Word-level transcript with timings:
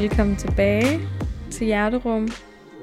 Velkommen 0.00 0.36
tilbage 0.36 1.00
til 1.50 1.66
Hjerterum. 1.66 2.28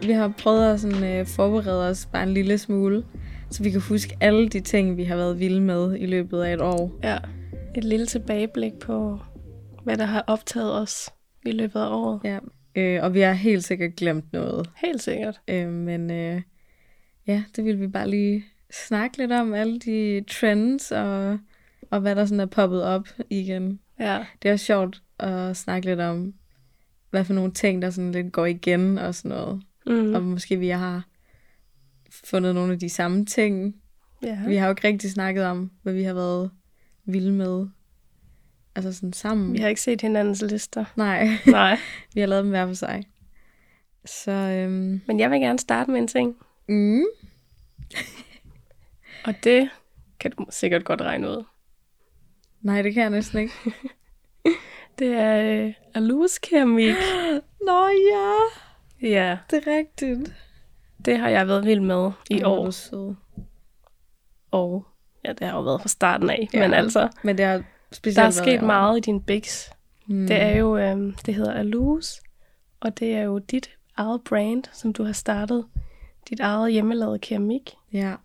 Vi 0.02 0.12
har 0.12 0.34
prøvet 0.38 0.74
at 0.74 0.80
sådan, 0.80 1.04
øh, 1.04 1.26
forberede 1.26 1.90
os 1.90 2.06
bare 2.06 2.24
en 2.24 2.34
lille 2.34 2.58
smule, 2.58 3.06
så 3.50 3.64
vi 3.64 3.70
kan 3.70 3.82
huske 3.82 4.18
alle 4.22 4.50
de 4.50 4.60
ting, 4.60 4.98
vi 4.98 5.04
har 5.04 5.16
været 5.16 5.40
vilde 5.40 5.62
med 5.62 5.98
i 6.00 6.06
løbet 6.06 6.42
af 6.42 6.54
et 6.54 6.62
år. 6.62 7.00
Ja, 7.04 7.18
et 7.76 7.84
lille 7.84 8.06
tilbageblik 8.06 8.74
på, 8.82 9.20
hvad 9.84 9.98
der 9.98 10.06
har 10.06 10.24
optaget 10.28 10.82
os 10.82 11.10
i 11.46 11.52
løbet 11.52 11.80
af 11.80 11.88
året. 11.88 12.22
Ja. 12.24 12.40
Øh, 12.76 13.04
og 13.04 13.14
vi 13.14 13.20
har 13.20 13.34
helt 13.34 13.64
sikkert 13.64 13.96
glemt 13.96 14.34
noget. 14.34 14.70
Helt 14.86 15.02
sikkert. 15.02 15.42
Øh, 15.48 15.70
men 15.70 16.12
øh, 16.12 16.42
ja, 17.28 17.44
det 17.56 17.66
vil 17.66 17.80
vi 17.80 17.88
bare 17.88 18.10
lige 18.10 18.46
snakke 18.72 19.18
lidt 19.18 19.32
om, 19.32 19.54
alle 19.54 19.80
de 19.80 20.24
trends 20.30 20.92
og, 20.92 21.38
og 21.92 22.00
hvad 22.00 22.16
der 22.16 22.26
sådan 22.26 22.40
er 22.40 22.46
poppet 22.46 22.84
op 22.84 23.08
igen. 23.30 23.80
Ja, 24.00 24.26
Det 24.44 24.50
er 24.50 24.54
også 24.54 24.66
sjovt 24.66 25.02
at 25.20 25.58
snakke 25.58 25.86
lidt 25.86 26.00
om, 26.00 26.34
hvad 27.14 27.26
for 27.26 27.34
nogle 27.34 27.52
ting, 27.52 27.82
der 27.82 27.90
sådan 27.90 28.12
lidt 28.12 28.32
går 28.32 28.46
igen 28.46 28.98
og 28.98 29.16
sådan 29.16 29.38
noget. 29.38 29.64
mm. 29.86 30.14
Og 30.14 30.24
måske 30.24 30.58
vi 30.58 30.68
har 30.70 31.04
fundet 32.24 32.56
nogle 32.56 32.74
af 32.74 32.80
de 32.80 32.90
samme 32.90 33.26
ting. 33.26 33.76
ja. 34.24 34.40
Vi 34.48 34.56
har 34.56 34.66
jo 34.68 34.72
ikke 34.72 34.88
rigtig 34.88 35.12
snakket 35.12 35.46
om, 35.46 35.72
hvad 35.84 35.94
vi 35.94 36.04
har 36.04 36.14
været 36.14 36.52
vilde 37.06 37.32
med. 37.32 37.68
Altså 38.76 38.94
sådan 38.94 39.14
sammen. 39.14 39.54
vi 39.54 39.58
har 39.58 39.68
ikke 39.68 39.82
set 39.82 40.02
hinandens 40.02 40.42
lister. 40.42 40.86
Nej, 40.96 41.28
Nej, 41.48 41.78
vi 42.14 42.20
har 42.20 42.28
lavet 42.28 42.44
dem 42.44 42.50
hver 42.50 42.68
for 42.68 42.74
sig. 42.74 43.04
Så, 44.06 44.32
øhm, 44.32 45.02
men 45.08 45.20
jeg 45.20 45.32
vil 45.32 45.40
gerne 45.40 45.60
starte 45.60 45.92
med 45.92 46.00
en 46.00 46.08
ting, 46.08 46.36
mm, 46.70 47.04
og 49.26 49.34
det 49.44 49.70
kan 50.20 50.32
du 50.32 50.46
sikkert 50.50 50.86
godt 50.86 51.02
regne 51.02 51.30
ud. 51.30 51.44
nej, 52.62 52.82
det 52.82 52.94
kan 52.94 53.04
jeg 53.04 53.10
næsten 53.10 53.40
ikke. 53.40 53.54
Det 55.00 55.08
er 55.14 55.66
øh, 55.66 55.74
aluskeramik. 55.94 56.96
Nå 57.68 57.88
ja, 57.88 58.34
Ja, 59.10 59.38
det 59.52 59.68
er 59.68 59.78
rigtigt. 59.78 60.34
det 61.06 61.18
har 61.18 61.30
jeg 61.30 61.48
været 61.48 61.66
vild 61.66 61.80
med 61.82 62.12
i 62.30 62.34
Ej, 62.34 62.40
er 62.42 62.48
år. 62.48 62.70
sød. 62.70 63.16
Og 64.52 64.86
ja, 65.26 65.34
det 65.34 65.48
har 65.48 65.58
jo 65.58 65.62
været 65.64 65.82
fra 65.82 65.88
starten 65.90 66.30
af. 66.30 66.50
Ja. 66.54 66.60
Men 66.60 66.74
altså, 66.74 67.10
Men 67.24 67.38
det 67.38 67.46
har 67.46 67.64
specielt 67.92 68.18
der 68.18 68.24
er 68.24 68.30
sket 68.44 68.62
meget 68.64 68.98
i 68.98 69.02
din 69.02 69.22
bigs. 69.22 69.72
Mm. 70.08 70.28
Det 70.28 70.42
er 70.42 70.58
jo, 70.58 70.78
øhm, 70.78 71.14
det 71.26 71.36
hedder 71.36 71.54
Alus, 71.54 72.22
og 72.80 73.00
det 73.00 73.16
er 73.16 73.22
jo 73.22 73.38
dit 73.40 73.70
eget 73.98 74.22
brand, 74.24 74.64
som 74.72 74.94
du 74.94 75.04
har 75.04 75.14
startet. 75.14 75.66
Dit 76.30 76.40
eget 76.40 76.72
hjemmelavede 76.72 77.20
keramik. 77.20 77.74
Ja, 77.94 78.16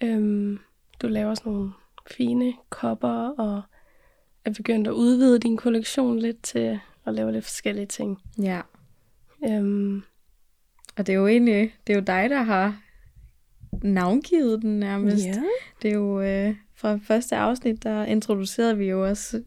Øhm, 0.00 0.58
du 1.02 1.06
laver 1.08 1.34
sådan 1.34 1.52
nogle 1.52 1.70
fine 2.16 2.52
kopper, 2.70 3.28
og 3.38 3.62
er 4.46 4.50
begyndt 4.56 4.88
at 4.88 4.92
udvide 4.92 5.38
din 5.38 5.56
kollektion 5.56 6.18
lidt 6.18 6.42
til 6.42 6.80
at 7.06 7.14
lave 7.14 7.32
lidt 7.32 7.44
forskellige 7.44 7.86
ting. 7.86 8.18
ja. 8.42 8.60
Øhm, 9.48 10.02
Og 10.96 11.06
det 11.06 11.08
er 11.12 11.16
jo 11.16 11.26
egentlig, 11.26 11.74
det 11.86 11.92
er 11.92 11.96
jo 11.98 12.04
dig, 12.04 12.30
der 12.30 12.42
har 12.42 12.80
navngivet 13.82 14.62
den 14.62 14.80
nærmest. 14.80 15.26
ja. 15.26 15.42
Det 15.82 15.90
er 15.90 15.94
jo 15.94 16.20
øh, 16.20 16.54
fra 16.74 16.96
første 17.02 17.36
afsnit, 17.36 17.82
der 17.82 18.04
introducerede 18.04 18.76
vi 18.78 18.84
jo 18.84 19.08
også 19.08 19.42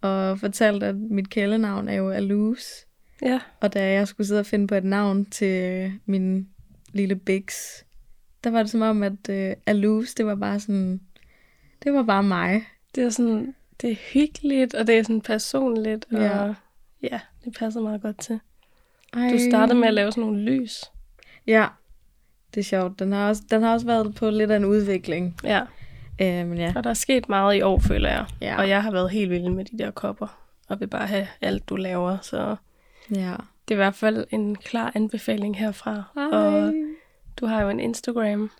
og 0.00 0.38
fortalte, 0.38 0.86
at 0.86 0.96
mit 0.96 1.30
kælenavn 1.30 1.88
er 1.88 1.94
jo 1.94 2.10
Alus. 2.10 2.86
ja, 3.22 3.40
Og 3.60 3.74
da 3.74 3.92
jeg 3.92 4.08
skulle 4.08 4.26
sidde 4.26 4.40
og 4.40 4.46
finde 4.46 4.66
på 4.66 4.74
et 4.74 4.84
navn 4.84 5.24
til 5.24 5.92
min 6.06 6.48
lille 6.92 7.16
Bix, 7.16 7.54
der 8.44 8.50
var 8.50 8.62
det 8.62 8.70
som 8.70 8.82
om, 8.82 9.02
at 9.02 9.28
øh, 9.30 9.54
Alus, 9.66 10.14
det 10.14 10.26
var 10.26 10.34
bare 10.34 10.60
sådan, 10.60 11.00
det 11.84 11.92
var 11.92 12.02
bare 12.02 12.22
mig. 12.22 12.62
det 12.94 13.04
er 13.04 13.10
sådan, 13.10 13.54
det 13.80 13.90
er 13.90 13.94
hyggeligt, 14.12 14.74
og 14.74 14.86
det 14.86 14.98
er 14.98 15.02
sådan 15.02 15.20
personligt, 15.20 16.06
og 16.12 16.18
Ja. 16.18 16.54
ja, 17.02 17.20
det 17.44 17.56
passer 17.58 17.80
meget 17.80 18.02
godt 18.02 18.18
til. 18.18 18.40
Ej. 19.12 19.30
Du 19.32 19.38
startede 19.50 19.78
med 19.78 19.88
at 19.88 19.94
lave 19.94 20.12
sådan 20.12 20.24
nogle 20.24 20.40
lys. 20.42 20.84
Ja, 21.46 21.66
det 22.54 22.60
er 22.60 22.64
sjovt. 22.64 22.98
Den 22.98 23.12
har 23.12 23.28
også, 23.28 23.42
den 23.50 23.62
har 23.62 23.72
også 23.72 23.86
været 23.86 24.14
på 24.14 24.30
lidt 24.30 24.50
af 24.50 24.56
en 24.56 24.64
udvikling. 24.64 25.36
Ja, 25.44 25.62
Øh, 26.22 26.46
men 26.46 26.58
ja, 26.58 26.72
og 26.76 26.84
der 26.84 26.90
er 26.90 26.94
sket 26.94 27.28
meget 27.28 27.56
i 27.56 27.62
år, 27.62 27.78
føler 27.78 28.10
jeg. 28.10 28.26
Ja. 28.40 28.58
Og 28.58 28.68
jeg 28.68 28.82
har 28.82 28.90
været 28.90 29.10
helt 29.10 29.30
vild 29.30 29.48
med 29.48 29.64
de 29.64 29.78
der 29.78 29.90
kopper, 29.90 30.40
og 30.68 30.80
vil 30.80 30.86
bare 30.86 31.06
have 31.06 31.26
alt, 31.40 31.68
du 31.68 31.76
laver, 31.76 32.18
så 32.22 32.56
ja. 33.14 33.34
det 33.68 33.70
er 33.70 33.72
i 33.72 33.74
hvert 33.74 33.94
fald 33.94 34.26
en 34.30 34.56
klar 34.56 34.92
anbefaling 34.94 35.58
herfra. 35.58 36.02
Og 36.32 36.74
du 37.40 37.46
har 37.46 37.62
jo 37.62 37.68
en 37.68 37.80
Instagram, 37.80 38.50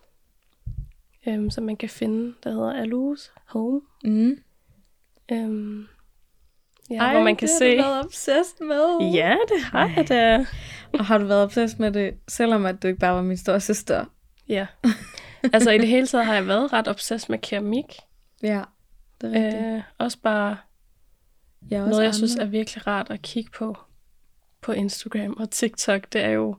øhm, 1.26 1.50
som 1.50 1.64
man 1.64 1.76
kan 1.76 1.88
finde, 1.88 2.34
der 2.44 2.50
hedder 2.50 2.72
Alus 2.72 3.32
Home. 3.46 3.80
Mm. 4.04 4.38
Øhm, 5.32 5.86
ja, 6.90 6.96
Ej, 6.96 7.12
hvor 7.14 7.22
man 7.22 7.36
kan 7.36 7.48
det 7.48 7.56
se... 7.58 7.76
har 7.76 7.82
du 7.84 7.88
været 7.90 8.04
obsessed 8.04 8.66
med. 8.66 9.10
Ja, 9.12 9.36
det 9.48 9.62
har 9.64 9.92
jeg 9.96 10.08
da. 10.08 10.46
Og 10.92 11.04
har 11.06 11.18
du 11.18 11.24
været 11.26 11.42
obsessed 11.42 11.78
med 11.78 11.92
det, 11.92 12.14
selvom 12.28 12.66
at 12.66 12.82
du 12.82 12.88
ikke 12.88 13.00
bare 13.00 13.14
var 13.14 13.22
min 13.22 13.36
store 13.36 13.60
søster? 13.60 14.04
Ja. 14.48 14.66
Altså 15.52 15.70
i 15.70 15.78
det 15.78 15.88
hele 15.88 16.06
taget 16.06 16.26
har 16.26 16.34
jeg 16.34 16.46
været 16.46 16.72
ret 16.72 16.88
obsessed 16.88 17.30
med 17.30 17.38
keramik. 17.38 17.84
Ja, 18.42 18.62
det 19.20 19.36
er 19.36 19.44
rigtigt. 19.44 19.74
Øh, 19.76 19.82
også 19.98 20.18
bare 20.22 20.56
er 21.72 21.80
også 21.80 21.90
noget, 21.90 22.04
jeg 22.04 22.14
synes 22.14 22.34
andre. 22.36 22.44
er 22.46 22.48
virkelig 22.50 22.86
rart 22.86 23.10
at 23.10 23.22
kigge 23.22 23.50
på 23.50 23.76
på 24.60 24.72
Instagram 24.72 25.32
og 25.40 25.50
TikTok. 25.50 26.12
Det 26.12 26.24
er 26.24 26.28
jo, 26.30 26.56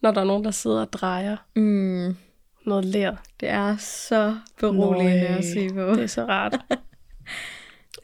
når 0.00 0.10
der 0.10 0.20
er 0.20 0.24
nogen, 0.24 0.44
der 0.44 0.50
sidder 0.50 0.80
og 0.80 0.92
drejer 0.92 1.36
Mm, 1.56 2.16
noget 2.66 2.84
lær. 2.84 3.22
det 3.40 3.48
er 3.48 3.76
så 3.76 4.36
beroligende 4.60 5.28
Nøj, 5.28 5.38
at 5.38 5.44
se 5.44 5.68
på. 5.68 5.90
Det 5.94 6.02
er 6.02 6.06
så 6.06 6.24
rart. 6.26 6.60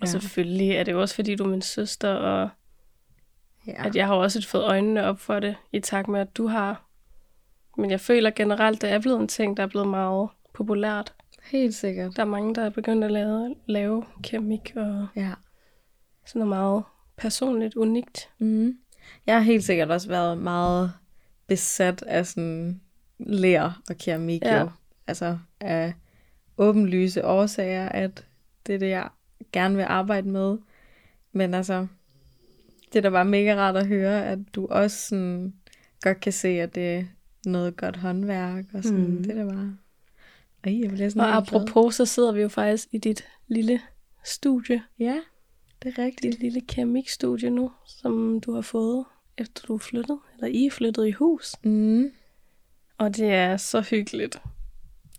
Og 0.00 0.06
Ja. 0.06 0.10
selvfølgelig 0.10 0.70
er 0.70 0.82
det 0.84 0.92
jo 0.92 1.00
også, 1.00 1.14
fordi 1.14 1.34
du 1.34 1.44
er 1.44 1.48
min 1.48 1.62
søster, 1.62 2.14
og 2.14 2.48
Ja. 3.66 3.86
at 3.86 3.97
jeg 3.97 4.06
har 4.06 4.14
også 4.14 4.48
fået 4.48 4.64
øjnene 4.64 5.04
op 5.04 5.19
for 5.20 5.41
det, 5.41 5.56
i 5.72 5.81
takt 5.81 6.09
med, 6.09 6.20
at 6.20 6.36
du 6.36 6.47
har. 6.47 6.84
Men 7.76 7.91
jeg 7.91 8.00
føler 8.00 8.31
generelt, 8.31 8.82
det 8.82 8.91
er 8.91 8.98
blevet 9.00 9.20
en 9.20 9.28
ting, 9.28 9.56
der 9.56 9.62
er 9.62 9.66
blevet 9.66 9.88
meget 9.88 10.28
populært. 10.54 11.14
Helt 11.42 11.75
sikkert. 11.75 12.16
Der 12.16 12.22
er 12.22 12.26
mange, 12.26 12.54
der 12.54 12.62
er 12.62 12.70
begyndt 12.70 13.04
at 13.04 13.10
lave, 13.10 13.54
lave 13.66 14.04
keramik 14.22 14.72
og 14.76 15.06
Ja. 15.16 15.32
sådan 16.26 16.38
noget 16.41 16.48
meget 16.48 16.82
personligt, 17.16 17.75
unikt. 17.75 18.30
Mm. 18.38 18.78
Jeg 19.26 19.34
har 19.34 19.41
helt 19.42 19.65
sikkert 19.65 19.91
også 19.91 20.09
været 20.09 20.38
meget 20.38 20.92
besat 21.47 22.03
af 22.03 22.26
sådan 22.26 22.80
lær 23.19 23.80
og 23.91 23.97
keramik 23.97 24.42
Ja. 24.42 24.60
jo. 24.60 24.70
Altså 25.06 25.38
af 25.60 25.94
åbenlyse 26.59 27.25
årsager, 27.26 27.88
at 27.88 28.26
det 28.66 28.75
er 28.75 28.78
det, 28.78 28.88
jeg 28.88 29.09
gerne 29.53 29.76
vil 29.76 29.82
arbejde 29.88 30.28
med. 30.28 30.59
Men 31.32 31.54
altså, 31.54 31.87
det 32.93 32.97
er 32.99 33.03
da 33.03 33.10
bare 33.10 33.25
mega 33.25 33.54
rart 33.56 33.76
at 33.76 33.87
høre, 33.87 34.26
at 34.26 34.38
du 34.54 34.66
også 34.66 34.97
sådan 35.09 35.54
godt 36.00 36.21
kan 36.21 36.32
se, 36.32 36.49
at 36.49 36.75
det 36.75 36.97
er 36.97 37.04
noget 37.47 37.77
godt 37.77 37.97
håndværk, 37.97 38.65
og 38.75 38.82
sådan, 38.84 38.98
Mm. 39.10 39.22
det 39.22 39.31
er 39.38 39.44
da 39.44 39.50
bare... 39.54 39.77
Ej, 40.65 40.81
jeg 40.81 40.91
bliver 40.91 41.09
sådan 41.09 41.22
Og 41.22 41.37
apropos, 41.37 41.94
så 41.94 42.04
sidder 42.06 42.32
vi 42.32 42.41
jo 42.41 42.48
faktisk 42.48 42.88
i 42.93 42.98
dit 42.98 43.25
lille 43.48 43.81
studie, 44.25 44.82
Ja, 44.98 45.21
det 45.82 45.98
er 45.98 46.03
rigtigt. 46.04 46.32
dit 46.32 46.41
lille 46.41 46.60
keramikstudie 46.60 47.50
nu, 47.50 47.71
som 47.87 48.41
du 48.41 48.53
har 48.54 48.60
fået, 48.60 49.04
efter 49.38 49.66
du 49.66 49.75
er 49.75 49.78
flyttet, 49.78 50.19
eller 50.34 50.48
I 50.48 50.66
er 50.66 50.71
flyttet 50.71 51.06
i 51.06 51.10
hus. 51.10 51.54
Mm. 51.65 52.10
Og 52.98 53.16
det 53.16 53.32
er 53.32 53.56
så 53.56 53.81
hyggeligt. 53.81 54.43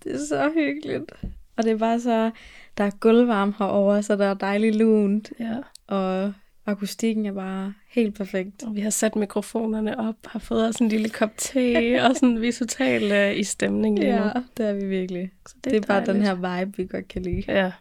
Det 0.04 0.14
er 0.16 0.26
så 0.26 0.52
hyggeligt. 0.56 1.12
Og 1.60 1.66
det 1.66 1.72
er 1.72 1.78
bare 1.78 2.00
så, 2.00 2.32
der 2.78 2.84
er 2.84 2.90
gulvvarme 3.00 3.54
herovre, 3.60 4.04
så 4.04 4.16
der 4.16 4.26
er 4.26 4.34
dejligt 4.34 4.76
lunt, 4.76 5.32
Ja. 5.40 5.56
og 5.88 6.34
akustikken 6.66 7.26
er 7.26 7.34
bare 7.34 7.74
helt 7.90 8.16
perfekt. 8.18 8.64
Og 8.64 8.76
vi 8.76 8.82
har 8.82 8.90
sat 8.90 9.16
mikrofonerne 9.16 10.00
op, 10.00 10.16
har 10.26 10.40
fået 10.40 10.68
os 10.70 10.76
en 10.76 10.88
lille 10.90 11.10
kop 11.10 11.30
te, 11.38 11.76
og 12.06 12.16
sådan, 12.16 12.42
vi 12.42 12.48
er 12.48 12.52
totalt 12.52 13.14
uh, 13.34 13.40
i 13.40 13.44
stemning 13.44 14.00
lige 14.00 14.12
nu. 14.12 14.18
Ja, 14.18 14.32
det 14.58 14.66
er 14.66 14.74
vi 14.74 14.86
virkelig. 14.86 15.32
Så 15.48 15.56
Det, 15.64 15.72
det 15.72 15.84
er 15.84 15.88
bare 15.88 16.06
den 16.06 16.22
her 16.22 16.60
vibe, 16.60 16.78
vi 16.78 16.88
godt 16.88 17.08
kan 17.08 17.22
lide. 17.22 17.44
Ja. 17.48 17.72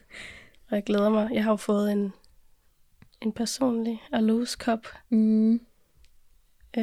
Og 0.70 0.76
jeg 0.76 0.84
glæder 0.84 1.08
mig. 1.08 1.28
Jeg 1.32 1.44
har 1.44 1.50
jo 1.52 1.56
fået 1.56 1.92
en, 1.92 2.12
en 3.22 3.32
personlig 3.32 4.02
Alus-kop. 4.12 4.86
Mm. 5.10 5.52
Øh, 5.52 5.58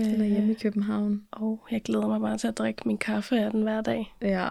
Den 0.05 0.21
er 0.21 0.25
hjemme 0.25 0.51
i 0.51 0.55
København. 0.55 1.21
Og 1.31 1.67
jeg 1.71 1.81
glæder 1.81 2.07
mig 2.07 2.21
bare 2.21 2.37
til 2.37 2.47
at 2.47 2.57
drikke 2.57 2.81
min 2.85 2.97
kaffe 2.97 3.39
af 3.39 3.51
den 3.51 3.61
hver 3.63 3.81
dag. 3.81 4.15
Ja. 4.21 4.49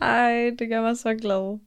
Ej, 0.00 0.50
det 0.58 0.68
gør 0.68 0.82
mig 0.82 0.96
så 0.96 1.14
glad. 1.14 1.58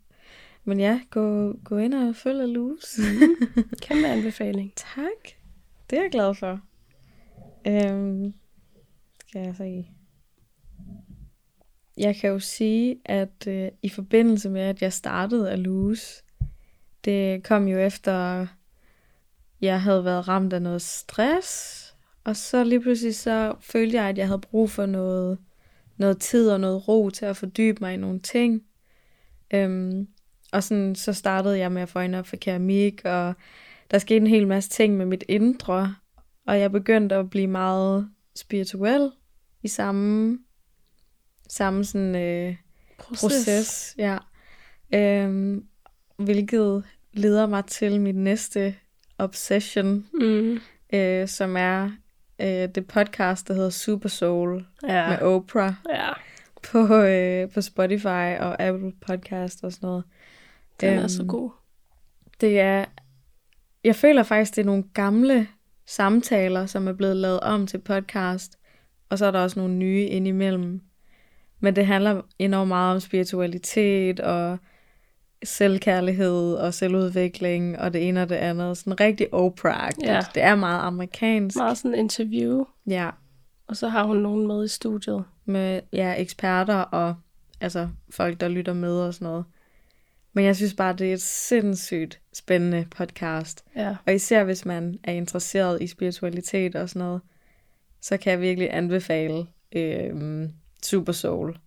Men 0.63 0.79
ja, 0.79 1.00
gå, 1.09 1.53
gå 1.63 1.77
ind 1.77 1.94
og 1.94 2.15
følg 2.15 2.41
Alus. 2.41 3.00
Kæmpe 3.81 4.07
anbefaling. 4.07 4.74
tak. 4.75 5.33
Det 5.89 5.97
er 5.97 6.01
jeg 6.01 6.12
glad 6.12 6.35
for. 6.35 6.62
Øhm, 7.68 8.33
skal 9.27 9.41
jeg 9.41 9.56
sige. 9.56 9.91
Jeg 11.97 12.15
kan 12.15 12.29
jo 12.29 12.39
sige, 12.39 13.00
at 13.06 13.47
øh, 13.47 13.68
i 13.81 13.89
forbindelse 13.89 14.50
med, 14.50 14.62
at 14.62 14.81
jeg 14.81 14.94
startede 14.94 15.51
Alus, 15.51 16.24
det 17.06 17.44
kom 17.44 17.68
jo 17.68 17.77
efter, 17.77 18.47
jeg 19.62 19.81
havde 19.81 20.06
været 20.06 20.27
ramt 20.27 20.53
af 20.53 20.62
noget 20.62 20.81
stress, 20.81 21.83
og 22.24 22.35
så 22.35 22.63
lige 22.63 22.81
pludselig 22.81 23.15
så 23.15 23.56
følte 23.59 23.97
jeg, 23.97 24.09
at 24.09 24.18
jeg 24.18 24.27
havde 24.27 24.41
brug 24.41 24.69
for 24.69 24.85
noget, 24.85 25.38
noget 25.97 26.19
tid 26.19 26.49
og 26.51 26.59
noget 26.59 26.88
ro 26.88 27.09
til 27.09 27.25
at 27.25 27.38
fordybe 27.38 27.77
mig 27.81 27.94
i 27.94 27.97
nogle 27.97 28.19
ting. 28.19 28.63
Øhm, 29.53 30.07
og 30.51 30.63
sådan, 30.63 30.95
så 30.95 31.13
startede 31.13 31.57
jeg 31.57 31.71
med 31.71 31.81
at 31.81 31.89
få 31.89 31.99
øjnene 31.99 32.19
op 32.19 32.27
for 32.27 32.35
keramik, 32.35 33.01
og 33.05 33.33
der 33.91 33.97
skete 33.97 34.17
en 34.17 34.27
hel 34.27 34.47
masse 34.47 34.69
ting 34.69 34.97
med 34.97 35.05
mit 35.05 35.23
indre, 35.27 35.95
Og 36.47 36.59
jeg 36.59 36.71
begyndte 36.71 37.15
at 37.15 37.29
blive 37.29 37.47
meget 37.47 38.09
spirituel 38.35 39.11
i 39.63 39.67
samme, 39.67 40.39
samme 41.49 41.85
sådan, 41.85 42.15
øh, 42.15 42.55
Proces. 42.97 43.19
proces. 43.21 43.95
Ja. 43.97 44.17
Øhm, 44.93 45.65
hvilket 46.17 46.83
leder 47.13 47.47
mig 47.47 47.65
til 47.65 48.01
mit 48.01 48.15
næste 48.15 48.75
obsession, 49.17 50.07
Mm. 50.13 50.59
øh, 50.93 51.27
som 51.27 51.57
er 51.57 51.91
øh, 52.42 52.48
det 52.75 52.88
podcast, 52.88 53.48
der 53.48 53.54
hedder 53.54 53.69
Super 53.69 54.10
Soul 54.10 54.66
Ja. 54.88 55.10
med 55.10 55.22
Oprah 55.22 55.74
ja, 55.89 56.10
på, 56.72 56.95
øh, 56.95 57.51
på 57.51 57.62
Spotify 57.62 58.38
og 58.39 58.62
Apple 58.63 58.92
Podcast 59.07 59.63
og 59.63 59.72
sådan 59.72 59.88
noget. 59.88 60.04
den 60.81 60.94
er 60.94 61.00
Øhm, 61.00 61.10
så 61.10 61.24
god. 61.24 61.51
Det 62.42 62.60
er, 62.60 62.86
jeg 63.84 63.95
føler 63.95 64.24
faktisk, 64.24 64.56
det 64.56 64.62
er 64.62 64.66
nogle 64.66 64.84
gamle 64.94 65.48
samtaler, 65.86 66.66
som 66.66 66.88
er 66.88 66.94
blevet 66.94 67.16
lavet 67.16 67.39
om 67.39 67.68
til 67.68 67.78
podcast, 67.78 68.57
og 69.10 69.18
så 69.18 69.25
er 69.25 69.31
der 69.31 69.39
også 69.39 69.60
nogle 69.60 69.75
nye 69.75 70.04
indimellem. 70.06 70.81
Men 71.60 71.75
det 71.75 71.86
handler 71.86 72.22
enormt 72.39 72.68
meget 72.68 72.94
om 72.95 73.00
spiritualitet 73.00 74.19
og 74.19 74.57
selvkærlighed 75.44 76.54
og 76.54 76.74
selvudvikling 76.74 77.80
og 77.80 77.94
det 77.94 78.07
ene 78.07 78.22
og 78.22 78.30
det 78.30 78.36
andet. 78.36 78.78
Sådan 78.78 79.00
rigtig 79.00 79.34
oprah 79.34 79.92
Ja. 80.04 80.22
Det 80.34 80.44
er 80.44 80.56
meget 80.56 80.81
amerikansk. 80.81 81.57
Meget 81.57 81.78
sådan 81.78 81.95
interview, 82.00 82.63
Ja, 82.88 83.10
og 83.68 83.78
så 83.78 83.88
har 83.88 84.04
hun 84.04 84.18
nogen 84.18 84.48
med 84.48 84.66
i 84.66 84.68
studiet. 84.68 85.24
med 85.45 85.81
ja, 85.94 86.13
eksperter 86.18 86.75
og 86.75 87.16
altså 87.62 87.89
folk, 88.10 88.39
der 88.39 88.48
lytter 88.48 88.74
med 88.74 89.00
og 89.00 89.13
sådan 89.13 89.25
noget. 89.25 89.45
Men 90.34 90.45
jeg 90.45 90.56
synes 90.56 90.74
bare, 90.74 90.94
det 90.94 91.10
er 91.10 91.13
et 91.13 91.22
sindssygt 91.22 92.19
spændende 92.34 92.86
podcast. 92.98 93.63
Ja, 93.75 93.95
Og 94.06 94.13
især 94.13 94.44
hvis 94.44 94.66
man 94.66 95.00
er 95.04 95.12
interesseret 95.13 95.81
i 95.81 95.88
spiritualitet 95.88 96.75
og 96.75 96.89
sådan 96.89 97.00
noget, 97.00 97.22
så 98.01 98.18
kan 98.18 98.31
jeg 98.31 98.42
virkelig 98.42 98.74
anbefale 98.74 99.45
øh, 99.75 100.50
Super 100.86 101.12
Soul. 101.13 101.57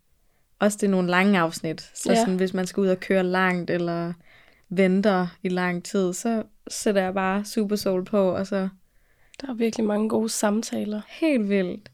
Også 0.60 0.78
det 0.80 0.86
er 0.86 0.90
nogle 0.90 1.10
lange 1.10 1.38
afsnit, 1.38 1.90
så 1.94 2.12
Ja. 2.12 2.18
sådan, 2.18 2.36
hvis 2.36 2.54
man 2.54 2.66
skal 2.66 2.80
ud 2.80 2.88
og 2.88 3.00
køre 3.00 3.22
langt, 3.22 3.70
eller 3.70 4.12
venter 4.68 5.26
i 5.42 5.48
lang 5.48 5.84
tid, 5.84 6.12
så 6.12 6.42
sætter 6.68 7.02
jeg 7.02 7.14
bare 7.14 7.44
Super 7.44 7.76
Soul 7.76 8.04
på, 8.04 8.30
og 8.30 8.46
så 8.46 8.68
der 9.40 9.48
er 9.48 9.54
virkelig 9.54 9.86
mange 9.86 10.08
gode 10.08 10.28
samtaler. 10.28 11.00
helt 11.08 11.48
vildt. 11.48 11.90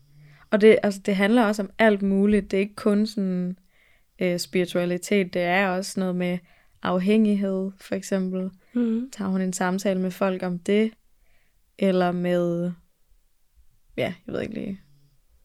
Og 0.50 0.60
det, 0.60 0.78
altså, 0.82 1.00
det 1.06 1.16
handler 1.16 1.44
også 1.44 1.62
om 1.62 1.70
alt 1.78 2.02
muligt. 2.02 2.50
Det 2.50 2.56
er 2.56 2.60
ikke 2.60 2.74
kun 2.74 3.06
sådan 3.06 3.58
øh, 4.18 4.38
spiritualitet, 4.38 5.34
det 5.34 5.42
er 5.42 5.68
også 5.68 6.00
noget 6.00 6.16
med 6.16 6.38
afhængighed, 6.82 7.70
for 7.80 7.94
eksempel 7.94 8.50
Mm. 8.72 9.10
tager 9.10 9.30
hun 9.30 9.40
en 9.40 9.52
samtale 9.52 10.00
med 10.00 10.10
folk 10.10 10.42
om 10.42 10.58
det, 10.58 10.92
eller 11.78 12.12
med, 12.12 12.72
ja, 13.96 14.14
jeg 14.26 14.34
ved 14.34 14.40
ikke 14.40 14.54
lige. 14.54 14.80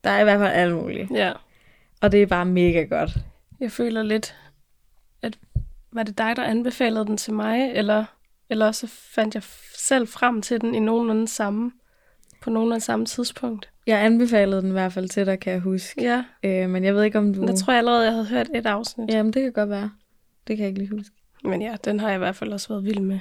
Der 0.03 0.09
er 0.09 0.19
i 0.21 0.23
hvert 0.23 0.39
fald 0.39 0.53
alt 0.53 0.75
muligt. 0.75 1.11
Ja, 1.11 1.31
Og 2.01 2.11
det 2.11 2.21
er 2.21 2.25
bare 2.27 2.45
mega 2.45 2.83
godt. 2.83 3.11
jeg 3.59 3.71
føler 3.71 4.03
lidt, 4.03 4.35
at 5.21 5.39
var 5.91 6.03
det 6.03 6.17
dig, 6.17 6.35
der 6.35 6.43
anbefalede 6.43 7.05
den 7.05 7.17
til 7.17 7.33
mig, 7.33 7.71
eller, 7.75 8.05
eller 8.49 8.71
så 8.71 8.87
fandt 8.87 9.35
jeg 9.35 9.43
selv 9.77 10.07
frem 10.07 10.41
til 10.41 10.61
den 10.61 10.75
i 10.75 10.79
nogenlunde 10.79 11.27
samme, 11.27 11.71
på 12.41 12.49
nogenlunde 12.49 12.81
samme 12.85 13.05
tidspunkt. 13.05 13.69
Jeg 13.87 14.05
anbefalede 14.05 14.61
den 14.61 14.69
i 14.69 14.71
hvert 14.71 14.93
fald 14.93 15.09
til 15.09 15.25
dig, 15.25 15.39
kan 15.39 15.53
jeg 15.53 15.61
huske. 15.61 16.01
Ja, 16.01 16.23
Øh, 16.43 16.69
men 16.69 16.83
jeg 16.83 16.95
ved 16.95 17.03
ikke, 17.03 17.17
om 17.17 17.33
du... 17.33 17.45
jeg 17.45 17.55
tror 17.55 17.73
jeg 17.73 17.77
allerede, 17.77 18.03
jeg 18.03 18.11
havde 18.13 18.25
hørt 18.27 18.49
et 18.55 18.65
afsnit. 18.65 19.09
Jamen, 19.09 19.33
det 19.33 19.41
kan 19.43 19.51
godt 19.51 19.69
være. 19.69 19.91
Det 20.47 20.57
kan 20.57 20.63
jeg 20.63 20.67
ikke 20.69 20.79
lige 20.79 20.97
huske. 20.97 21.15
Men 21.43 21.61
ja, 21.61 21.75
den 21.85 21.99
har 21.99 22.07
jeg 22.07 22.15
i 22.15 22.17
hvert 22.17 22.35
fald 22.35 22.53
også 22.53 22.67
været 22.67 22.83
vild 22.83 22.99
med. 22.99 23.19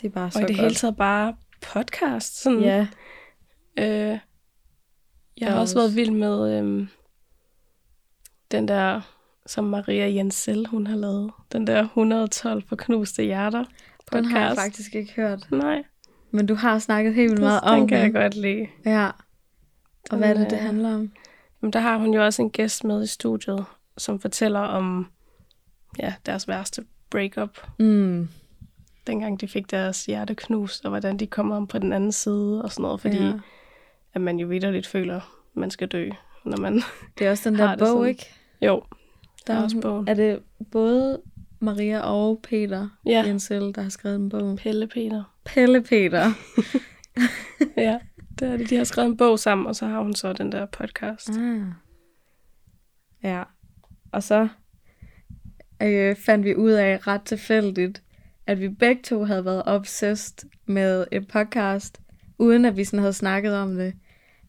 Det 0.00 0.04
er 0.06 0.10
bare 0.10 0.30
så 0.30 0.38
Og 0.38 0.42
i 0.42 0.46
det 0.46 0.56
godt. 0.56 0.62
hele 0.64 0.74
taget 0.74 0.96
bare 0.96 1.36
podcast. 1.72 2.42
Sådan, 2.42 2.60
Ja, 2.60 2.86
Øh, 3.78 4.18
jeg 5.40 5.48
har 5.48 5.60
også 5.60 5.60
også- 5.60 5.74
været 5.78 5.96
vild 5.96 6.10
med 6.10 6.58
øhm, 6.58 6.88
den 8.56 8.68
der, 8.68 9.00
som 9.46 9.64
Maria 9.64 10.14
Jensel, 10.14 10.66
hun 10.66 10.86
har 10.86 10.96
lavet. 10.96 11.32
Den 11.52 11.66
der 11.66 11.82
112 11.82 12.62
på 12.62 12.76
knuste 12.76 13.22
hjerter 13.24 13.64
podcast. 13.64 14.12
den 14.12 14.24
har 14.24 14.40
jeg 14.46 14.56
faktisk 14.56 14.94
ikke 14.94 15.12
hørt. 15.12 15.46
Nej, 15.50 15.82
Men 16.30 16.46
du 16.46 16.54
har 16.54 16.78
snakket 16.78 17.14
helt 17.14 17.30
vildt 17.30 17.42
meget 17.42 17.60
om 17.60 17.78
den 17.78 17.88
kan 17.88 17.98
jeg 17.98 18.12
godt 18.12 18.34
lide. 18.34 18.66
Ja. 18.84 19.06
Og 19.06 19.12
Den, 20.10 20.18
hvad 20.18 20.30
er 20.30 20.34
det, 20.34 20.50
det 20.50 20.56
øh, 20.56 20.62
handler 20.62 20.94
om? 20.94 21.12
Jamen, 21.62 21.72
der 21.72 21.80
har 21.80 21.98
hun 21.98 22.14
jo 22.14 22.24
også 22.24 22.42
en 22.42 22.50
gæst 22.50 22.84
med 22.84 23.02
i 23.02 23.06
studiet, 23.06 23.64
som 23.98 24.20
fortæller 24.20 24.60
om 24.60 25.06
ja, 25.98 26.14
deres 26.26 26.48
værste 26.48 26.84
breakup. 27.10 27.66
Mm. 27.78 28.28
Dengang 29.06 29.40
de 29.40 29.48
fik 29.48 29.70
deres 29.70 30.04
hjerte 30.06 30.34
knust, 30.34 30.84
og 30.84 30.88
hvordan 30.90 31.16
de 31.16 31.26
kommer 31.26 31.56
om 31.56 31.66
på 31.66 31.78
den 31.78 31.92
anden 31.92 32.12
side 32.12 32.62
og 32.62 32.72
sådan 32.72 32.82
noget. 32.82 33.00
Fordi 33.00 33.16
Ja. 33.24 33.32
at 34.14 34.20
man 34.20 34.38
jo 34.38 34.46
vidderligt 34.46 34.86
føler, 34.86 35.20
man 35.54 35.70
skal 35.70 35.88
dø, 35.88 36.10
når 36.44 36.56
man... 36.56 36.82
Det 37.18 37.26
er 37.26 37.30
også 37.30 37.50
den 37.50 37.58
der 37.58 37.76
bog, 37.76 37.86
sådan. 37.86 38.08
ikke? 38.08 38.30
Jo, 38.62 38.82
der 39.46 39.54
er 39.54 39.62
også 39.62 39.80
bogen. 39.80 40.08
Er 40.08 40.14
det 40.14 40.38
både 40.72 41.22
Maria 41.60 42.00
og 42.00 42.40
Peter 42.42 42.88
Ja. 43.06 43.22
Jensel, 43.26 43.74
der 43.74 43.82
har 43.82 43.88
skrevet 43.88 44.16
en 44.16 44.28
bog? 44.28 44.56
Pelle 44.56 44.86
Peter. 44.86 45.34
Pelle 45.44 45.82
Peter. 45.82 46.30
Ja, 47.76 47.98
det 48.38 48.48
er 48.48 48.56
det. 48.56 48.70
De 48.70 48.76
har 48.76 48.84
skrevet 48.84 49.08
en 49.10 49.16
bog 49.16 49.38
sammen, 49.38 49.66
og 49.66 49.76
så 49.76 49.86
har 49.86 50.02
hun 50.02 50.14
så 50.14 50.32
den 50.32 50.52
der 50.52 50.66
podcast. 50.66 51.30
Ah. 51.30 51.62
Ja. 53.22 53.42
Og 54.12 54.22
så 54.22 54.48
øh, 55.82 56.16
fandt 56.16 56.44
vi 56.44 56.56
ud 56.56 56.70
af 56.70 57.06
ret 57.06 57.22
tilfældigt, 57.22 58.02
at 58.46 58.60
vi 58.60 58.68
begge 58.68 59.02
to 59.02 59.24
havde 59.24 59.44
været 59.44 59.62
obsessed 59.66 60.48
med 60.66 61.06
et 61.12 61.28
podcast, 61.28 62.00
uden 62.38 62.64
at 62.64 62.76
vi 62.76 62.84
sådan 62.84 62.98
havde 62.98 63.12
snakket 63.12 63.54
om 63.54 63.74
det. 63.76 63.94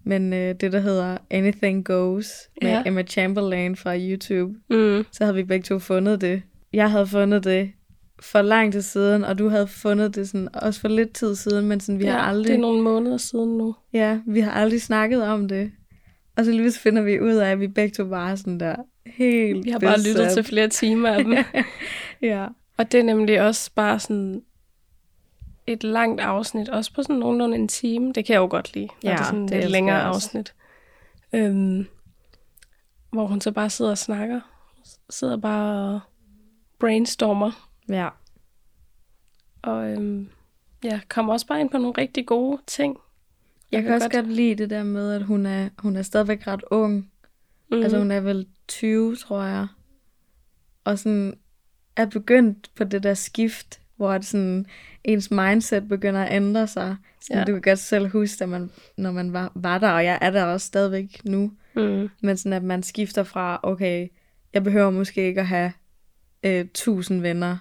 Men 0.05 0.33
øh, 0.33 0.55
det, 0.55 0.71
der 0.71 0.79
hedder 0.79 1.17
Anything 1.31 1.85
Goes 1.85 2.31
med 2.61 2.69
Ja. 2.71 2.83
Emma 2.85 3.03
Chamberlain 3.03 3.75
fra 3.75 3.97
YouTube, 3.97 4.53
Mm. 4.69 5.05
så 5.11 5.23
havde 5.23 5.35
vi 5.35 5.43
begge 5.43 5.63
to 5.63 5.79
fundet 5.79 6.21
det. 6.21 6.41
Jeg 6.73 6.91
havde 6.91 7.07
fundet 7.07 7.43
det 7.43 7.71
for 8.19 8.41
lang 8.41 8.71
tid 8.73 8.81
siden, 8.81 9.23
og 9.23 9.39
du 9.39 9.49
havde 9.49 9.67
fundet 9.67 10.15
det 10.15 10.29
sådan, 10.29 10.47
også 10.53 10.81
for 10.81 10.87
lidt 10.87 11.13
tid 11.13 11.35
siden, 11.35 11.67
men 11.67 11.79
sådan, 11.79 11.99
vi 11.99 12.05
ja, 12.05 12.11
har 12.11 12.19
aldrig... 12.19 12.47
det 12.47 12.55
er 12.55 12.59
nogle 12.61 12.81
måneder 12.81 13.17
siden 13.17 13.57
nu. 13.57 13.75
Ja, 13.93 14.19
vi 14.27 14.39
har 14.39 14.51
aldrig 14.51 14.81
snakket 14.81 15.23
om 15.23 15.47
det. 15.47 15.71
Og 16.37 16.45
så 16.45 16.51
lige 16.51 16.71
så 16.71 16.79
finder 16.79 17.01
vi 17.01 17.19
ud 17.21 17.33
af, 17.33 17.51
at 17.51 17.59
vi 17.59 17.67
begge 17.67 17.93
to 17.93 18.05
bare 18.09 18.38
sådan 18.38 18.59
der 18.59 18.75
helt 19.05 19.65
Vi 19.65 19.69
har 19.69 19.79
bare 19.79 19.97
lyttet 20.07 20.29
til 20.33 20.43
flere 20.43 20.67
timer 20.67 21.09
af 21.09 21.24
dem. 21.24 21.33
Ja. 22.21 22.47
og 22.77 22.91
det 22.91 23.00
er 23.00 23.03
nemlig 23.03 23.41
også 23.41 23.71
bare 23.75 24.00
sådan 24.00 24.41
et 25.67 25.84
langt 25.84 26.22
afsnit, 26.22 26.69
også 26.69 26.93
på 26.93 27.03
sådan 27.03 27.15
nogenlunde 27.15 27.57
en 27.57 27.67
time. 27.67 28.13
Det 28.13 28.25
kan 28.25 28.34
jeg 28.34 28.39
jo 28.39 28.48
godt 28.50 28.74
lide, 28.74 28.88
når 29.03 29.12
Ja, 29.12 29.15
det 29.15 29.22
er 29.22 29.25
sådan 29.25 29.48
det 29.48 29.63
et 29.63 29.72
længere 29.72 29.98
jeg 29.98 30.05
afsnit. 30.05 30.53
Øhm, 31.34 31.88
hvor 33.10 33.27
hun 33.27 33.41
så 33.41 33.51
bare 33.51 33.69
sidder 33.69 33.91
og 33.91 33.98
snakker. 33.98 34.41
Sidder 35.10 35.38
bare 35.38 35.93
og 35.93 36.00
brainstormer. 36.79 37.69
Ja. 37.89 38.10
Og 39.62 39.91
øhm, 39.91 40.29
ja, 40.84 41.00
kommer 41.10 41.34
også 41.34 41.48
bare 41.48 41.60
ind 41.60 41.69
på 41.69 41.77
nogle 41.77 41.93
rigtig 41.98 42.25
gode 42.25 42.62
ting. 42.67 42.98
Jeg 43.72 43.84
kan 43.84 43.93
også 43.93 44.10
godt 44.10 44.27
lide 44.27 44.55
det 44.55 44.69
der 44.69 44.84
med, 44.84 45.13
at 45.13 45.24
hun 45.24 45.45
er, 45.45 45.69
hun 45.79 45.95
er 45.95 46.01
stadigvæk 46.01 46.48
ret 46.48 46.63
ung. 46.72 47.12
Mm. 47.72 47.81
Altså 47.81 47.98
hun 47.98 48.12
er 48.12 48.19
vel 48.19 48.48
20, 48.67 49.15
tror 49.15 49.43
jeg. 49.43 49.67
Og 50.84 51.00
sådan 51.00 51.38
er 51.95 52.05
begyndt 52.05 52.72
på 52.75 52.84
det 52.84 53.03
der 53.03 53.13
skift, 53.13 53.81
hvor 53.97 54.13
det 54.13 54.25
sådan, 54.25 54.65
ens 55.03 55.31
mindset 55.31 55.87
begynder 55.87 56.23
at 56.23 56.35
ændre 56.35 56.67
sig. 56.67 56.95
Sådan, 57.21 57.37
Ja. 57.37 57.43
Du 57.45 57.51
kan 57.51 57.61
godt 57.61 57.79
selv 57.79 58.07
huske, 58.09 58.43
at 58.43 58.49
man, 58.49 58.69
når 58.97 59.11
man 59.11 59.33
var, 59.33 59.51
var 59.55 59.77
der, 59.77 59.89
og 59.89 60.05
jeg 60.05 60.17
er 60.21 60.29
der 60.29 60.43
også 60.43 60.67
stadigvæk 60.67 61.21
nu. 61.25 61.51
Mm. 61.75 62.09
Men 62.21 62.37
sådan, 62.37 62.53
at 62.53 62.63
man 62.63 62.83
skifter 62.83 63.23
fra, 63.23 63.59
okay, 63.63 64.07
jeg 64.53 64.63
behøver 64.63 64.89
måske 64.89 65.27
ikke 65.27 65.41
at 65.41 65.47
have 65.47 65.71
øh, 66.43 66.59
1000 66.59 67.21
venner. 67.21 67.57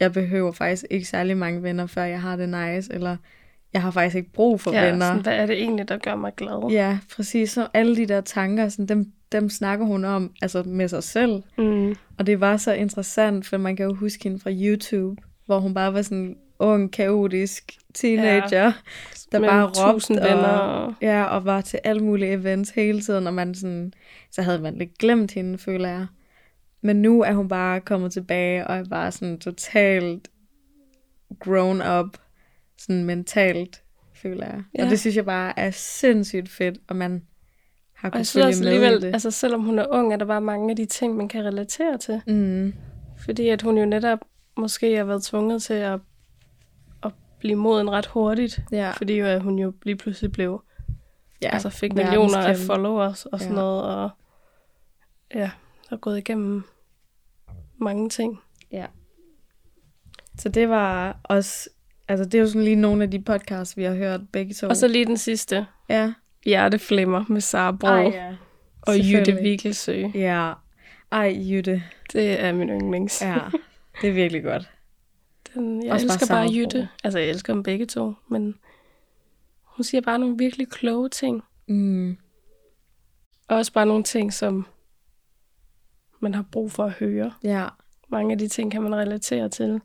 Jeg 0.00 0.12
behøver 0.12 0.52
faktisk 0.52 0.84
ikke 0.90 1.06
særlig 1.08 1.36
mange 1.36 1.62
venner, 1.62 1.86
før 1.86 2.04
jeg 2.04 2.20
har 2.20 2.36
det 2.36 2.48
nice. 2.48 2.92
Eller 2.94 3.16
jeg 3.72 3.82
har 3.82 3.90
faktisk 3.90 4.16
ikke 4.16 4.32
brug 4.32 4.60
for 4.60 4.72
Ja, 4.72 4.90
venner. 4.90 5.06
sådan, 5.06 5.22
hvad 5.22 5.36
er 5.36 5.46
det 5.46 5.58
egentlig, 5.62 5.88
der 5.88 5.98
gør 5.98 6.14
mig 6.14 6.32
glad? 6.36 6.70
Ja, 6.70 6.98
præcis. 7.16 7.50
Så 7.50 7.68
alle 7.74 7.96
de 7.96 8.06
der 8.06 8.20
tanker, 8.20 8.68
sådan, 8.68 8.86
dem, 8.86 9.12
dem 9.32 9.48
snakker 9.50 9.86
hun 9.86 10.04
om 10.04 10.32
altså 10.42 10.62
med 10.62 10.88
sig 10.88 11.02
selv. 11.02 11.42
Mm. 11.58 11.94
Og 12.18 12.26
det 12.26 12.40
var 12.40 12.56
så 12.56 12.72
interessant, 12.72 13.46
for 13.46 13.56
man 13.56 13.76
kan 13.76 13.86
jo 13.86 13.94
huske 13.94 14.24
hende 14.24 14.38
fra 14.38 14.50
YouTube, 14.52 15.22
hvor 15.46 15.58
hun 15.58 15.74
bare 15.74 15.94
var 15.94 16.02
sådan 16.02 16.18
en 16.18 16.36
ung, 16.58 16.92
kaotisk 16.92 17.72
teenager, 17.94 18.64
ja, 18.64 18.72
der 19.32 19.38
Med 19.38 19.48
bare 19.48 19.66
råbte 19.66 20.14
venner 20.14 20.48
og, 20.48 20.94
ja, 21.00 21.24
og 21.24 21.44
var 21.44 21.60
til 21.60 21.80
alle 21.84 22.04
mulige 22.04 22.32
events 22.32 22.70
hele 22.70 23.00
tiden, 23.00 23.26
og 23.26 23.34
man 23.34 23.54
sådan, 23.54 23.92
så 24.30 24.42
havde 24.42 24.58
man 24.58 24.74
lidt 24.74 24.98
glemt 24.98 25.32
hende, 25.32 25.58
føler 25.58 25.88
jeg. 25.88 26.06
Men 26.80 27.02
nu 27.02 27.22
er 27.22 27.32
hun 27.32 27.48
bare 27.48 27.80
kommet 27.80 28.12
tilbage, 28.12 28.66
og 28.66 28.76
er 28.76 28.84
bare 28.84 29.12
sådan 29.12 29.38
totalt 29.38 30.28
grown 31.40 31.82
up, 31.98 32.16
sådan 32.78 33.04
mentalt, 33.04 33.82
føler 34.14 34.46
jeg. 34.46 34.62
Ja. 34.78 34.84
Og 34.84 34.90
det 34.90 35.00
synes 35.00 35.16
jeg 35.16 35.24
bare 35.24 35.58
er 35.58 35.70
sindssygt 35.70 36.48
fedt, 36.48 36.78
og 36.88 36.96
man 36.96 37.22
har 37.94 38.10
kunnet 38.10 38.26
synes 38.26 38.46
også 38.46 38.58
følge 38.58 38.70
med 38.70 38.82
alligevel, 38.82 39.02
det. 39.02 39.14
altså 39.14 39.30
selvom 39.30 39.60
hun 39.60 39.78
er 39.78 39.86
ung, 39.90 40.12
er 40.12 40.16
der 40.16 40.24
bare 40.24 40.40
mange 40.40 40.70
af 40.70 40.76
de 40.76 40.84
ting, 40.84 41.16
man 41.16 41.28
kan 41.28 41.44
relatere 41.44 41.98
til. 41.98 42.20
Mm. 42.26 42.74
Fordi 43.24 43.48
at 43.48 43.62
hun 43.62 43.78
jo 43.78 43.84
netop 43.84 44.18
måske 44.56 44.96
har 44.96 45.04
været 45.04 45.22
tvunget 45.22 45.62
til 45.62 45.74
at, 45.74 46.00
at 47.02 47.12
blive 47.38 47.56
moden 47.56 47.90
ret 47.90 48.06
hurtigt. 48.06 48.60
Ja. 48.72 48.90
Fordi 48.90 49.14
jo, 49.18 49.26
at 49.26 49.42
hun 49.42 49.58
jo 49.58 49.72
lige 49.82 49.96
pludselig 49.96 50.32
blev, 50.32 50.62
ja. 51.42 51.48
altså 51.52 51.70
fik 51.70 51.92
millioner 51.92 52.38
af 52.38 52.56
followers 52.56 53.26
og 53.26 53.38
sådan 53.40 53.54
Ja. 53.54 53.60
noget, 53.60 53.82
og 53.84 54.10
ja, 55.34 55.50
har 55.88 55.96
gået 55.96 56.18
igennem 56.18 56.62
mange 57.78 58.08
ting. 58.08 58.40
Ja. 58.72 58.86
Så 60.38 60.48
det 60.48 60.68
var 60.68 61.16
også, 61.24 61.70
altså 62.08 62.24
det 62.24 62.34
er 62.34 62.38
jo 62.38 62.46
sådan 62.46 62.64
lige 62.64 62.76
nogle 62.76 63.02
af 63.02 63.10
de 63.10 63.20
podcasts, 63.22 63.76
vi 63.76 63.82
har 63.82 63.94
hørt 63.94 64.20
begge 64.32 64.54
to. 64.54 64.66
Og 64.68 64.76
så 64.76 64.88
lige 64.88 65.04
den 65.06 65.16
sidste, 65.16 65.66
ja. 65.88 66.12
Hjerteflimmer 66.44 67.24
med 67.28 67.40
Sara 67.40 67.72
Bro 67.72 67.86
Ej, 67.88 68.10
ja. 68.14 68.34
og 68.82 68.94
Jytte. 68.98 69.32
Vigelsø. 69.42 70.04
Ja. 70.14 70.52
Ej, 71.12 71.36
Jytte. 71.50 71.82
Det 72.12 72.40
er 72.44 72.52
min 72.52 72.68
yndlings. 72.68 73.22
Ja, 73.22 73.38
det 74.00 74.08
er 74.08 74.12
virkelig 74.14 74.42
godt. 74.42 74.70
Den, 75.54 75.84
jeg 75.84 75.92
Også 75.92 76.06
bare 76.06 76.14
elsker 76.14 76.34
bare 76.34 76.46
Bro. 76.46 76.52
Jytte. 76.54 76.88
Altså, 77.04 77.18
jeg 77.18 77.28
elsker 77.28 77.52
dem 77.52 77.62
begge 77.62 77.86
to, 77.86 78.12
men 78.28 78.54
hun 79.62 79.84
siger 79.84 80.00
bare 80.00 80.18
nogle 80.18 80.38
virkelig 80.38 80.68
kloge 80.68 81.08
ting. 81.08 81.42
Mm. 81.68 82.16
Og 83.48 83.56
også 83.56 83.72
bare 83.72 83.86
nogle 83.86 84.02
ting, 84.04 84.32
som 84.32 84.66
man 86.20 86.34
har 86.34 86.44
brug 86.52 86.72
for 86.72 86.84
at 86.84 86.92
høre. 86.92 87.32
Ja. 87.44 87.68
Mange 88.08 88.32
af 88.32 88.38
de 88.38 88.48
ting 88.48 88.72
kan 88.72 88.82
man 88.82 88.94
relatere 88.96 89.48
til. 89.48 89.80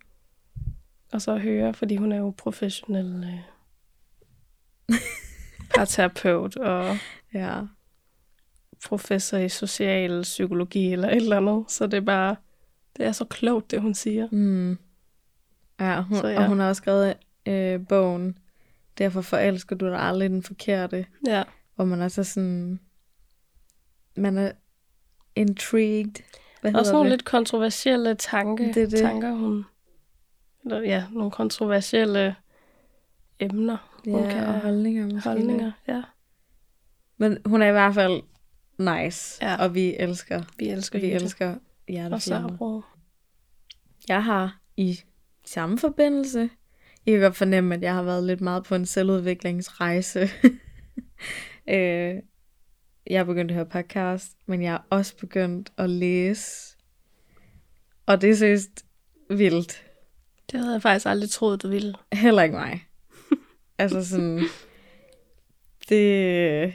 Og 1.14 1.22
så 1.22 1.38
høre, 1.38 1.74
fordi 1.74 1.96
hun 1.96 2.12
er 2.12 2.18
jo 2.18 2.34
professionel 2.38 3.24
øh, 4.90 4.96
parterapeut 5.76 6.56
og 6.58 6.98
Ja. 7.34 7.62
professor 8.88 9.38
i 9.38 9.50
social 9.50 10.22
psykologi 10.22 10.94
eller 10.94 11.08
et 11.10 11.16
eller 11.16 11.38
andet. 11.38 11.72
Så 11.72 11.88
det 11.88 11.94
er 11.98 12.02
bare, 12.02 12.36
det 12.98 13.06
er 13.06 13.12
så 13.12 13.26
klogt, 13.26 13.72
det 13.72 13.82
hun 13.82 13.94
siger. 13.94 14.28
Mm. 14.32 14.78
Ja, 15.80 16.02
hun, 16.02 16.18
Så 16.18 16.28
ja. 16.28 16.40
og 16.42 16.48
hun 16.48 16.60
har 16.60 16.68
også 16.70 16.80
skrevet 16.80 17.14
øh, 17.46 17.88
bogen, 17.88 18.38
Derfor 18.98 19.22
forelsker 19.22 19.76
du 19.76 19.86
dig 19.86 20.00
aldrig 20.00 20.30
den 20.30 20.44
forkerte, 20.44 21.06
Ja. 21.28 21.44
hvor 21.76 21.86
man 21.86 22.02
er 22.02 22.08
så 22.08 22.24
sådan, 22.24 22.80
man 24.16 24.38
er 24.38 24.52
intrigued. 25.36 26.24
Hvad 26.62 26.76
Også 26.76 26.92
nogle 26.94 27.10
det? 27.10 27.18
lidt 27.18 27.26
kontroversielle 27.26 28.16
tanke, 28.16 28.74
Det 28.74 28.92
det. 28.92 29.00
tanker, 29.00 29.32
hun... 29.32 29.66
Eller, 30.66 30.82
ja, 30.82 31.04
nogle 31.12 31.32
kontroversielle 31.32 32.36
emner, 33.40 34.00
hun 34.06 34.24
ja, 34.24 34.30
kan 34.32 34.46
og 34.48 34.60
holdninger 34.60 35.06
måske. 35.14 35.30
holdninger. 35.30 35.72
Ja, 35.88 36.04
Men 37.18 37.38
hun 37.46 37.62
er 37.62 37.68
i 37.68 37.72
hvert 37.72 37.94
fald 37.94 38.22
nice, 38.78 39.46
Ja. 39.46 39.56
og 39.64 39.74
vi 39.76 39.96
elsker, 40.00 40.44
vi 40.58 40.70
elsker 40.70 41.00
vi 41.00 41.06
Jytte 41.06 41.16
elsker 41.24 41.56
hjerteflimmer. 41.88 42.82
Jeg 44.08 44.24
har 44.24 44.62
i 44.78 45.00
samme 45.46 45.78
forbindelse, 45.78 46.50
I 47.06 47.12
kan 47.12 47.20
godt 47.20 47.36
fornemme, 47.36 47.76
at 47.76 47.82
jeg 47.82 47.94
har 47.94 48.04
været 48.04 48.24
lidt 48.24 48.42
meget 48.42 48.64
på 48.64 48.76
en 48.76 48.86
selvudviklingsrejse. 48.86 50.20
øh, 51.70 52.16
jeg 53.10 53.20
er 53.20 53.24
begyndt 53.24 53.52
at 53.52 53.56
høre 53.56 53.66
podcast, 53.66 54.38
men 54.46 54.62
jeg 54.62 54.74
er 54.74 54.80
også 54.90 55.18
begyndt 55.18 55.72
at 55.78 55.90
læse. 55.90 56.78
Og 58.06 58.22
det 58.22 58.30
er 58.30 58.36
seriøst 58.36 58.86
vildt. 59.30 59.84
Det 60.52 60.60
havde 60.60 60.74
jeg 60.74 60.82
faktisk 60.82 61.06
aldrig 61.06 61.30
troet, 61.30 61.64
du 61.64 61.68
ville. 61.68 61.94
Heller 62.14 62.44
ikke 62.44 62.56
mig. 62.56 62.88
altså 63.78 64.06
sådan, 64.06 64.40
det, 65.90 66.74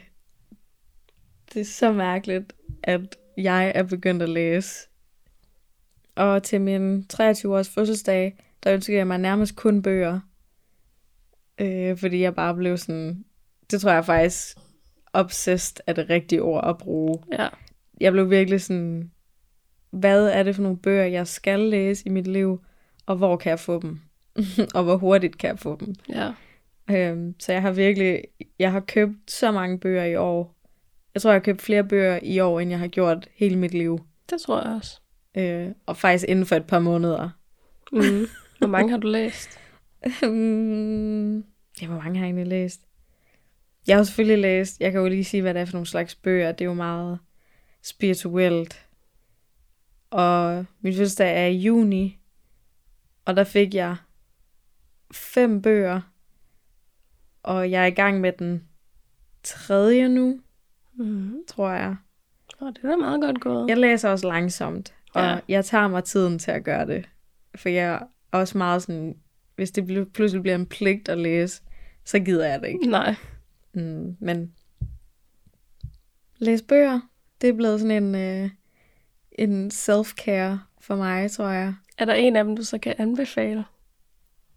det 1.54 1.60
er 1.60 1.64
så 1.64 1.92
mærkeligt, 1.92 2.52
at 2.82 3.16
jeg 3.36 3.72
er 3.74 3.82
begyndt 3.82 4.22
at 4.22 4.28
læse. 4.28 4.88
Og 6.14 6.42
til 6.42 6.60
min 6.60 7.06
23 7.06 7.56
års 7.56 7.68
fødselsdag, 7.68 8.36
der 8.64 8.74
ønskede 8.74 8.96
jeg 8.96 9.06
mig 9.06 9.18
nærmest 9.18 9.56
kun 9.56 9.82
bøger. 9.82 10.20
Øh, 11.58 11.96
fordi 11.96 12.20
jeg 12.20 12.34
bare 12.34 12.54
blev 12.54 12.78
sådan, 12.78 13.24
det 13.70 13.80
tror 13.80 13.92
jeg 13.92 14.04
faktisk, 14.04 14.56
obsessed 15.12 15.76
er 15.86 15.92
det 15.92 16.10
rigtige 16.10 16.42
ord 16.42 16.68
at 16.68 16.78
bruge. 16.78 17.18
Ja, 17.32 17.48
Jeg 18.00 18.12
blev 18.12 18.30
virkelig 18.30 18.60
sådan, 18.60 19.10
hvad 19.90 20.28
er 20.28 20.42
det 20.42 20.54
for 20.54 20.62
nogle 20.62 20.78
bøger, 20.78 21.04
jeg 21.04 21.26
skal 21.26 21.60
læse 21.60 22.06
i 22.06 22.08
mit 22.08 22.26
liv, 22.26 22.60
og 23.06 23.16
hvor 23.16 23.36
kan 23.36 23.50
jeg 23.50 23.60
få 23.60 23.80
dem? 23.80 24.00
og 24.74 24.84
hvor 24.84 24.96
hurtigt 24.96 25.38
kan 25.38 25.48
jeg 25.50 25.58
få 25.58 25.76
dem? 25.80 25.94
ja. 26.08 26.32
Øhm, 26.90 27.34
så 27.38 27.52
jeg 27.52 27.62
har 27.62 27.72
virkelig, 27.72 28.24
jeg 28.58 28.72
har 28.72 28.80
købt 28.80 29.30
så 29.30 29.52
mange 29.52 29.78
bøger 29.78 30.04
i 30.04 30.16
år. 30.16 30.54
Jeg 31.14 31.22
tror, 31.22 31.30
jeg 31.30 31.34
har 31.34 31.44
købt 31.44 31.62
flere 31.62 31.84
bøger 31.84 32.18
i 32.22 32.40
år, 32.40 32.60
end 32.60 32.70
jeg 32.70 32.78
har 32.78 32.88
gjort 32.88 33.28
hele 33.34 33.56
mit 33.58 33.74
liv. 33.74 33.98
Det 34.30 34.40
tror 34.40 34.62
jeg 34.62 34.76
også. 34.76 35.01
Øh, 35.34 35.68
og 35.86 35.96
faktisk 35.96 36.24
inden 36.28 36.46
for 36.46 36.56
et 36.56 36.66
par 36.66 36.78
måneder. 36.78 37.30
Mm. 37.92 38.26
Hvor 38.58 38.66
mange 38.68 38.90
har 38.92 38.98
du 38.98 39.06
læst? 39.08 39.60
Mm, 40.22 41.36
ja, 41.80 41.86
hvor 41.86 41.96
mange 41.96 42.18
har 42.18 42.26
jeg 42.26 42.32
egentlig 42.34 42.46
læst? 42.46 42.80
Jeg 43.86 43.96
har 43.96 44.04
selvfølgelig 44.04 44.38
læst, 44.38 44.80
jeg 44.80 44.92
kan 44.92 45.00
jo 45.00 45.08
lige 45.08 45.24
sige, 45.24 45.40
hvad 45.42 45.54
det 45.54 45.60
er 45.60 45.64
for 45.64 45.72
nogle 45.72 45.86
slags 45.86 46.14
bøger. 46.14 46.52
Det 46.52 46.60
er 46.64 46.68
jo 46.68 46.74
meget 46.74 47.18
spirituelt. 47.82 48.86
Og 50.10 50.64
min 50.80 50.92
fødselsdag 50.92 51.42
er 51.42 51.46
i 51.46 51.56
juni, 51.56 52.18
og 53.24 53.36
der 53.36 53.44
fik 53.44 53.74
jeg 53.74 53.96
fem 55.12 55.62
bøger, 55.62 56.00
og 57.42 57.70
jeg 57.70 57.82
er 57.82 57.86
i 57.86 57.90
gang 57.90 58.20
med 58.20 58.32
den 58.32 58.68
tredje 59.42 60.08
nu, 60.08 60.40
Mm. 60.94 61.34
tror 61.48 61.70
jeg. 61.70 61.96
Oh, 62.60 62.68
det 62.68 62.84
er 62.84 62.88
da 62.88 62.96
meget 62.96 63.20
godt 63.22 63.40
gået. 63.40 63.68
Jeg 63.68 63.78
læser 63.78 64.10
også 64.10 64.26
langsomt, 64.28 64.94
og 65.14 65.22
Ja. 65.22 65.38
jeg 65.48 65.64
tager 65.64 65.88
mig 65.88 66.04
tiden 66.04 66.38
til 66.38 66.50
at 66.50 66.64
gøre 66.64 66.86
det. 66.86 67.08
For 67.54 67.68
jeg 67.68 67.94
er 67.94 67.98
også 68.32 68.58
meget 68.58 68.82
sådan, 68.82 69.16
hvis 69.56 69.70
det 69.70 70.12
pludselig 70.12 70.42
bliver 70.42 70.54
en 70.54 70.66
pligt 70.66 71.08
at 71.08 71.18
læse, 71.18 71.62
så 72.04 72.18
gider 72.18 72.46
jeg 72.46 72.60
det 72.60 72.68
ikke. 72.68 72.86
Nej. 72.86 73.14
Mm, 73.74 74.16
men 74.20 74.52
læse 76.38 76.64
bøger, 76.64 77.00
det 77.40 77.48
er 77.48 77.52
blevet 77.52 77.80
sådan 77.80 78.02
en, 78.04 78.14
øh, 78.14 78.50
en 79.32 79.68
self-care 79.70 80.58
for 80.80 80.96
mig, 80.96 81.30
tror 81.30 81.48
jeg. 81.48 81.74
Er 81.98 82.04
der 82.04 82.14
en 82.14 82.36
af 82.36 82.44
dem, 82.44 82.56
du 82.56 82.64
så 82.64 82.78
kan 82.78 82.94
anbefale? 82.98 83.64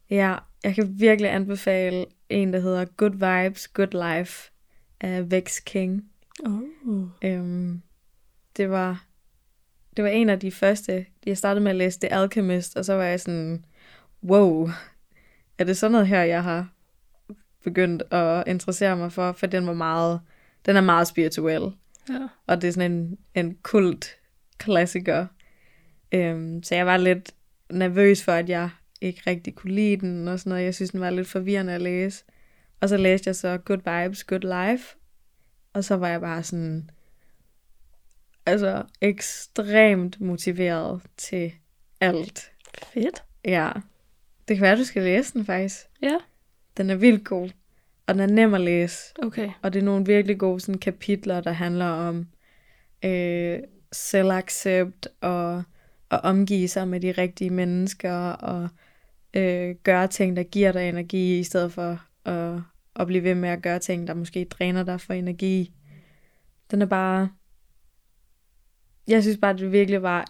Ja, 0.09 0.35
jeg 0.63 0.75
kan 0.75 0.99
virkelig 0.99 1.31
anbefale 1.31 2.05
en, 2.29 2.53
der 2.53 2.59
hedder 2.59 2.85
Good 2.85 3.11
Vibes, 3.11 3.67
Good 3.67 4.17
Life 4.17 4.51
af 5.01 5.31
Vex 5.31 5.59
King. 5.65 6.09
Oh. 6.45 6.61
Øhm, 7.21 7.81
det 8.57 8.69
var 8.69 9.05
det 9.97 10.03
var 10.03 10.09
en 10.09 10.29
af 10.29 10.39
de 10.39 10.51
første. 10.51 11.05
Jeg 11.25 11.37
startede 11.37 11.63
med 11.63 11.71
at 11.71 11.77
læse 11.77 11.99
The 11.99 12.13
Alchemist, 12.13 12.77
og 12.77 12.85
så 12.85 12.93
var 12.93 13.03
jeg 13.03 13.19
sådan, 13.19 13.65
wow, 14.23 14.69
er 15.57 15.63
det 15.63 15.77
sådan 15.77 15.91
noget 15.91 16.07
her, 16.07 16.23
jeg 16.23 16.43
har 16.43 16.69
begyndt 17.63 18.03
at 18.13 18.43
interessere 18.47 18.97
mig 18.97 19.11
for? 19.11 19.31
For 19.31 19.47
den 19.47 19.67
var 19.67 19.73
meget, 19.73 20.19
den 20.65 20.75
er 20.75 20.81
meget 20.81 21.07
spirituel, 21.07 21.71
Ja. 22.09 22.27
og 22.47 22.61
det 22.61 22.67
er 22.67 22.71
sådan 22.71 22.91
en, 22.91 23.17
en 23.35 23.57
kult 23.63 24.15
klassiker. 24.57 25.25
Øhm, 26.11 26.63
så 26.63 26.75
jeg 26.75 26.85
var 26.85 26.97
lidt 26.97 27.31
nervøs 27.71 28.23
for, 28.23 28.31
at 28.31 28.49
jeg 28.49 28.69
ikke 29.01 29.21
rigtig 29.27 29.55
kunne 29.55 29.73
lide 29.73 29.97
den, 29.97 30.27
og 30.27 30.39
sådan 30.39 30.49
noget. 30.49 30.63
Jeg 30.63 30.75
synes, 30.75 30.91
den 30.91 30.99
var 31.01 31.09
lidt 31.09 31.27
forvirrende 31.27 31.73
at 31.73 31.81
læse. 31.81 32.23
Og 32.81 32.89
så 32.89 32.97
læste 32.97 33.27
jeg 33.27 33.35
så 33.35 33.57
Good 33.57 33.77
Vibes, 34.03 34.23
Good 34.23 34.69
Life, 34.69 34.95
og 35.73 35.83
så 35.83 35.95
var 35.95 36.07
jeg 36.07 36.21
bare 36.21 36.43
sådan, 36.43 36.89
altså 38.45 38.83
ekstremt 39.01 40.21
motiveret 40.21 41.01
til 41.17 41.53
alt. 42.01 42.51
Fedt. 42.93 43.23
Ja, 43.45 43.71
det 44.47 44.57
kan 44.57 44.61
være, 44.61 44.77
du 44.77 44.83
skal 44.83 45.03
læse 45.03 45.33
den 45.33 45.45
faktisk. 45.45 45.75
Ja. 46.01 46.17
Den 46.77 46.89
er 46.89 46.95
vildt 46.95 47.25
god, 47.25 47.49
og 48.07 48.13
den 48.13 48.21
er 48.21 48.27
nem 48.27 48.53
at 48.53 48.61
læse. 48.61 49.13
Okay. 49.23 49.49
Og 49.61 49.73
det 49.73 49.79
er 49.79 49.83
nogle 49.83 50.05
virkelig 50.05 50.39
gode 50.39 50.59
sådan, 50.59 50.79
kapitler, 50.79 51.41
der 51.41 51.51
handler 51.51 51.85
om 51.85 52.27
øh, 53.05 53.59
selvaccept 53.91 55.07
og 55.21 55.63
at 56.11 56.21
omgive 56.23 56.67
sig 56.67 56.87
med 56.87 56.99
de 56.99 57.11
rigtige 57.11 57.49
mennesker 57.49 58.13
og 58.29 58.69
øh, 59.33 59.75
gøre 59.83 60.07
ting, 60.07 60.37
der 60.37 60.43
giver 60.43 60.71
dig 60.71 60.89
energi, 60.89 61.39
i 61.39 61.43
stedet 61.43 61.71
for 61.71 62.01
at, 62.25 62.61
at 62.95 63.07
blive 63.07 63.23
ved 63.23 63.35
med 63.35 63.49
at 63.49 63.61
gøre 63.61 63.79
ting, 63.79 64.07
der 64.07 64.13
måske 64.13 64.45
dræner 64.45 64.83
dig 64.83 65.01
for 65.01 65.13
energi. 65.13 65.71
Den 66.71 66.81
er 66.81 66.85
bare... 66.85 67.29
Jeg 69.07 69.23
synes 69.23 69.37
bare, 69.37 69.53
det 69.57 69.71
virkelig 69.71 70.01
var 70.01 70.25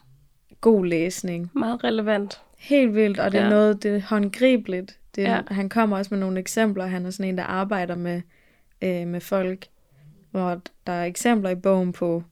god 0.62 0.86
læsning. 0.86 1.52
Meget 1.54 1.84
relevant. 1.84 2.42
Helt 2.58 2.96
vildt, 2.96 3.20
og 3.20 3.32
det 3.32 3.40
er 3.40 3.44
Ja. 3.44 3.50
noget, 3.50 3.84
det 3.84 3.96
er 3.96 4.02
håndgribeligt. 4.02 5.00
Det 5.16 5.26
er, 5.26 5.36
Ja. 5.36 5.42
Han 5.54 5.70
kommer 5.70 5.98
også 5.98 6.14
med 6.14 6.20
nogle 6.20 6.40
eksempler. 6.40 6.86
Han 6.86 7.06
er 7.06 7.10
sådan 7.10 7.30
en, 7.30 7.38
der 7.38 7.44
arbejder 7.44 7.96
med, 7.96 8.22
øh, 8.82 9.08
med 9.08 9.22
folk, 9.22 9.68
hvor 10.32 10.62
der 10.88 10.94
er 10.94 11.06
eksempler 11.06 11.50
i 11.50 11.56
bogen 11.56 11.92
på 11.94 12.24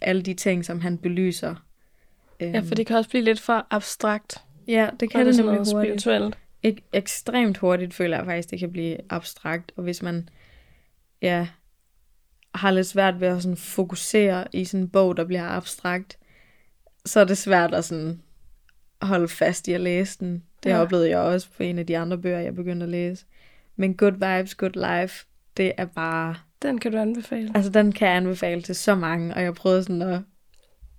alle 0.00 0.22
de 0.22 0.34
ting, 0.34 0.64
som 0.64 0.80
han 0.80 0.98
belyser. 0.98 1.54
Ja, 2.40 2.60
for 2.60 2.74
det 2.74 2.86
kan 2.86 2.96
også 2.96 3.10
blive 3.10 3.24
lidt 3.24 3.40
for 3.40 3.66
abstrakt. 3.70 4.36
ja, 4.68 4.88
det 5.00 5.10
kan 5.10 5.20
er 5.20 5.24
det 5.24 5.34
sådan 5.36 5.52
nemlig 5.54 5.72
hurtigt. 5.74 6.00
spirituelt. 6.02 6.38
Ek- 6.66 6.88
ekstremt 6.92 7.58
hurtigt 7.58 7.94
føler 7.94 8.16
jeg 8.16 8.26
faktisk, 8.26 8.50
det 8.50 8.58
kan 8.58 8.72
blive 8.72 8.96
abstrakt. 9.10 9.72
Og 9.76 9.82
hvis 9.82 10.02
man 10.02 10.28
ja, 11.22 11.46
har 12.54 12.70
lidt 12.70 12.86
svært 12.86 13.20
ved 13.20 13.28
at 13.28 13.42
sådan 13.42 13.56
fokusere 13.56 14.44
i 14.52 14.64
sådan 14.64 14.80
en 14.84 14.88
bog, 14.88 15.16
der 15.16 15.24
bliver 15.24 15.48
abstrakt, 15.48 16.18
så 17.06 17.20
er 17.20 17.24
det 17.24 17.38
svært 17.38 17.74
at 17.74 17.84
sådan 17.84 18.20
holde 19.02 19.28
fast 19.28 19.68
i 19.68 19.72
at 19.72 19.80
læse 19.80 20.18
den. 20.20 20.42
Det 20.62 20.70
Ja. 20.70 20.80
oplevede 20.82 21.08
jeg 21.10 21.18
også 21.18 21.48
på 21.56 21.62
en 21.62 21.78
af 21.78 21.86
de 21.86 21.98
andre 21.98 22.18
bøger, 22.18 22.38
jeg 22.40 22.54
begyndte 22.54 22.84
at 22.84 22.90
læse. 22.90 23.24
Men 23.76 23.94
Good 23.96 24.12
Vibes, 24.12 24.54
Good 24.54 25.00
Life, 25.00 25.26
det 25.56 25.72
er 25.76 25.84
bare... 25.84 26.34
Den 26.62 26.78
kan 26.78 26.92
du 26.92 26.98
anbefale. 26.98 27.50
Altså, 27.54 27.70
den 27.70 27.92
kan 27.92 28.08
jeg 28.08 28.16
anbefale 28.16 28.62
til 28.62 28.74
så 28.74 28.94
mange, 28.94 29.34
og 29.34 29.42
jeg 29.42 29.54
prøvede 29.54 29.82
sådan 29.82 30.02
at, 30.02 30.20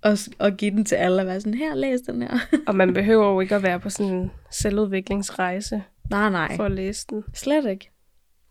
at, 0.02 0.28
at 0.40 0.56
give 0.56 0.70
den 0.70 0.84
til 0.84 0.94
alle, 0.94 1.22
og 1.22 1.26
være 1.26 1.40
sådan, 1.40 1.54
her, 1.54 1.74
læs 1.74 2.00
den 2.00 2.22
her. 2.22 2.38
Og 2.68 2.74
man 2.74 2.94
behøver 2.94 3.26
jo 3.32 3.40
ikke 3.40 3.54
at 3.54 3.62
være 3.62 3.80
på 3.80 3.90
sådan 3.90 4.12
en 4.12 4.30
selvudviklingsrejse 4.50 5.82
nej, 6.10 6.30
nej, 6.30 6.56
for 6.56 6.64
at 6.64 6.72
læse 6.72 7.06
den. 7.10 7.24
slet 7.34 7.66
ikke. 7.70 7.90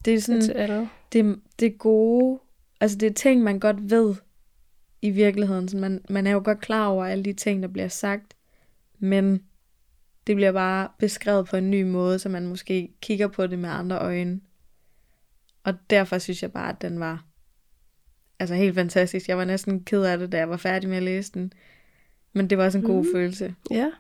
Det 0.05 0.13
er 0.13 0.15
Det 0.15 0.17
er 0.17 0.21
sådan, 0.21 0.41
til 0.41 0.51
alle. 0.51 0.89
det, 1.13 1.39
det 1.59 1.77
gode, 1.77 2.39
altså 2.86 2.98
det 2.98 3.08
er 3.10 3.13
ting, 3.13 3.44
man 3.44 3.60
godt 3.60 3.89
ved 3.92 4.15
i 5.01 5.10
virkeligheden. 5.10 5.68
Så 5.68 5.77
man, 5.77 6.01
man 6.10 6.27
er 6.27 6.32
jo 6.32 6.42
godt 6.46 6.60
klar 6.62 6.88
over 6.88 7.06
alle 7.06 7.24
de 7.24 7.34
ting, 7.34 7.62
der 7.62 7.68
bliver 7.68 7.88
sagt, 7.88 8.34
men 9.00 9.44
det 10.27 10.36
bliver 10.36 10.51
bare 10.51 10.89
beskrevet 11.00 11.48
på 11.48 11.58
en 11.58 11.72
ny 11.72 11.84
måde, 11.84 12.20
så 12.20 12.30
man 12.30 12.48
måske 12.48 12.89
kigger 13.01 13.27
på 13.27 13.48
det 13.48 13.60
med 13.60 13.70
andre 13.70 14.00
øjne. 14.00 14.42
Og 15.63 15.74
derfor 15.89 16.18
synes 16.18 16.42
jeg 16.44 16.51
bare, 16.51 16.70
at 16.70 16.82
den 16.82 17.00
var 17.00 17.24
altså 18.39 18.56
helt 18.56 18.75
fantastisk. 18.75 19.27
Jeg 19.30 19.38
var 19.38 19.46
næsten 19.46 19.84
ked 19.84 20.04
af 20.04 20.18
det, 20.18 20.32
da 20.32 20.38
jeg 20.38 20.50
var 20.50 20.58
færdig 20.58 20.89
med 20.89 20.98
at 20.98 21.04
læse 21.04 21.32
den. 21.34 21.54
Men 22.34 22.50
det 22.50 22.58
var 22.58 22.65
også 22.65 22.77
en 22.77 22.84
god 22.84 23.04
Mhm. 23.04 23.13
følelse. 23.13 23.56
Ja, 23.72 23.92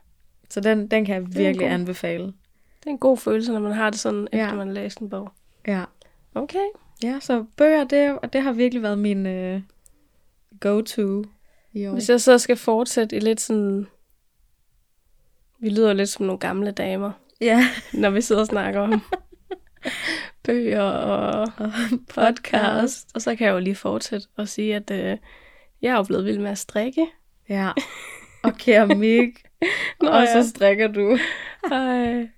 Så 0.49 0.59
den, 0.59 0.87
den 0.87 1.05
kan 1.05 1.15
jeg 1.15 1.35
virkelig 1.35 1.59
god- 1.67 1.73
anbefale. 1.73 2.25
det 2.25 2.85
er 2.85 2.89
en 2.89 2.97
god 2.97 3.17
følelse, 3.17 3.51
når 3.53 3.59
man 3.59 3.71
har 3.71 3.89
det 3.89 3.99
sådan, 3.99 4.27
efter 4.31 4.37
Ja. 4.45 4.55
man 4.55 4.73
læst 4.73 4.99
en 4.99 5.09
bog. 5.09 5.31
Ja. 5.67 5.83
Okay. 6.35 6.65
Ja, 7.03 7.19
så 7.21 7.45
bøger, 7.57 7.83
det, 7.83 8.33
det 8.33 8.41
har 8.41 8.51
virkelig 8.51 8.83
været 8.83 8.97
min 8.97 9.25
øh, 9.25 9.61
go-to 10.59 11.23
i 11.73 11.87
år. 11.87 11.93
Hvis 11.93 12.09
jeg 12.09 12.21
så 12.21 12.37
skal 12.37 12.57
fortsætte 12.57 13.15
i 13.15 13.19
lidt 13.19 13.41
sådan... 13.41 13.87
Vi 15.59 15.69
lyder 15.69 15.93
lidt 15.93 16.09
som 16.09 16.25
nogle 16.25 16.39
gamle 16.39 16.71
damer, 16.71 17.11
Ja, 17.41 17.67
når 17.93 18.09
vi 18.09 18.21
sidder 18.21 18.41
og 18.41 18.47
snakker 18.47 18.81
om 18.81 19.01
bøger 20.45 20.81
og 20.81 21.51
og 21.57 21.71
podcast. 22.15 23.09
Og 23.15 23.21
så 23.21 23.35
kan 23.35 23.47
jeg 23.47 23.53
jo 23.53 23.59
lige 23.59 23.75
fortsætte 23.75 24.27
og 24.37 24.47
sige, 24.47 24.75
at 24.75 24.91
øh, 24.91 25.17
jeg 25.81 25.91
er 25.91 25.95
jo 25.95 26.03
blevet 26.03 26.25
vild 26.25 26.39
med 26.39 26.51
at 26.51 26.57
strikke. 26.57 27.07
Ja, 27.49 27.71
og 28.43 28.57
keramik. 28.57 29.45
Nå, 30.01 30.09
og 30.09 30.23
ja. 30.23 30.41
så 30.41 30.49
strikker 30.49 30.87
du. 30.87 31.17
Ej. 31.71 32.29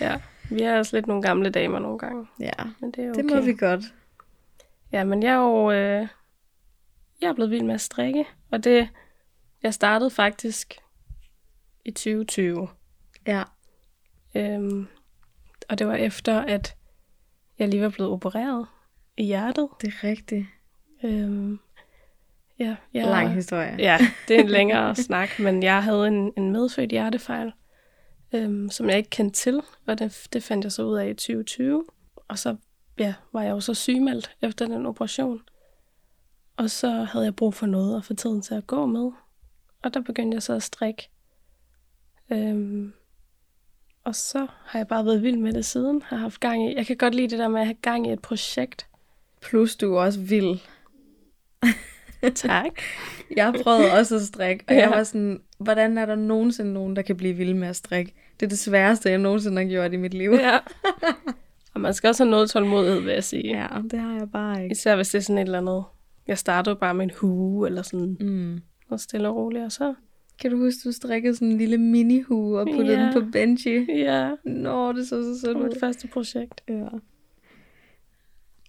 Ja, 0.00 0.16
vi 0.54 0.62
er 0.62 0.78
også 0.78 0.96
lidt 0.96 1.06
nogle 1.06 1.22
gamle 1.22 1.50
damer 1.50 1.78
nogle 1.78 1.98
gange, 1.98 2.26
Ja, 2.40 2.52
men 2.80 2.90
det 2.90 3.04
er 3.04 3.10
okay. 3.10 3.22
det 3.22 3.30
må 3.30 3.40
vi 3.40 3.54
godt. 3.54 3.80
Ja, 4.92 5.04
men 5.04 5.22
jeg 5.22 5.32
er 5.32 5.38
jo 5.38 5.70
øh, 5.70 6.08
jeg 7.20 7.28
er 7.28 7.34
blevet 7.34 7.50
vild 7.50 7.62
med 7.62 7.74
at 7.74 7.80
strikke, 7.80 8.24
og 8.50 8.64
det 8.64 8.88
jeg 9.62 9.74
startede 9.74 10.10
faktisk 10.10 10.74
i 11.84 11.90
2020. 11.90 12.68
Ja, 13.26 13.42
Øhm, 14.34 14.86
og 15.68 15.78
det 15.78 15.86
var 15.86 15.94
efter, 15.94 16.40
at 16.40 16.76
jeg 17.58 17.68
lige 17.68 17.82
var 17.82 17.88
blevet 17.88 18.12
opereret 18.12 18.66
i 19.16 19.24
hjertet. 19.24 19.68
det 19.80 19.88
er 19.88 20.04
rigtigt. 20.08 20.46
Øhm, 21.04 21.58
ja, 22.58 22.76
jeg, 22.94 23.04
Lang 23.06 23.34
historie. 23.34 23.76
Ja, 23.78 23.98
det 24.28 24.36
er 24.36 24.40
en 24.40 24.48
længere 24.48 24.94
snak, 25.06 25.38
men 25.38 25.62
jeg 25.62 25.82
havde 25.82 26.08
en, 26.08 26.32
en 26.36 26.52
medfødt 26.52 26.90
hjertefejl, 26.90 27.52
øhm, 28.32 28.70
som 28.70 28.88
jeg 28.88 28.98
ikke 28.98 29.10
kendte 29.10 29.40
til, 29.40 29.60
og 29.86 29.98
det, 29.98 30.26
det 30.32 30.42
fandt 30.42 30.64
jeg 30.64 30.72
så 30.72 30.82
ud 30.82 30.96
af 30.96 31.08
i 31.08 31.14
2020. 31.14 31.84
Og 32.28 32.38
så 32.38 32.56
ja, 32.98 33.14
var 33.32 33.42
jeg 33.42 33.50
jo 33.50 33.60
så 33.60 33.74
sygemeldt 33.74 34.36
efter 34.42 34.66
den 34.66 34.86
operation. 34.86 35.40
Og 36.56 36.70
så 36.70 36.90
havde 36.90 37.24
jeg 37.24 37.36
brug 37.36 37.54
for 37.54 37.66
noget 37.66 37.96
at 37.96 38.04
få 38.04 38.14
tiden 38.14 38.42
til 38.42 38.54
at 38.54 38.66
gå 38.66 38.86
med. 38.86 39.10
Og 39.82 39.94
der 39.94 40.00
begyndte 40.00 40.34
jeg 40.34 40.42
så 40.42 40.52
at 40.52 40.62
strikke. 40.62 41.10
Øhm, 42.30 42.92
og 44.04 44.14
så 44.14 44.46
har 44.64 44.78
jeg 44.78 44.88
bare 44.88 45.04
været 45.06 45.22
vild 45.22 45.36
med 45.36 45.52
det 45.52 45.64
siden. 45.64 46.02
Har 46.02 46.16
haft 46.16 46.40
gang 46.40 46.70
i. 46.70 46.74
Jeg 46.76 46.86
kan 46.86 46.96
godt 46.96 47.14
lide 47.14 47.28
det 47.28 47.38
der 47.38 47.48
med 47.48 47.60
at 47.60 47.66
have 47.66 47.76
gang 47.82 48.06
i 48.06 48.12
et 48.12 48.22
projekt. 48.22 48.86
Plus 49.40 49.76
du 49.76 49.94
er 49.94 50.00
også 50.00 50.20
vild. 50.20 50.58
Tak. 52.34 52.72
Jeg 53.36 53.54
prøvede 53.62 53.92
også 53.92 54.14
at 54.16 54.22
strikke, 54.22 54.64
og 54.68 54.74
Ja. 54.74 54.80
jeg 54.80 54.90
var 54.90 55.04
sådan, 55.04 55.42
hvordan 55.62 55.98
er 55.98 56.06
der 56.06 56.14
nogensinde 56.14 56.72
nogen, 56.72 56.96
der 56.96 57.02
kan 57.02 57.16
blive 57.16 57.34
vild 57.34 57.54
med 57.54 57.68
at 57.68 57.76
strikke? 57.76 58.14
Det 58.40 58.46
er 58.46 58.48
det 58.50 58.58
sværeste, 58.58 59.10
jeg 59.10 59.18
nogensinde 59.18 59.62
har 59.62 59.68
gjort 59.68 59.92
i 59.92 59.96
mit 59.96 60.14
liv. 60.14 60.30
ja. 60.30 60.58
Og 61.74 61.80
man 61.80 61.94
skal 61.94 62.08
også 62.08 62.24
have 62.24 62.30
noget 62.30 62.50
tålmodighed, 62.50 63.00
vil 63.00 63.12
jeg 63.12 63.24
sige. 63.24 63.48
ja 63.60 63.66
det 63.90 63.98
har 63.98 64.12
jeg 64.18 64.30
bare 64.32 64.62
ikke. 64.62 64.72
Især 64.72 64.96
hvis 64.96 65.08
det 65.08 65.18
er 65.18 65.22
sådan 65.22 65.38
et 65.38 65.42
eller 65.42 65.58
andet. 65.58 65.84
Jeg 66.26 66.38
startede 66.38 66.76
bare 66.76 66.94
med 66.94 67.04
en 67.04 67.10
hue, 67.20 67.66
eller 67.68 67.82
sådan 67.82 68.16
Mm. 68.20 68.60
noget 68.90 69.00
stille 69.00 69.28
og 69.28 69.36
roligt, 69.36 69.64
og 69.64 69.72
så... 69.72 69.94
Kan 70.40 70.50
du 70.50 70.56
huske, 70.56 70.88
du 70.88 70.92
strikkede 70.92 71.34
sådan 71.34 71.48
en 71.48 71.58
lille 71.58 71.76
mini-hue 71.78 72.58
og 72.58 72.66
puttede 72.76 72.98
Ja. 72.98 73.04
den 73.04 73.12
på 73.12 73.30
Benji? 73.32 73.86
Ja, 74.02 74.30
Nå, 74.44 74.92
det 74.92 75.08
så 75.08 75.22
så 75.22 75.28
det 75.28 75.40
sødt 75.40 75.56
ud. 75.56 75.62
mit 75.68 75.80
første 75.80 76.08
projekt. 76.08 76.60
Ja. 76.68 76.84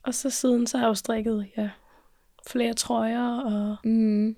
Og 0.04 0.14
så 0.14 0.30
siden, 0.30 0.68
så 0.68 0.78
har 0.78 0.86
jeg 0.86 0.90
jo 0.90 0.94
strikket, 0.94 1.46
ja, 1.58 1.70
flere 2.48 2.74
trøjer, 2.74 3.38
og 3.40 3.76
Mm. 3.90 4.36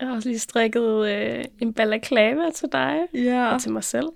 Jeg 0.00 0.08
har 0.08 0.14
også 0.14 0.28
lige 0.28 0.38
strikket 0.38 1.06
øh, 1.08 1.44
en 1.60 1.72
balaclava 1.72 2.50
til 2.54 2.68
dig, 2.72 2.98
Ja. 3.14 3.54
og 3.54 3.60
til 3.62 3.72
mig 3.72 3.84
selv. 3.84 4.08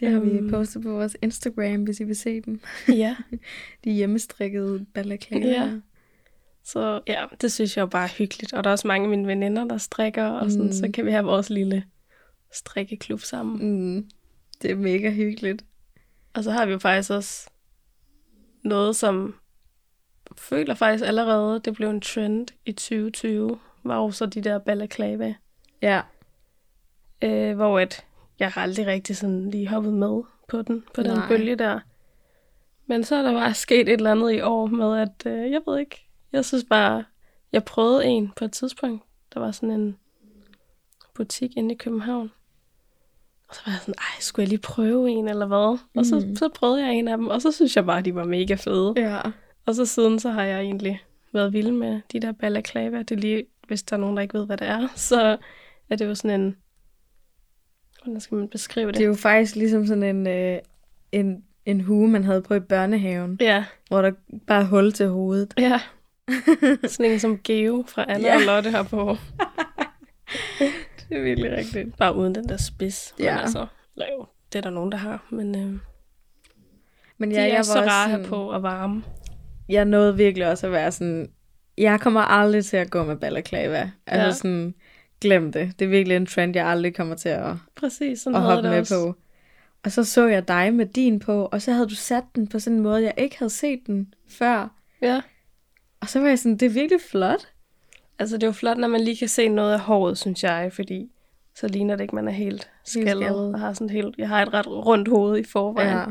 Det 0.00 0.08
har 0.10 0.20
vi 0.20 0.30
Øhm. 0.30 0.50
postet 0.50 0.82
på 0.82 0.90
vores 0.92 1.16
Instagram, 1.22 1.82
hvis 1.82 2.00
I 2.00 2.04
vil 2.04 2.16
se 2.16 2.40
dem. 2.40 2.60
Ja. 2.88 3.16
De 3.84 3.90
hjemmestrikkede 3.92 4.86
balaclava. 4.94 5.46
Ja. 5.46 5.70
Så 6.64 7.00
ja, 7.06 7.24
det 7.40 7.52
synes 7.52 7.76
jeg 7.76 7.82
jo 7.82 7.86
bare 7.86 8.04
er 8.04 8.12
hyggeligt. 8.18 8.52
Og 8.52 8.64
der 8.64 8.70
er 8.70 8.72
også 8.72 8.88
mange 8.88 9.04
af 9.04 9.10
mine 9.10 9.26
veninder, 9.26 9.64
der 9.64 9.78
strikker, 9.78 10.24
og 10.24 10.50
sådan, 10.50 10.66
Mm. 10.66 10.72
så 10.72 10.90
kan 10.94 11.06
vi 11.06 11.10
have 11.10 11.24
vores 11.24 11.50
lille 11.50 11.84
strikkeklub 12.52 13.20
sammen. 13.20 13.68
Mm. 13.96 14.08
Det 14.62 14.70
er 14.70 14.74
mega 14.76 15.10
hyggeligt. 15.10 15.64
Og 16.34 16.44
så 16.44 16.50
har 16.50 16.66
vi 16.66 16.72
jo 16.72 16.78
faktisk 16.78 17.10
også 17.10 17.48
noget, 18.64 18.96
som 18.96 19.34
føler 20.36 20.74
faktisk 20.74 21.04
allerede, 21.04 21.60
det 21.64 21.74
blev 21.74 21.90
en 21.90 22.00
trend 22.00 22.46
i 22.66 22.72
2020, 22.72 23.58
var 23.88 23.96
jo 23.96 24.10
så 24.10 24.26
de 24.26 24.40
der 24.40 24.58
balaclava, 24.58 25.34
Ja. 25.82 26.00
øh, 27.22 27.56
hvor 27.56 27.78
at 27.78 28.04
jeg 28.38 28.50
har 28.50 28.62
aldrig 28.62 28.86
rigtig 28.86 29.16
sådan 29.16 29.50
lige 29.50 29.68
hoppet 29.68 29.92
med 29.92 30.22
på 30.48 30.62
den, 30.62 30.84
på 30.94 31.02
den 31.02 31.10
Nej. 31.10 31.28
bølge 31.28 31.56
der. 31.56 31.80
Men 32.86 33.04
så 33.04 33.16
er 33.16 33.22
der 33.22 33.32
bare 33.32 33.54
sket 33.54 33.80
et 33.80 33.88
eller 33.92 34.10
andet 34.10 34.32
i 34.32 34.40
år 34.40 34.66
med, 34.66 34.98
at 34.98 35.26
øh, 35.26 35.50
jeg 35.50 35.60
ved 35.66 35.78
ikke, 35.78 36.06
jeg 36.32 36.44
synes 36.44 36.64
bare, 36.70 37.04
jeg 37.52 37.64
prøvede 37.64 38.04
en 38.06 38.32
på 38.36 38.44
et 38.44 38.52
tidspunkt, 38.52 39.02
der 39.34 39.40
var 39.40 39.50
sådan 39.50 39.70
en 39.70 39.96
butik 41.14 41.56
inde 41.56 41.74
i 41.74 41.76
København. 41.76 42.30
Og 43.48 43.54
så 43.54 43.60
var 43.66 43.72
jeg 43.72 43.80
sådan, 43.80 43.94
ej, 43.98 44.20
skulle 44.20 44.44
jeg 44.44 44.48
lige 44.48 44.58
prøve 44.60 45.10
en 45.10 45.28
eller 45.28 45.46
hvad? 45.46 45.78
Og 45.96 46.06
så, 46.06 46.20
Mm. 46.26 46.36
så 46.36 46.48
prøvede 46.48 46.86
jeg 46.86 46.94
en 46.94 47.08
af 47.08 47.16
dem, 47.16 47.28
og 47.28 47.42
så 47.42 47.52
synes 47.52 47.76
jeg 47.76 47.86
bare, 47.86 48.02
de 48.02 48.14
var 48.14 48.24
mega 48.24 48.54
fede. 48.54 48.92
Ja. 48.96 49.20
Og 49.66 49.74
så 49.74 49.86
siden, 49.86 50.18
så 50.18 50.30
har 50.30 50.42
jeg 50.44 50.60
egentlig 50.60 51.02
været 51.32 51.52
vild 51.52 51.70
med 51.72 52.00
de 52.12 52.20
der 52.20 52.32
balaclava. 52.32 52.98
Det 52.98 53.10
er 53.10 53.16
lige, 53.16 53.44
hvis 53.68 53.82
der 53.82 53.96
er 53.96 54.00
nogen, 54.00 54.16
der 54.16 54.22
ikke 54.22 54.38
ved, 54.38 54.46
hvad 54.46 54.56
det 54.56 54.68
er, 54.68 54.88
så 55.08 55.36
er 55.90 55.96
det 55.96 56.04
jo 56.06 56.14
sådan 56.14 56.40
en... 56.40 56.56
Hvordan 58.04 58.20
skal 58.20 58.36
man 58.38 58.48
beskrive 58.48 58.86
det? 58.86 58.94
Det 58.94 59.02
er 59.02 59.08
jo 59.08 59.14
faktisk 59.14 59.56
ligesom 59.56 59.86
sådan 59.86 60.02
en, 60.02 60.26
øh, 60.26 60.58
en, 61.12 61.44
en 61.64 61.80
hue, 61.80 62.08
man 62.08 62.24
havde 62.24 62.42
på 62.42 62.54
i 62.54 62.60
børnehaven, 62.60 63.36
Ja, 63.40 63.64
hvor 63.88 64.02
der 64.02 64.12
bare 64.46 64.60
er 64.62 64.66
hul 64.66 64.92
til 64.92 65.08
hovedet. 65.08 65.54
ja. 65.58 65.80
Sådan 66.86 67.12
en 67.12 67.20
som 67.20 67.38
Geo 67.44 67.84
fra 67.88 68.04
Anna 68.08 68.28
Ja. 68.28 68.34
og 68.36 68.40
Lotte 68.46 68.70
har 68.70 68.82
på. 68.82 69.16
Det 71.08 71.16
er 71.18 71.22
virkelig 71.22 71.52
rigtigt. 71.52 71.96
Bare 71.96 72.14
uden 72.14 72.34
den 72.34 72.48
der 72.48 72.56
spids. 72.56 73.14
Men 73.18 73.24
Ja. 73.26 73.36
altså, 73.40 73.66
eller 73.96 74.06
jo, 74.18 74.26
det 74.52 74.58
er 74.58 74.62
der 74.62 74.70
nogen, 74.70 74.92
der 74.92 74.98
har. 74.98 75.26
Men 75.30 75.56
øh, 75.56 75.78
Men 77.18 77.30
de 77.30 77.34
ja, 77.36 77.42
er 77.42 77.46
jeg 77.46 77.56
var 77.56 77.62
så 77.62 77.80
rare 77.80 78.08
sådan, 78.10 78.20
her 78.20 78.28
på 78.28 78.50
og 78.50 78.62
varme. 78.62 79.02
Jeg 79.68 79.84
nåede 79.84 80.16
virkelig 80.16 80.48
også 80.48 80.66
at 80.66 80.72
være 80.72 80.92
sådan, 80.92 81.28
jeg 81.78 82.00
kommer 82.00 82.20
aldrig 82.20 82.64
til 82.64 82.76
at 82.76 82.90
gå 82.90 83.04
med 83.04 83.16
balaclava. 83.16 83.90
Altså 84.06 84.26
Ja. 84.26 84.32
sådan, 84.32 84.74
glem 85.20 85.52
det. 85.52 85.72
Det 85.78 85.84
er 85.84 85.88
virkelig 85.88 86.16
en 86.16 86.26
trend, 86.26 86.56
jeg 86.56 86.66
aldrig 86.66 86.94
kommer 86.94 87.14
til 87.14 87.28
at, 87.28 87.54
Præcis, 87.76 88.20
sådan 88.20 88.36
at 88.36 88.42
hoppe 88.42 88.62
jeg 88.64 88.70
med 88.72 88.80
også. 88.80 88.94
på. 89.06 89.14
Og 89.84 89.92
så 89.92 90.04
så 90.04 90.26
jeg 90.26 90.48
dig 90.48 90.74
med 90.74 90.86
din 90.86 91.18
på, 91.18 91.44
og 91.52 91.62
så 91.62 91.72
havde 91.72 91.88
du 91.88 91.94
sat 91.94 92.24
den 92.34 92.46
på 92.48 92.58
sådan 92.58 92.76
en 92.76 92.82
måde, 92.82 93.02
jeg 93.02 93.14
ikke 93.16 93.38
havde 93.38 93.50
set 93.50 93.80
den 93.86 94.14
før. 94.28 94.68
Ja. 95.02 95.20
Og 96.00 96.08
så 96.08 96.20
var 96.20 96.28
jeg 96.28 96.38
sådan, 96.38 96.56
det 96.56 96.66
er 96.66 96.70
virkelig 96.70 97.00
flot. 97.10 97.48
Altså, 98.18 98.36
det 98.36 98.42
er 98.42 98.46
jo 98.46 98.52
flot, 98.52 98.78
når 98.78 98.88
man 98.88 99.00
lige 99.00 99.16
kan 99.16 99.28
se 99.28 99.48
noget 99.48 99.72
af 99.72 99.80
håret, 99.80 100.18
synes 100.18 100.44
jeg, 100.44 100.70
fordi 100.72 101.10
så 101.54 101.68
ligner 101.68 101.96
det 101.96 102.02
ikke, 102.02 102.14
man 102.14 102.28
er 102.28 102.32
helt 102.32 102.70
skaldet. 102.84 103.10
skaldet. 103.10 103.54
Og 103.54 103.60
har 103.60 103.72
sådan 103.72 103.90
helt, 103.90 104.14
jeg 104.18 104.28
har 104.28 104.42
et 104.42 104.54
ret 104.54 104.66
rundt 104.66 105.08
hoved 105.08 105.38
i 105.38 105.44
forvejen. 105.44 105.96
Ja. 105.96 106.04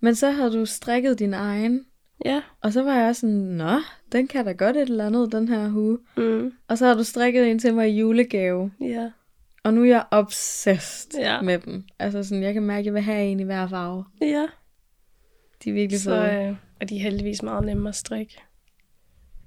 Men 0.00 0.14
så 0.14 0.30
havde 0.30 0.52
du 0.52 0.66
strikket 0.66 1.18
din 1.18 1.34
egen, 1.34 1.84
ja. 2.24 2.42
og 2.60 2.72
så 2.72 2.82
var 2.82 2.94
jeg 2.96 3.08
også 3.08 3.20
sådan, 3.20 3.36
nå, 3.36 3.80
den 4.12 4.28
kan 4.28 4.44
da 4.44 4.52
godt 4.52 4.76
et 4.76 4.82
eller 4.82 5.06
andet, 5.06 5.32
den 5.32 5.48
her 5.48 5.68
hue. 5.68 5.98
Mm. 6.16 6.52
Og 6.68 6.78
så 6.78 6.86
har 6.86 6.94
du 6.94 7.04
strikket 7.04 7.50
en 7.50 7.58
til 7.58 7.74
mig 7.74 7.88
i 7.90 7.98
julegave, 7.98 8.72
Ja. 8.80 9.10
og 9.64 9.74
nu 9.74 9.80
er 9.82 9.86
jeg 9.86 10.04
obsessed 10.10 11.20
Ja. 11.20 11.42
med 11.42 11.58
dem. 11.58 11.84
Altså 11.98 12.24
sådan, 12.24 12.42
jeg 12.42 12.54
kan 12.54 12.62
mærke, 12.62 12.78
at 12.78 12.86
jeg 12.86 12.94
vil 12.94 13.02
have 13.02 13.24
en 13.26 13.40
i 13.40 13.42
hver 13.42 13.68
farve. 13.68 14.04
Ja. 14.20 14.46
De 15.64 15.70
er 15.70 15.74
virkelig 15.74 16.00
Så 16.00 16.10
fede. 16.10 16.48
øh, 16.48 16.56
er 16.80 16.84
de 16.86 16.98
heldigvis 16.98 17.42
meget 17.42 17.64
nemme 17.66 17.88
at 17.88 17.94
strikke. 17.96 18.36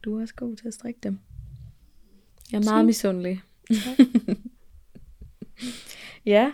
Du 0.04 0.18
er 0.18 0.22
også 0.22 0.36
god 0.36 0.56
til 0.56 0.68
at 0.68 0.74
strikke 0.74 1.00
dem. 1.04 1.20
Jeg 2.52 2.58
er 2.58 2.64
meget 2.72 2.86
misundelig. 2.86 3.42
ja, 6.26 6.52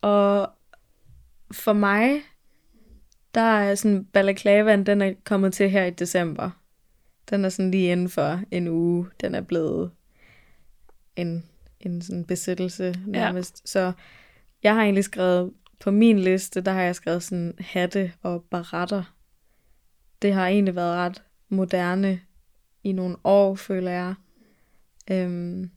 Og 0.00 0.50
for 1.52 1.72
mig, 1.72 2.22
der 3.34 3.40
er 3.40 3.74
sådan 3.74 4.04
balaklavaen, 4.04 4.86
den 4.86 5.02
er 5.02 5.12
kommet 5.24 5.52
til 5.52 5.70
her 5.70 5.84
i 5.84 5.90
december. 5.90 6.50
Den 7.30 7.44
er 7.44 7.48
sådan 7.48 7.70
lige 7.70 7.92
inden 7.92 8.08
for 8.08 8.40
en 8.50 8.68
uge. 8.68 9.06
Den 9.20 9.34
er 9.34 9.40
blevet 9.40 9.90
en, 11.16 11.44
en 11.80 12.02
sådan 12.02 12.24
besættelse 12.24 12.94
nærmest. 13.06 13.62
Ja. 13.64 13.68
Så 13.68 13.92
jeg 14.62 14.74
har 14.74 14.82
egentlig 14.82 15.04
skrevet, 15.04 15.52
på 15.80 15.90
min 15.90 16.18
liste, 16.18 16.60
der 16.60 16.72
har 16.72 16.82
jeg 16.82 16.94
skrevet 16.94 17.22
sådan 17.22 17.54
hatte 17.58 18.12
og 18.22 18.44
baretter. 18.50 19.14
Det 20.22 20.34
har 20.34 20.48
egentlig 20.48 20.74
været 20.74 20.96
ret 20.96 21.22
moderne 21.48 22.20
i 22.84 22.92
nogle 22.92 23.16
år, 23.24 23.54
føler 23.54 23.90
jeg. 23.90 24.14
Øhm, 25.10 25.70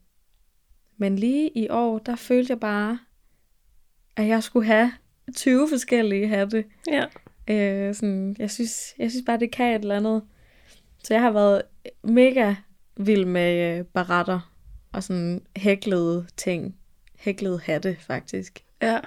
men 0.97 1.15
lige 1.15 1.49
i 1.57 1.69
år, 1.69 1.99
der 1.99 2.15
følte 2.15 2.51
jeg 2.51 2.59
bare, 2.59 2.99
at 4.15 4.27
jeg 4.27 4.43
skulle 4.43 4.65
have 4.65 4.91
20 5.35 5.69
forskellige 5.69 6.27
hatte. 6.27 6.65
Ja. 6.91 7.03
Øh, 7.47 7.95
sådan, 7.95 8.35
jeg, 8.39 8.51
synes, 8.51 8.95
jeg 8.97 9.11
synes 9.11 9.25
bare, 9.25 9.39
det 9.39 9.51
kan 9.51 9.75
et 9.75 9.81
eller 9.81 9.95
andet. 9.95 10.21
Så 11.03 11.13
jeg 11.13 11.21
har 11.21 11.31
været 11.31 11.61
mega 12.03 12.55
vild 12.95 13.25
med 13.25 13.77
øh, 13.79 13.85
baretter 13.85 14.51
og 14.91 15.03
sådan 15.03 15.41
hæklede 15.55 16.27
ting. 16.37 16.75
Hæklede 17.15 17.59
hatte, 17.59 17.97
faktisk. 17.99 18.63
Ja. 18.81 18.99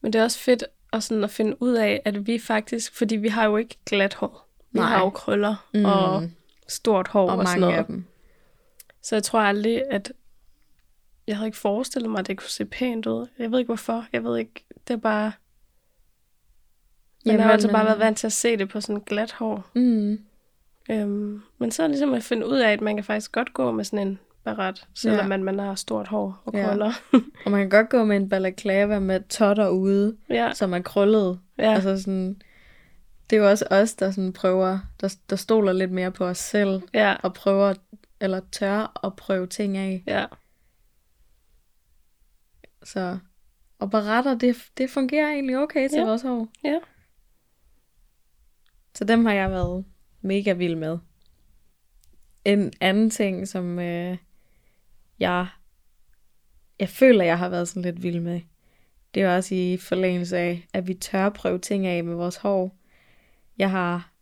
Men 0.00 0.12
det 0.12 0.18
er 0.18 0.22
også 0.22 0.38
fedt 0.38 0.64
at, 0.92 1.02
sådan 1.02 1.24
at 1.24 1.30
finde 1.30 1.62
ud 1.62 1.72
af, 1.74 2.02
at 2.04 2.26
vi 2.26 2.38
faktisk, 2.38 2.94
fordi 2.94 3.16
vi 3.16 3.28
har 3.28 3.44
jo 3.44 3.56
ikke 3.56 3.76
glat 3.86 4.14
hår. 4.14 4.48
Vi 4.72 4.78
Nej. 4.78 4.88
har 4.88 5.00
jo 5.00 5.10
krøller 5.10 5.68
Mm. 5.74 5.84
og 5.84 6.30
stort 6.68 7.08
hår 7.08 7.30
Og 7.30 7.36
og, 7.38 7.46
sådan 7.46 7.60
mange 7.60 7.60
noget. 7.60 7.78
af 7.78 7.84
dem. 7.84 8.04
Så 9.02 9.16
jeg 9.16 9.22
tror 9.22 9.40
aldrig, 9.40 9.82
at 9.90 10.12
jeg 11.26 11.36
havde 11.36 11.48
ikke 11.48 11.58
forestillet 11.58 12.10
mig, 12.10 12.18
at 12.18 12.26
det 12.26 12.38
kunne 12.38 12.50
se 12.50 12.64
pænt 12.64 13.06
ud. 13.06 13.26
Jeg 13.38 13.50
ved 13.52 13.58
ikke 13.58 13.68
hvorfor. 13.68 14.06
Jeg 14.12 14.24
ved 14.24 14.38
ikke. 14.38 14.64
Det 14.88 14.94
er 14.94 14.98
bare... 14.98 15.32
Men 17.24 17.32
jeg 17.32 17.34
har 17.34 17.40
Jamen, 17.42 17.52
altså 17.52 17.68
bare 17.72 17.84
været 17.84 17.98
vant 17.98 18.18
til 18.18 18.26
at 18.26 18.32
se 18.32 18.56
det 18.56 18.68
på 18.68 18.80
sådan 18.80 19.02
glat 19.06 19.32
hår. 19.32 19.66
Mm. 19.74 20.18
Øhm, 20.90 21.42
men 21.58 21.70
så 21.70 21.82
er 21.82 21.86
det 21.86 21.90
ligesom 21.90 22.14
at 22.14 22.22
finde 22.22 22.46
ud 22.46 22.56
af, 22.58 22.72
at 22.72 22.80
man 22.80 22.96
kan 22.96 23.04
faktisk 23.04 23.32
godt 23.32 23.54
gå 23.54 23.70
med 23.72 23.84
sådan 23.84 24.08
en 24.08 24.18
baret, 24.44 24.86
selvom 24.94 25.18
Ja. 25.20 25.26
man, 25.26 25.44
man 25.44 25.58
har 25.58 25.74
stort 25.74 26.08
hår 26.08 26.42
og 26.44 26.52
Ja. 26.54 26.66
krøller. 26.66 26.92
Og 27.44 27.50
man 27.50 27.60
kan 27.60 27.70
godt 27.70 27.88
gå 27.88 28.04
med 28.04 28.16
en 28.16 28.28
balaklava 28.28 28.98
med 28.98 29.20
totter 29.28 29.68
ude, 29.68 30.16
Ja, 30.30 30.50
som 30.54 30.74
er 30.74 30.78
krøllet. 30.82 31.40
ja, 31.58 31.74
Altså 31.74 31.98
sådan, 32.02 32.42
det 33.30 33.36
er 33.36 33.40
jo 33.40 33.48
også 33.50 33.64
os, 33.70 33.94
der 33.94 34.10
sådan 34.10 34.32
prøver, 34.32 34.78
der, 35.00 35.16
der 35.30 35.36
stoler 35.36 35.72
lidt 35.72 35.90
mere 35.90 36.10
på 36.12 36.24
os 36.24 36.38
selv, 36.38 36.82
ja, 36.94 37.14
og 37.22 37.34
prøver, 37.34 37.74
eller 38.20 38.40
tør 38.52 39.00
at 39.06 39.16
prøve 39.16 39.46
ting 39.46 39.76
af. 39.76 40.04
ja. 40.06 40.24
Så, 42.82 43.18
og 43.78 43.90
baretter, 43.90 44.34
det, 44.38 44.56
det 44.78 44.90
fungerer 44.90 45.28
egentlig 45.28 45.58
okay 45.58 45.88
til 45.88 45.98
Ja. 45.98 46.04
vores 46.04 46.22
hår. 46.22 46.48
Ja. 46.64 46.78
Så 48.98 49.04
dem 49.04 49.24
har 49.24 49.32
jeg 49.32 49.50
været 49.50 49.84
mega 50.20 50.52
vild 50.52 50.76
med. 50.76 50.98
En 52.44 52.72
anden 52.80 53.10
ting, 53.10 53.48
som 53.48 53.78
øh, 53.78 54.16
jeg, 55.18 55.46
jeg 56.78 56.88
føler, 56.88 57.24
jeg 57.24 57.38
har 57.38 57.48
været 57.48 57.68
sådan 57.68 57.82
lidt 57.82 58.02
vild 58.02 58.20
med, 58.20 58.40
det 59.14 59.22
er 59.22 59.36
også 59.36 59.54
i 59.54 59.76
forlængelse 59.76 60.38
af, 60.38 60.66
at 60.72 60.88
vi 60.88 60.94
tør 60.94 61.28
prøve 61.28 61.58
ting 61.58 61.86
af 61.86 62.04
med 62.04 62.14
vores 62.14 62.36
hår. 62.36 62.76
Jeg 63.58 63.70
har 63.70 64.12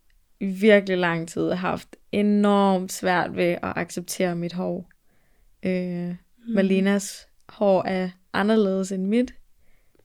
i 0.40 0.46
virkelig 0.46 0.98
lang 0.98 1.28
tid 1.28 1.52
haft 1.52 1.96
enormt 2.12 2.92
svært 2.92 3.36
ved 3.36 3.44
at 3.44 3.72
acceptere 3.76 4.36
mit 4.36 4.52
hår. 4.52 4.90
Øh, 5.62 6.14
Mm. 6.46 6.54
Malinas 6.54 7.28
hår 7.48 7.82
er 7.82 8.10
anderledes 8.32 8.92
end 8.92 9.06
mit. 9.06 9.34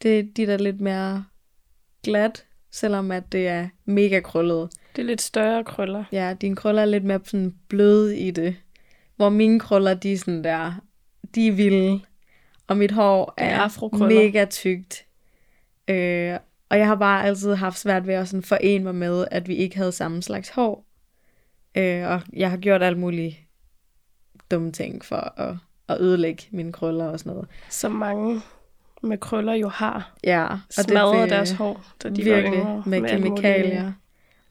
Det 0.02 0.38
de 0.38 0.44
er 0.44 0.48
da 0.48 0.56
lidt 0.56 0.82
mere 0.82 1.26
glat, 2.04 2.46
selvom 2.72 3.12
at 3.12 3.32
det 3.32 3.48
er 3.48 3.68
mega 3.86 4.20
krøllet. 4.20 4.70
Det 4.96 5.02
er 5.02 5.06
lidt 5.06 5.22
større 5.22 5.64
krøller. 5.64 6.04
Ja, 6.12 6.36
dine 6.42 6.56
krøller 6.56 6.82
er 6.82 6.86
lidt 6.86 7.04
mere 7.04 7.20
sådan 7.24 7.56
bløde 7.68 8.18
i 8.18 8.32
det. 8.32 8.56
Hvor 9.16 9.30
mine 9.30 9.60
krøller, 9.60 9.94
de 9.94 10.14
er 10.14 10.18
sådan 10.18 10.44
der, 10.44 10.74
de 11.36 11.48
er 11.48 11.52
vilde. 11.52 12.02
Og 12.68 12.78
mit 12.78 12.92
hår 12.92 13.34
er 13.38 13.60
er, 13.60 14.08
mega 14.08 14.46
tykt. 14.46 15.06
Øh, 15.88 16.38
og 16.70 16.78
jeg 16.78 16.88
har 16.88 16.96
bare 16.96 17.26
altid 17.26 17.56
haft 17.56 17.80
svært 17.80 18.08
ved 18.08 18.14
at 18.14 18.28
sådan 18.28 18.44
forene 18.44 18.84
mig 18.84 18.96
med, 18.96 19.26
at 19.32 19.48
vi 19.48 19.56
ikke 19.56 19.78
havde 19.78 19.92
samme 19.92 20.22
slags 20.24 20.50
hår. 20.50 20.86
Øh, 21.78 22.08
og 22.08 22.22
jeg 22.34 22.50
har 22.50 22.58
gjort 22.58 22.84
alt 22.84 22.98
muligt 22.98 23.36
dumme 24.52 24.72
ting 24.72 25.06
for 25.06 25.40
at, 25.40 25.56
at 25.88 26.02
ødelægge 26.02 26.44
mine 26.52 26.72
krøller 26.72 27.06
og 27.06 27.20
sådan 27.20 27.32
noget. 27.34 27.48
Som 27.70 27.92
mange 27.92 28.42
med 29.04 29.18
krøller 29.18 29.54
jo 29.54 29.68
har. 29.70 30.14
Ja, 30.24 30.44
og 30.54 30.60
Smadret 30.70 31.22
vil- 31.22 31.30
deres 31.30 31.52
hår, 31.52 31.84
da 32.04 32.10
de 32.10 32.24
virkelig 32.24 32.60
var 32.60 32.66
yngre. 32.66 32.84
med 32.86 33.00
muligt. 33.00 33.16
kemikalier. 33.24 33.92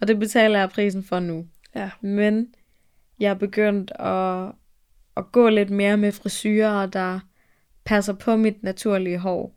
Og 0.01 0.09
det 0.09 0.19
betaler 0.19 0.59
jeg 0.59 0.71
prisen 0.71 1.05
for 1.05 1.21
nu. 1.21 1.47
Ja. 1.75 1.91
Men 2.01 2.47
jeg 3.21 3.31
er 3.31 3.35
begyndt 3.35 3.91
at, 3.99 4.53
at 5.17 5.33
gå 5.33 5.49
lidt 5.49 5.71
mere 5.71 5.97
med 5.97 6.13
frisyrer, 6.13 6.87
der 6.87 7.21
passer 7.85 8.13
på 8.13 8.37
mit 8.37 8.63
naturlige 8.63 9.19
hår. 9.19 9.55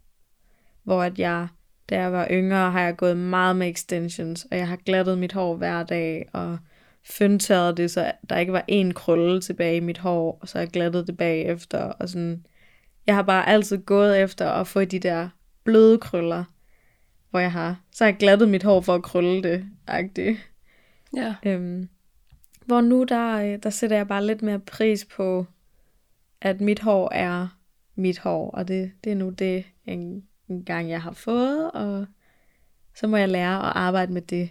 Hvor 0.83 1.03
at 1.03 1.19
jeg, 1.19 1.47
da 1.89 1.99
jeg 1.99 2.11
var 2.11 2.27
yngre, 2.31 2.71
har 2.71 2.81
jeg 2.81 2.95
gået 2.97 3.17
meget 3.17 3.55
med 3.55 3.69
extensions, 3.69 4.47
og 4.51 4.57
jeg 4.57 4.67
har 4.67 4.75
glattet 4.75 5.17
mit 5.17 5.33
hår 5.33 5.55
hver 5.55 5.83
dag, 5.83 6.29
og 6.33 6.57
fyndtørret 7.05 7.77
det, 7.77 7.91
så 7.91 8.11
der 8.29 8.37
ikke 8.37 8.53
var 8.53 8.63
en 8.67 8.93
krølle 8.93 9.41
tilbage 9.41 9.77
i 9.77 9.79
mit 9.79 9.97
hår, 9.97 10.37
og 10.41 10.47
så 10.49 10.59
jeg 10.59 10.67
glattet 10.67 11.07
det 11.07 11.17
bagefter, 11.17 11.79
og 11.79 12.09
sådan. 12.09 12.45
Jeg 13.07 13.15
har 13.15 13.21
bare 13.21 13.47
altid 13.49 13.77
gået 13.77 14.21
efter 14.21 14.49
at 14.49 14.67
få 14.67 14.85
de 14.85 14.99
der 14.99 15.29
bløde 15.63 15.97
krøller, 15.97 16.43
hvor 17.29 17.39
jeg 17.39 17.51
har, 17.51 17.81
så 17.91 18.03
har 18.03 18.11
jeg 18.11 18.17
glattet 18.17 18.49
mit 18.49 18.63
hår 18.63 18.81
for 18.81 18.95
at 18.95 19.03
krølle 19.03 19.43
det, 19.43 19.65
agtigt. 19.87 20.49
Ja. 21.15 21.35
Øhm, 21.45 21.89
hvor 22.65 22.81
nu 22.81 23.03
der, 23.03 23.35
øh, 23.35 23.59
der 23.63 23.69
sætter 23.69 23.97
jeg 23.97 24.07
bare 24.07 24.25
lidt 24.25 24.41
mere 24.41 24.59
pris 24.59 25.05
på, 25.05 25.45
at 26.41 26.61
mit 26.61 26.79
hår 26.79 27.09
er 27.13 27.47
mit 27.95 28.19
hår, 28.19 28.51
og 28.51 28.67
det, 28.67 28.91
det 29.03 29.11
er 29.11 29.15
nu 29.15 29.29
det, 29.29 29.65
en, 29.85 30.23
en 30.49 30.63
gang 30.65 30.89
jeg 30.89 31.01
har 31.01 31.11
fået, 31.11 31.71
og 31.71 32.05
så 32.95 33.07
må 33.07 33.17
jeg 33.17 33.29
lære 33.29 33.55
at 33.57 33.71
arbejde 33.75 34.13
med 34.13 34.21
det. 34.21 34.49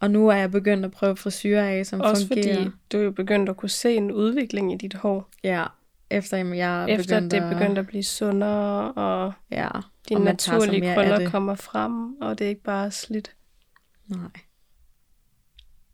Og 0.00 0.10
nu 0.10 0.28
er 0.28 0.34
jeg 0.36 0.50
begyndt 0.50 0.84
at 0.84 0.90
prøve 0.90 1.16
frisyrer 1.16 1.68
af, 1.68 1.86
som 1.86 2.00
Også 2.00 2.26
fungerer. 2.26 2.56
fordi 2.56 2.70
du 2.92 2.98
er 2.98 3.02
jo 3.02 3.10
begyndt 3.10 3.48
at 3.48 3.56
kunne 3.56 3.68
se 3.68 3.94
en 3.94 4.12
udvikling 4.12 4.72
i 4.72 4.76
dit 4.76 4.94
hår. 4.94 5.28
Ja, 5.44 5.64
efter 6.10 6.36
jeg 6.36 6.82
er 6.82 6.86
Efter 6.86 7.14
begyndt 7.20 7.34
at 7.34 7.40
det 7.42 7.46
er 7.46 7.58
begyndt 7.58 7.78
at 7.78 7.86
blive 7.86 8.02
sundere, 8.02 8.92
og 8.92 9.32
Ja, 9.50 9.68
dine 10.08 10.20
og 10.20 10.24
naturlige 10.24 10.94
krøller 10.94 11.18
det. 11.18 11.30
kommer 11.30 11.54
frem, 11.54 12.20
og 12.20 12.38
det 12.38 12.44
er 12.44 12.48
ikke 12.48 12.62
bare 12.62 12.90
slidt. 12.90 13.36
Nej. 14.06 14.28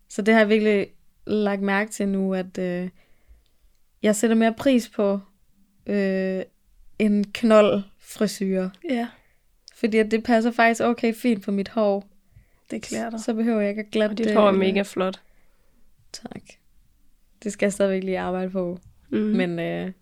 Så 0.08 0.22
det 0.22 0.34
har 0.34 0.40
jeg 0.40 0.48
virkelig 0.48 0.86
lagt 1.26 1.62
mærke 1.62 1.90
til 1.90 2.08
nu, 2.08 2.34
at 2.34 2.58
øh, 2.58 2.88
jeg 4.02 4.16
sætter 4.16 4.36
mere 4.36 4.54
pris 4.54 4.88
på 4.88 5.20
øh, 5.86 6.42
en 6.98 7.24
knold 7.32 7.82
frisyr. 7.98 8.68
Ja, 8.90 9.08
Fordi 9.74 9.98
at 9.98 10.10
det 10.10 10.24
passer 10.24 10.50
faktisk 10.50 10.80
okay 10.82 11.14
fint 11.14 11.44
på 11.44 11.50
mit 11.50 11.68
hår. 11.68 12.04
det 12.70 12.82
klæder 12.82 13.10
dig. 13.10 13.20
Så 13.20 13.34
behøver 13.34 13.60
jeg 13.60 13.70
ikke 13.70 13.82
at 13.82 13.90
glatte 13.90 14.12
Og 14.12 14.18
dit 14.18 14.26
det. 14.26 14.34
hår 14.36 14.48
er 14.48 14.52
mega 14.52 14.82
flot. 14.82 15.22
Tak. 16.12 16.42
Det 17.42 17.52
skal 17.52 17.66
jeg 17.66 17.72
stadigvæk 17.72 18.04
lige 18.04 18.18
arbejde 18.18 18.50
på. 18.50 18.78
Mm. 19.10 19.18
Men, 19.18 19.36
Men 19.36 19.58
øh, 19.58 19.92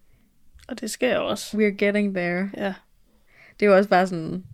og 0.71 0.81
det 0.81 0.91
jeg 1.09 1.19
også. 1.19 1.57
we're 1.57 1.77
getting 1.85 2.15
there. 2.15 2.51
Ja. 2.57 2.75
Det 3.61 3.67
er 3.67 3.71
jo 3.71 3.77
også 3.77 3.89
bare 3.91 4.07
sådan... 4.07 4.45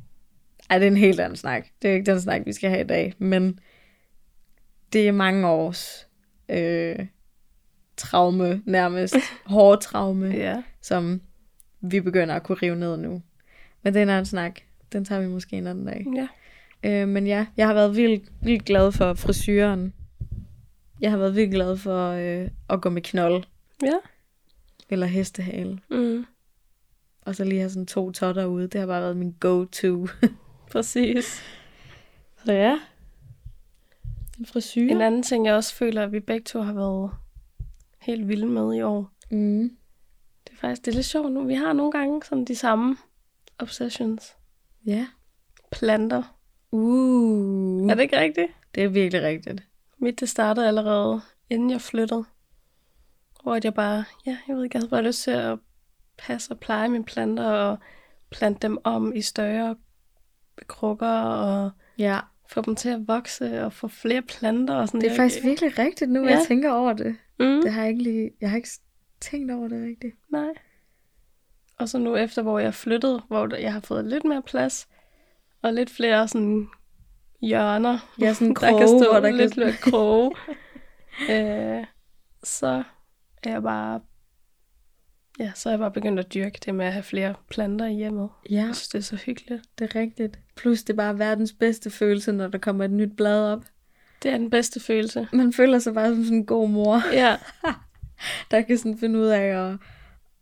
Ej, 0.70 0.79
det 0.79 0.87
er 0.87 0.90
en 0.90 0.96
helt 0.96 1.20
anden 1.20 1.37
snak. 1.37 1.66
Det 1.83 1.88
er 1.88 1.92
jo 1.92 1.98
ikke 1.98 2.11
den 2.12 2.20
snak, 2.20 2.42
vi 2.46 2.52
skal 2.52 2.70
have 2.70 2.85
i 2.85 2.87
dag. 2.87 3.14
Men 3.18 3.59
det 4.92 5.09
er 5.09 5.12
mange 5.12 5.48
års 5.48 6.09
øh, 6.48 7.07
traume, 7.96 8.62
nærmest. 8.66 9.16
Hårde 9.46 9.81
traume, 9.83 10.26
Ja. 10.26 10.62
som 10.83 11.20
vi 11.81 12.00
begynder 12.00 12.35
at 12.35 12.42
kunne 12.42 12.59
rive 12.62 12.76
ned 12.76 12.96
nu. 12.96 13.22
Men 13.83 13.94
det 13.94 14.00
er 14.00 14.02
en 14.02 14.09
anden 14.09 14.24
snak. 14.26 14.61
Den 14.92 15.05
tager 15.05 15.20
vi 15.20 15.26
måske 15.26 15.57
en 15.57 15.66
anden 15.66 15.87
dag. 15.87 16.07
ja. 16.14 16.29
Øh, 16.83 17.09
men 17.09 17.26
ja, 17.26 17.46
jeg 17.57 17.66
har 17.66 17.74
været 17.74 17.96
vildt, 17.96 18.33
vildt 18.42 18.64
glad 18.64 18.92
for 18.92 19.14
frisyren. 19.14 19.92
Jeg 21.00 21.11
har 21.11 21.18
været 21.18 21.37
vildt 21.37 21.50
glad 21.55 21.76
for 21.76 22.11
øh, 22.11 22.48
at 22.70 22.81
gå 22.81 22.90
med 22.90 23.02
knold 23.02 23.44
Ja. 23.83 23.92
Eller 24.88 25.07
hestehale. 25.07 25.81
Mm. 25.90 26.27
Og 27.22 27.35
så 27.35 27.44
lige 27.44 27.59
have 27.59 27.70
sådan 27.70 27.87
to 27.87 28.11
totter 28.11 28.46
ude. 28.46 28.66
Det 28.66 28.81
har 28.81 28.87
bare 28.87 29.03
været 29.03 29.16
min 29.16 29.35
go-to. 29.40 30.07
Præcis. 30.72 31.42
så 32.44 32.53
ja. 32.53 32.79
En 34.38 34.46
frisyr. 34.46 34.90
En 34.90 35.01
anden 35.01 35.22
ting, 35.22 35.46
jeg 35.46 35.55
også 35.55 35.75
føler, 35.75 36.03
at 36.03 36.12
vi 36.12 36.20
begge 36.20 36.44
to 36.44 36.61
har 36.61 36.72
været 36.72 37.11
helt 37.99 38.29
vilde 38.29 38.46
med 38.46 38.75
i 38.75 38.83
år. 38.83 39.11
Mm. 39.31 39.77
Det 40.44 40.53
er 40.53 40.57
faktisk 40.57 40.85
det 40.85 40.90
er 40.90 40.94
lidt 40.94 41.07
sjovt 41.07 41.33
nu. 41.33 41.44
Vi 41.44 41.55
har 41.55 41.72
nogle 41.72 41.92
gange 41.92 42.22
sådan 42.25 42.44
de 42.44 42.57
samme 42.57 42.96
obsessions. 43.59 44.37
Ja. 44.87 45.07
Planter. 45.72 46.37
Uh. 46.70 47.90
Er 47.90 47.94
det 47.94 48.03
ikke 48.03 48.20
rigtigt? 48.20 48.49
Det 48.75 48.85
er 48.85 48.88
virkelig 48.88 49.22
rigtigt. 49.22 49.62
Mit 49.99 50.20
det 50.20 50.29
startede 50.29 50.68
allerede, 50.68 51.20
inden 51.51 51.70
jeg 51.70 51.81
flyttede. 51.81 52.25
Hvor 53.46 53.54
at 53.54 53.64
jeg 53.64 53.74
bare, 53.74 54.04
ja, 54.26 54.38
jeg 54.48 54.56
ved 54.56 54.64
ikke, 54.64 54.76
jeg 54.76 54.80
havde 54.80 54.90
bare 54.90 55.02
lyst 55.02 55.22
til 55.22 55.30
at 55.30 55.59
passe 56.18 56.50
og 56.52 56.59
pleje 56.59 56.88
mine 56.88 57.04
planter 57.04 57.50
og 57.50 57.78
plante 58.30 58.68
dem 58.68 58.78
om 58.85 59.12
i 59.14 59.20
større 59.20 59.76
krukker 60.66 61.09
og 61.20 61.70
Ja, 61.98 62.20
få 62.48 62.61
dem 62.62 62.76
til 62.76 62.88
at 62.88 63.09
vokse 63.09 63.64
og 63.64 63.72
få 63.72 63.88
flere 63.88 64.22
planter 64.22 64.74
og 64.74 64.88
sådan 64.88 65.00
det 65.00 65.11
er 65.12 65.16
faktisk 65.16 65.44
virkelig 65.44 65.78
rigtigt 65.78 66.11
nu, 66.11 66.24
ja. 66.24 66.30
Jeg 66.30 66.44
tænker 66.48 66.72
over 66.72 66.92
det. 66.92 67.16
Mm. 67.40 67.61
Det 67.62 67.72
har 67.72 67.80
jeg 67.80 67.90
ikke 67.90 68.02
lige, 68.02 68.30
jeg 68.40 68.50
har 68.50 68.56
ikke 68.56 68.68
tænkt 69.20 69.50
over 69.52 69.68
det 69.68 69.85
rigtigt. 69.88 70.14
Nej. 70.32 70.48
Og 71.78 71.88
så 71.88 71.98
nu 71.98 72.16
efter, 72.16 72.42
hvor 72.42 72.59
jeg 72.59 72.74
flyttede, 72.74 73.22
hvor 73.28 73.46
der- 73.46 73.56
jeg 73.59 73.72
har 73.72 73.80
fået 73.80 74.04
lidt 74.04 74.24
mere 74.24 74.42
plads, 74.42 74.88
og 75.62 75.72
lidt 75.72 75.90
flere 75.90 76.28
sådan 76.28 76.68
hjørner, 77.40 77.98
Ja, 78.20 78.32
sådan 78.32 78.48
der 78.54 78.54
kroge, 78.54 78.78
kan 78.78 78.88
stå 78.88 79.11
hvor 79.11 79.20
der 79.20 79.30
lidt 79.30 79.54
kan... 79.54 79.72
kroge, 79.90 80.35
øh, 81.32 81.85
så 82.42 82.82
er 83.42 83.51
jeg 83.51 83.62
bare, 83.62 84.01
ja, 85.38 85.53
så 85.55 85.68
er 85.68 85.72
jeg 85.72 85.79
bare 85.81 85.90
begyndt 85.90 86.18
at 86.20 86.35
dyrke 86.35 86.59
det 86.64 86.75
med 86.75 86.87
at 86.87 86.92
have 86.92 87.03
flere 87.03 87.35
planter 87.51 87.87
i 87.87 87.94
hjemmet. 87.94 88.29
Ja, 88.51 88.55
Jeg 88.57 88.64
synes, 88.75 88.88
det 88.88 88.99
er 88.99 89.03
så 89.03 89.16
hyggeligt. 89.16 89.62
det 89.79 89.94
er 89.94 90.01
rigtigt. 90.01 90.38
Plus, 90.57 90.83
det 90.83 90.92
er 90.92 90.96
bare 90.96 91.18
verdens 91.18 91.53
bedste 91.53 91.90
følelse, 91.90 92.33
når 92.33 92.49
der 92.49 92.59
kommer 92.59 92.85
et 92.85 92.90
nyt 92.90 93.16
blad 93.16 93.53
op. 93.53 93.64
Det 94.22 94.31
er 94.33 94.38
den 94.38 94.51
bedste 94.51 94.81
følelse. 94.81 95.29
Man 95.33 95.53
føler 95.53 95.79
sig 95.79 95.94
bare 95.94 96.09
som 96.14 96.25
sådan 96.25 96.38
en 96.38 96.46
god 96.46 96.68
mor, 96.68 97.03
Ja, 97.12 97.37
der 98.51 98.61
kan 98.62 98.79
sådan 98.79 98.99
finde 98.99 99.18
ud 99.18 99.27
af 99.27 99.40
at, 99.70 99.77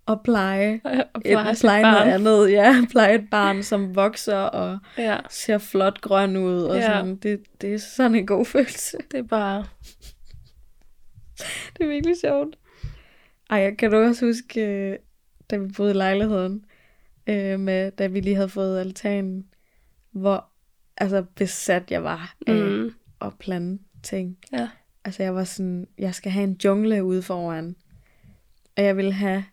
at 0.08 0.18
pleje, 0.24 0.74
et, 0.74 0.82
pleje 1.24 1.54
sit 1.54 1.60
pleje 1.62 1.82
noget 1.82 1.96
barn. 1.98 2.08
andet. 2.08 2.50
Ja, 2.52 2.74
pleje 2.90 3.14
et 3.14 3.30
barn, 3.30 3.62
som 3.62 3.94
vokser 3.94 4.36
og 4.36 4.78
Ja, 4.98 5.18
ser 5.30 5.58
flot 5.58 6.00
grøn 6.00 6.36
ud. 6.36 6.62
Og 6.62 6.76
Ja. 6.76 6.82
sådan. 6.82 7.16
Det, 7.16 7.40
det 7.60 7.74
er 7.74 7.78
sådan 7.78 8.14
en 8.14 8.26
god 8.26 8.44
følelse. 8.44 8.96
det 9.10 9.18
er 9.18 9.22
bare, 9.22 9.64
Det 11.76 11.84
er 11.84 11.88
virkelig 11.88 12.16
sjovt. 12.20 12.56
Ej, 13.50 13.74
kan 13.74 13.90
du 13.90 13.96
også 13.96 14.26
huske, 14.26 14.66
øh, 14.66 14.98
da 15.50 15.56
vi 15.56 15.68
boede 15.76 15.90
i 15.90 15.94
lejligheden, 15.94 16.64
øh, 17.26 17.60
med, 17.60 17.90
da 17.90 18.06
vi 18.06 18.20
lige 18.20 18.36
havde 18.36 18.48
fået 18.48 18.80
altanen, 18.80 19.44
hvor 20.10 20.44
altså, 20.96 21.24
besat 21.36 21.90
jeg 21.90 22.04
var 22.04 22.36
af 22.46 22.54
mm. 22.54 22.94
at 23.20 23.32
plante 23.38 23.84
ting. 24.02 24.38
ja, 24.52 24.68
Altså 25.04 25.22
jeg 25.22 25.34
var 25.34 25.44
sådan, 25.44 25.86
jeg 25.98 26.14
skal 26.14 26.32
have 26.32 26.44
en 26.44 26.56
jungle 26.64 27.04
ude 27.04 27.22
foran. 27.22 27.76
Og 28.76 28.82
jeg 28.84 28.96
ville 28.96 29.12
have 29.12 29.44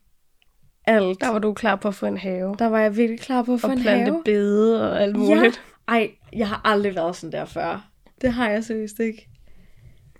alt. 0.85 1.21
der 1.21 1.29
var 1.29 1.39
du 1.39 1.53
klar 1.53 1.75
på 1.75 1.87
at 1.87 1.95
få 1.95 2.05
en 2.05 2.17
have. 2.17 2.55
der 2.59 2.65
var 2.65 2.79
jeg 2.79 2.97
virkelig 2.97 3.19
klar 3.19 3.43
på 3.43 3.53
at 3.53 3.61
få 3.61 3.67
Og 3.67 3.73
en 3.73 3.81
plante 3.81 4.11
have. 4.11 4.21
bede 4.25 4.91
og 4.91 5.01
alt 5.01 5.15
muligt. 5.15 5.61
Ej, 5.87 6.11
jeg 6.33 6.47
har 6.49 6.61
aldrig 6.63 6.95
været 6.95 7.15
sådan 7.15 7.31
der 7.31 7.45
før. 7.45 7.91
Det 8.21 8.33
har 8.33 8.49
jeg 8.49 8.63
seriøst 8.63 8.99
ikke. 8.99 9.29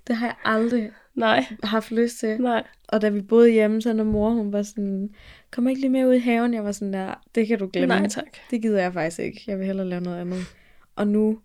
Det 0.08 0.16
har 0.16 0.26
jeg 0.28 0.36
aldrig 0.46 0.92
Nej, 1.16 1.46
haft 1.64 1.92
lyst 1.92 2.20
til. 2.20 2.42
nej. 2.42 2.64
Og 2.88 3.02
da 3.02 3.10
vi 3.10 3.22
boede 3.22 3.52
hjemme, 3.52 3.82
så 3.82 3.94
når 3.94 4.04
mor 4.04 4.30
hun 4.30 4.54
var 4.54 4.62
sådan, 4.62 5.10
kom 5.52 5.68
ikke 5.68 5.82
lige 5.82 5.92
med 5.92 6.06
ud 6.06 6.14
i 6.14 6.20
haven? 6.20 6.54
Jeg 6.54 6.64
var 6.64 6.72
sådan 6.72 6.94
der, 6.94 7.14
det 7.36 7.48
kan 7.48 7.60
du 7.60 7.70
glemme. 7.74 7.96
Nej, 7.96 8.08
tak. 8.08 8.38
Det 8.52 8.62
gider 8.62 8.82
jeg 8.82 8.94
faktisk 8.94 9.20
ikke. 9.20 9.44
Jeg 9.48 9.58
vil 9.60 9.66
hellere 9.66 9.88
lave 9.88 10.02
noget 10.02 10.22
andet. 10.22 10.40
Og 10.96 11.08
nu, 11.08 11.40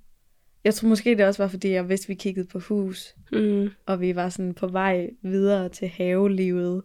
jeg 0.64 0.74
tror 0.74 0.88
måske 0.88 1.11
det 1.16 1.26
også 1.26 1.42
var, 1.42 1.48
fordi 1.48 1.70
jeg 1.70 1.88
vidste, 1.88 2.09
vi 2.09 2.14
kiggede 2.14 2.46
på 2.46 2.59
hus, 2.59 3.14
Mm. 3.33 3.68
og 3.87 4.00
vi 4.00 4.16
var 4.16 4.29
sådan 4.29 4.55
på 4.55 4.66
vej 4.66 5.11
videre 5.22 5.68
til 5.68 5.88
havelivet. 5.88 6.83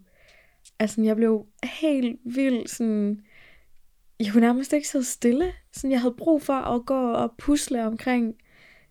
Altså, 0.80 1.02
jeg 1.02 1.15
blev 1.15 1.46
helt 1.63 2.20
vild, 2.26 2.67
sådan, 2.67 3.22
jeg 4.20 4.28
kunne 4.32 4.41
nærmest 4.41 4.74
ikke 4.74 4.88
sidde 4.88 5.06
stille. 5.06 5.52
Sådan, 5.74 5.91
jeg 5.91 6.02
havde 6.02 6.13
brug 6.17 6.41
for 6.41 6.54
at 6.54 6.86
gå 6.86 7.12
og 7.13 7.34
pusle 7.38 7.86
omkring 7.86 8.36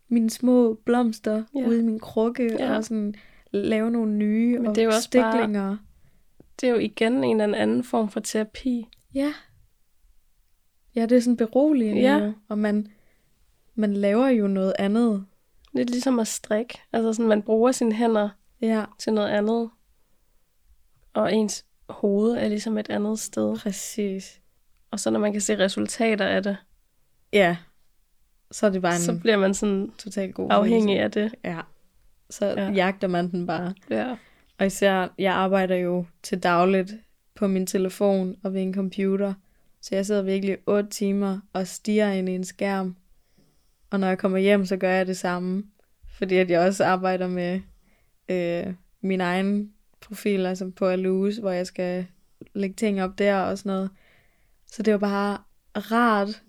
mine 0.09 0.31
små 0.31 0.75
blomster 0.85 1.45
ja. 1.55 1.67
ude 1.67 1.79
i 1.79 1.83
min 1.83 1.99
krukke, 2.01 2.57
ja. 2.59 2.77
og 2.77 2.85
sådan 2.85 3.15
lave 3.51 3.91
nogle 3.91 4.13
nye 4.13 4.59
Men 4.59 4.71
det 4.75 4.79
er 4.79 4.83
jo 4.85 4.89
også 4.91 5.11
bare- 5.11 5.33
stiklinger. 5.33 5.77
Det 6.61 6.67
er 6.67 6.71
jo 6.71 6.79
igen 6.79 7.25
en 7.25 7.41
eller 7.41 7.59
anden 7.59 7.85
form 7.85 8.09
for 8.09 8.21
terapi. 8.21 8.87
Ja. 9.15 9.35
Ja, 10.95 11.03
det 11.07 11.17
er 11.17 11.21
sådan 11.21 11.37
beroligende 11.37 12.01
Ja. 12.03 12.19
jo, 12.19 12.33
og 12.49 12.59
man, 12.59 12.87
man 13.75 13.95
laver 13.95 14.29
jo 14.29 14.47
noget 14.47 14.73
andet. 14.79 15.25
Lidt 15.75 15.91
ligesom 15.91 16.19
at 16.19 16.27
strikke. 16.29 16.79
Altså 16.93 17.13
sådan, 17.13 17.29
man 17.29 17.43
bruger 17.43 17.73
sine 17.73 17.93
hænder 17.93 18.29
Ja, 18.61 18.85
til 18.99 19.13
noget 19.13 19.29
andet. 19.29 19.71
Og 21.15 21.35
ens 21.35 21.65
hoved 21.89 22.33
er 22.33 22.49
ligesom 22.49 22.79
et 22.79 22.91
andet 22.91 23.19
sted. 23.19 23.57
præcis. 23.59 24.41
Og 24.91 25.01
så 25.01 25.11
når 25.11 25.21
man 25.21 25.33
kan 25.33 25.41
se 25.41 25.59
resultater 25.59 26.27
af 26.27 26.43
det, 26.43 26.57
Ja, 27.33 27.57
så 28.51 28.67
er 28.67 28.71
det 28.71 28.83
bare 28.83 28.95
en 28.95 29.01
så 29.01 29.19
bliver 29.21 29.37
man 29.37 29.55
sådan 29.55 29.93
totalt 29.99 30.35
god 30.35 30.49
afhængig 30.51 30.99
af 30.99 31.11
det. 31.11 31.35
Ja, 31.45 31.61
så 32.31 32.47
Ja. 32.47 32.63
ja. 32.63 32.71
jagter 32.73 33.09
man 33.09 33.31
den 33.31 33.47
bare. 33.47 33.75
Ja. 33.91 34.17
Og 34.59 34.67
især, 34.67 35.09
jeg 35.19 35.35
arbejder 35.35 35.77
jo 35.77 36.05
til 36.23 36.39
dagligt 36.43 36.95
på 37.35 37.47
min 37.47 37.67
telefon 37.67 38.37
og 38.43 38.55
ved 38.55 38.63
en 38.63 38.75
computer. 38.75 39.35
Så 39.83 39.95
jeg 39.95 40.07
sidder 40.07 40.23
virkelig 40.23 40.57
8 40.67 40.91
timer 40.91 41.41
og 41.53 41.67
stiger 41.67 42.11
ind 42.11 42.29
i 42.29 42.33
en 42.35 42.45
skærm. 42.45 42.97
Og 43.91 44.01
når 44.01 44.07
jeg 44.09 44.19
kommer 44.19 44.39
hjem, 44.39 44.65
så 44.67 44.77
gør 44.77 44.91
jeg 44.91 45.07
det 45.07 45.17
samme. 45.17 45.65
Fordi 46.09 46.37
at 46.37 46.51
jeg 46.51 46.61
også 46.61 46.85
arbejder 46.85 47.29
med 47.29 47.61
øh, 48.29 48.75
min 49.01 49.21
egen 49.21 49.73
profil, 50.01 50.47
altså 50.47 50.71
på 50.77 50.87
Alus, 50.87 51.37
hvor 51.37 51.51
jeg 51.51 51.67
skal 51.67 52.07
lægge 52.55 52.75
ting 52.75 53.03
op 53.03 53.19
der 53.19 53.37
og 53.37 53.59
sådan 53.59 53.71
noget. 53.71 53.91
Så 54.67 54.83
det 54.83 54.93
var 54.93 54.99
bare 54.99 55.39
rart 55.77 56.43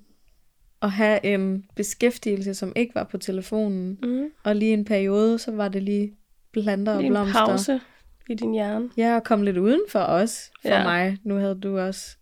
at 0.81 0.91
have 0.91 1.25
en 1.25 1.65
beskæftigelse, 1.75 2.53
som 2.53 2.73
ikke 2.75 2.95
var 2.95 3.03
på 3.03 3.17
telefonen. 3.17 3.99
Mm. 4.03 4.29
Og 4.43 4.55
lige 4.55 4.73
en 4.73 4.85
periode, 4.85 5.39
så 5.39 5.51
var 5.51 5.67
det 5.67 5.83
lige 5.83 6.13
planter 6.53 6.91
og 6.93 6.97
Lige 6.97 7.07
en 7.07 7.13
blomster. 7.13 7.45
pause 7.45 7.79
i 8.29 8.33
din 8.35 8.53
hjerne. 8.53 8.89
Ja, 8.97 9.15
og 9.15 9.23
kom 9.23 9.41
lidt 9.41 9.57
uden 9.57 9.81
for 9.89 9.99
os, 9.99 10.51
for 10.61 10.67
Ja. 10.69 10.77
ja. 10.77 10.83
mig. 10.83 11.17
Nu 11.23 11.35
havde 11.35 11.59
du 11.63 11.79
også 11.79 12.17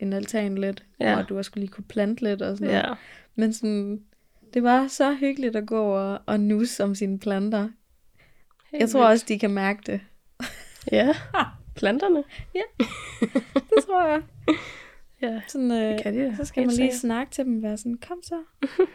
en 0.00 0.12
altan 0.12 0.58
lidt, 0.58 0.84
Ja. 1.00 1.10
ja. 1.10 1.16
og 1.18 1.28
du 1.28 1.36
også 1.36 1.48
skulle 1.48 1.62
lige 1.62 1.72
kunne 1.72 1.84
plante 1.84 2.24
lidt 2.24 2.42
og 2.42 2.56
sådan 2.56 2.66
noget. 2.74 2.88
Ja. 2.88 2.94
Men 3.36 3.52
sådan, 3.52 4.00
det 4.54 4.62
var 4.62 4.86
så 4.88 5.14
hyggeligt 5.14 5.56
at 5.56 5.66
gå 5.66 5.82
og, 5.82 6.20
og 6.26 6.40
nusse 6.40 6.84
om 6.84 6.94
sine 6.94 7.18
planter. 7.18 7.68
Helt 8.72 8.80
Jeg 8.80 8.88
tror 8.90 9.00
vildt. 9.00 9.10
også, 9.12 9.24
de 9.28 9.38
kan 9.38 9.50
mærke 9.50 9.80
det. 9.86 10.00
Ja. 10.92 11.14
Planterne. 11.76 12.24
Det 13.54 13.84
tror 13.86 14.06
jeg. 14.08 14.22
Ja. 15.22 15.42
Sådan, 15.48 15.70
øh, 15.70 16.02
kan 16.02 16.14
de 16.14 16.36
så 16.36 16.44
skal 16.44 16.60
man 16.60 16.68
lige 16.68 16.76
sikkert. 16.76 16.94
snakke 17.00 17.32
til 17.32 17.44
dem 17.44 17.56
og 17.56 17.62
være 17.62 17.76
sådan, 17.76 17.98
kom 18.08 18.22
så. 18.22 18.44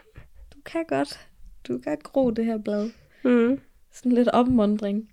Du 0.53 0.61
kan 0.65 0.85
godt. 0.87 1.29
Du 1.67 1.77
kan 1.79 1.97
gro 2.03 2.31
det 2.31 2.45
her 2.45 2.57
blad. 2.57 2.91
Mm. 3.23 3.59
Sådan 3.91 4.11
lidt 4.11 4.27
opmundring. 4.27 5.09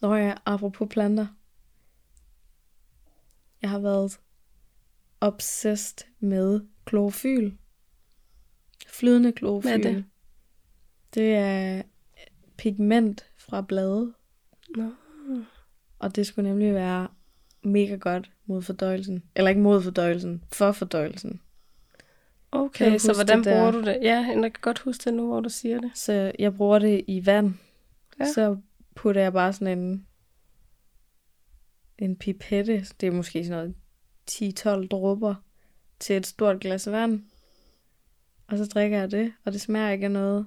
Nå 0.00 0.14
ja, 0.14 0.34
apropos 0.44 0.88
planter. 0.90 1.26
Jeg 3.62 3.70
har 3.70 3.78
været 3.78 4.20
obsessed 5.20 6.06
med 6.20 6.60
klorofyl. 6.84 7.52
Flydende 8.88 9.32
klorofyl. 9.32 9.68
Hvad 9.68 9.78
er 9.78 9.82
det? 9.92 10.04
Det 11.14 11.34
er 11.34 11.82
pigment 12.56 13.26
fra 13.38 13.60
blade, 13.60 14.14
Nå. 14.76 14.90
og 15.98 16.16
det 16.16 16.26
skulle 16.26 16.48
nemlig 16.48 16.74
være 16.74 17.08
mega 17.62 17.96
godt 17.96 18.32
mod 18.46 18.62
fordøjelsen. 18.62 19.22
Eller 19.34 19.48
ikke 19.48 19.60
mod 19.60 19.82
fordøjelsen, 19.82 20.44
for 20.52 20.72
fordøjelsen. 20.72 21.40
Okay, 22.52 22.98
så 22.98 23.12
hvordan 23.14 23.38
det 23.38 23.44
der? 23.44 23.54
bruger 23.54 23.70
du 23.70 23.80
det? 23.80 23.98
Ja, 24.02 24.16
jeg 24.16 24.34
kan 24.34 24.52
godt 24.60 24.78
huske 24.78 25.04
det 25.04 25.14
nu, 25.14 25.26
hvor 25.26 25.40
du 25.40 25.48
siger 25.48 25.80
det. 25.80 25.90
Så 25.94 26.32
jeg 26.38 26.56
bruger 26.56 26.78
det 26.78 27.04
i 27.06 27.26
vand. 27.26 27.54
Ja. 28.20 28.32
Så 28.32 28.56
putter 28.94 29.22
jeg 29.22 29.32
bare 29.32 29.52
sådan 29.52 29.78
en, 29.78 30.06
en 31.98 32.16
pipette, 32.16 32.86
det 33.00 33.06
er 33.06 33.10
måske 33.10 33.44
sådan 33.44 33.74
noget 34.66 34.84
10-12 34.84 34.88
dråber, 34.88 35.34
til 35.98 36.16
et 36.16 36.26
stort 36.26 36.60
glas 36.60 36.90
vand. 36.90 37.22
Og 38.48 38.58
så 38.58 38.66
drikker 38.66 38.98
jeg 38.98 39.10
det, 39.10 39.32
og 39.44 39.52
det 39.52 39.60
smager 39.60 39.90
ikke 39.90 40.04
af 40.04 40.10
noget. 40.10 40.46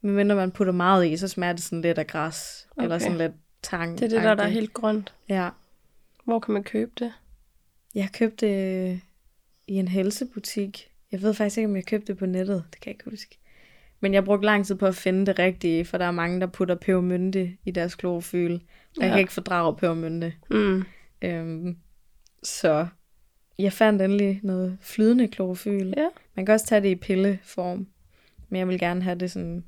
Men 0.00 0.14
mindre 0.14 0.36
man 0.36 0.50
putter 0.50 0.72
meget 0.72 1.06
i, 1.06 1.16
så 1.16 1.28
smager 1.28 1.52
det 1.52 1.62
sådan 1.62 1.82
lidt 1.82 1.98
af 1.98 2.06
græs. 2.06 2.66
Okay. 2.70 2.82
Eller 2.82 2.98
sådan 2.98 3.18
lidt 3.18 3.32
tang. 3.62 3.98
Det 3.98 4.04
er 4.04 4.08
det 4.08 4.22
der, 4.22 4.34
der 4.34 4.42
er 4.42 4.48
helt 4.48 4.74
grønt. 4.74 5.14
Ja. 5.28 5.50
Hvor 6.24 6.38
kan 6.40 6.54
man 6.54 6.64
købe 6.64 6.90
det? 6.98 7.12
Jeg 7.94 8.08
købte 8.12 8.46
det 8.46 9.00
i 9.66 9.74
en 9.74 9.88
helsebutik. 9.88 10.90
Jeg 11.12 11.22
ved 11.22 11.34
faktisk 11.34 11.58
ikke, 11.58 11.68
om 11.68 11.76
jeg 11.76 11.86
købte 11.86 12.06
det 12.06 12.18
på 12.18 12.26
nettet. 12.26 12.64
Det 12.72 12.80
kan 12.80 12.90
jeg 12.90 12.94
ikke 12.94 13.10
huske. 13.10 13.38
Men 14.00 14.14
jeg 14.14 14.24
brugte 14.24 14.46
lang 14.46 14.66
tid 14.66 14.74
på 14.74 14.86
at 14.86 14.94
finde 14.94 15.26
det 15.26 15.38
rigtige, 15.38 15.84
for 15.84 15.98
der 15.98 16.04
er 16.04 16.10
mange, 16.10 16.40
der 16.40 16.46
putter 16.46 16.74
pebermynte 16.74 17.56
i 17.64 17.70
deres 17.70 17.94
klorofyl. 17.94 18.52
Og 18.54 18.60
jeg 18.96 19.02
Ja. 19.02 19.08
kan 19.08 19.18
ikke 19.18 19.32
fordrage 19.32 19.76
pebermynte. 19.76 20.34
Mm. 20.50 20.84
Øhm, 21.22 21.76
så 22.42 22.86
jeg 23.58 23.72
fandt 23.72 24.02
endelig 24.02 24.40
noget 24.42 24.78
flydende 24.80 25.28
klorofyl. 25.28 25.94
Ja. 25.96 26.08
Man 26.34 26.46
kan 26.46 26.52
også 26.52 26.66
tage 26.66 26.80
det 26.80 26.88
i 26.88 26.94
pilleform. 26.94 27.86
Men 28.48 28.58
jeg 28.58 28.68
vil 28.68 28.78
gerne 28.78 29.02
have 29.02 29.18
det 29.18 29.30
sådan, 29.30 29.64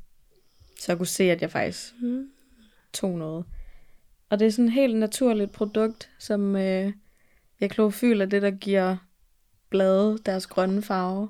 så 0.81 0.93
jeg 0.93 0.97
kunne 0.99 1.07
se, 1.07 1.25
at 1.31 1.43
jeg 1.43 1.51
faktisk 1.51 1.95
Mm. 2.03 2.29
tog 2.93 3.19
noget. 3.19 3.45
Og 4.31 4.39
det 4.39 4.47
er 4.47 4.51
sådan 4.51 4.65
et 4.67 4.73
helt 4.73 4.97
naturligt 4.97 5.53
produkt, 5.53 6.11
som 6.19 6.57
øh, 6.57 6.93
jeg 7.61 7.71
klorofyl 7.71 8.21
er 8.21 8.27
det, 8.27 8.43
der 8.43 8.51
giver 8.51 8.97
blade 9.71 10.19
deres 10.27 10.47
grønne 10.47 10.83
farve. 10.83 11.23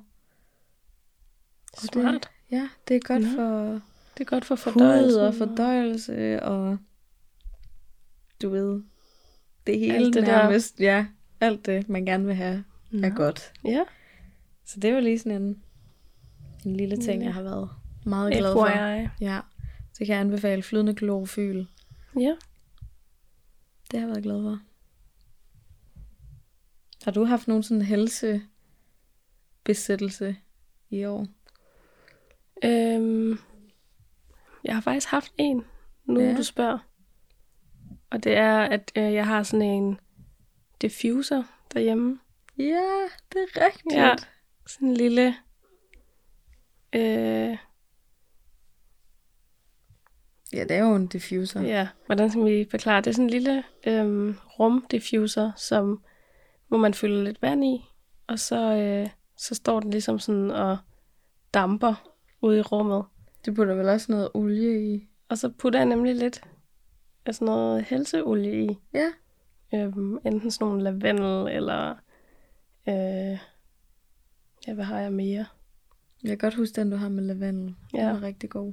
Og 1.73 1.83
det, 1.83 1.93
Smart. 1.93 2.31
ja, 2.51 2.69
det 2.89 2.97
er 2.97 3.01
godt 3.01 3.23
Nå. 3.23 3.29
for 3.37 3.63
Det 4.19 4.21
er 4.21 4.25
godt 4.25 4.45
for 4.45 4.55
hud 4.55 4.73
fordøjelsen. 4.73 5.21
og 5.21 5.35
fordøjelse 5.35 6.43
og 6.43 6.79
du 8.43 8.49
ved, 8.49 8.83
det 9.67 9.79
hele 9.79 9.95
Alt 9.95 10.15
det 10.15 10.27
der. 10.27 10.43
nærmest. 10.43 10.81
Ja, 10.81 11.07
alt 11.41 11.67
det, 11.67 11.89
man 11.89 12.05
gerne 12.05 12.27
vil 12.27 12.35
have, 12.35 12.55
er 12.93 12.97
Nå. 12.97 13.09
godt. 13.09 13.53
Ja. 13.65 13.85
Så 14.65 14.81
det 14.81 14.95
var 14.95 15.01
lige 15.01 15.19
sådan 15.19 15.43
en, 15.43 15.63
en 16.65 16.77
lille 16.77 16.97
ting, 16.97 17.21
Ja. 17.21 17.27
jeg 17.27 17.35
har 17.35 17.43
været 17.43 17.71
meget 18.07 18.33
glad 18.33 18.53
for. 18.53 18.67
FYI. 18.67 19.09
Ja, 19.27 19.41
så 19.93 19.99
kan 19.99 20.09
jeg 20.09 20.19
anbefale 20.21 20.63
flydende 20.63 20.95
klorofyl. 20.95 21.65
Ja. 22.21 22.33
Det 23.91 24.01
har 24.01 24.07
jeg 24.07 24.09
været 24.09 24.23
glad 24.23 24.43
for. 24.43 24.61
Har 27.05 27.11
du 27.13 27.25
haft 27.25 27.49
nogen 27.49 27.63
sådan 27.63 27.83
helsebesættelse 27.83 30.37
i 30.91 31.05
år? 31.05 31.27
Øhm, 32.65 33.39
jeg 34.65 34.75
har 34.75 34.81
faktisk 34.81 35.09
haft 35.09 35.33
en, 35.39 35.65
nu 36.05 36.21
Ja. 36.21 36.37
du 36.37 36.43
spørger. 36.43 36.79
Og 38.11 38.25
det 38.25 38.37
er, 38.37 38.59
at 38.59 38.93
øh, 38.97 39.13
jeg 39.15 39.27
har 39.27 39.43
sådan 39.43 39.67
en 39.67 40.01
diffuser 40.83 41.43
derhjemme. 41.75 42.19
Ja, 42.59 43.09
det 43.33 43.39
er 43.55 43.67
rigtigt. 43.67 43.95
Ja. 43.95 44.15
Sådan 44.67 44.89
en 44.89 44.95
lille... 44.97 45.37
Øh, 46.93 47.57
ja 50.53 50.63
det 50.63 50.71
er 50.71 50.85
jo 50.85 50.95
en 50.95 51.07
diffuser. 51.07 51.63
ja, 51.63 51.89
hvordan 52.07 52.31
skal 52.31 52.45
vi 52.45 52.67
forklare? 52.71 53.01
Det 53.01 53.07
er 53.07 53.13
sådan 53.13 53.25
en 53.25 53.31
lille 53.31 53.63
øh, 53.87 54.35
rumdiffuser, 54.59 55.53
som, 55.57 56.05
hvor 56.69 56.79
man 56.79 56.95
fylder 56.95 57.23
lidt 57.23 57.43
vand 57.43 57.65
i, 57.65 57.85
og 58.27 58.39
så, 58.39 58.77
øh, 58.77 59.09
så 59.37 59.55
står 59.55 59.81
den 59.81 59.91
ligesom 59.91 60.19
sådan 60.19 60.51
og 60.51 60.79
damper 61.55 62.13
ude 62.43 62.59
i 62.59 62.63
rummet. 62.63 63.05
Du 63.47 63.55
putter 63.55 63.75
vel 63.75 63.89
også 63.89 64.13
noget 64.13 64.29
olie 64.35 64.95
i? 64.95 65.09
Og 65.29 65.39
så 65.39 65.49
putter 65.59 65.79
jeg 65.79 65.87
nemlig 65.87 66.15
lidt 66.15 66.43
af 67.27 67.35
sådan 67.35 67.47
noget 67.47 67.83
helseolie 67.83 68.65
i. 68.65 68.79
Ja. 68.95 69.13
Øhm, 69.75 70.19
enten 70.25 70.51
sådan 70.51 70.67
nogle 70.67 70.83
lavendel, 70.83 71.57
eller... 71.57 71.91
Øh, 72.89 73.39
ja, 74.67 74.75
hvad 74.75 74.85
har 74.85 75.01
jeg 75.01 75.13
mere? 75.13 75.47
Jeg 76.23 76.29
kan 76.29 76.39
godt 76.39 76.55
huske 76.55 76.81
den, 76.81 76.91
du 76.91 76.97
har 76.97 77.09
med 77.09 77.25
lavendel. 77.25 77.75
Ja. 77.95 78.03
Ja. 78.03 78.07
Den 78.07 78.15
var 78.15 78.23
rigtig 78.23 78.51
god. 78.51 78.73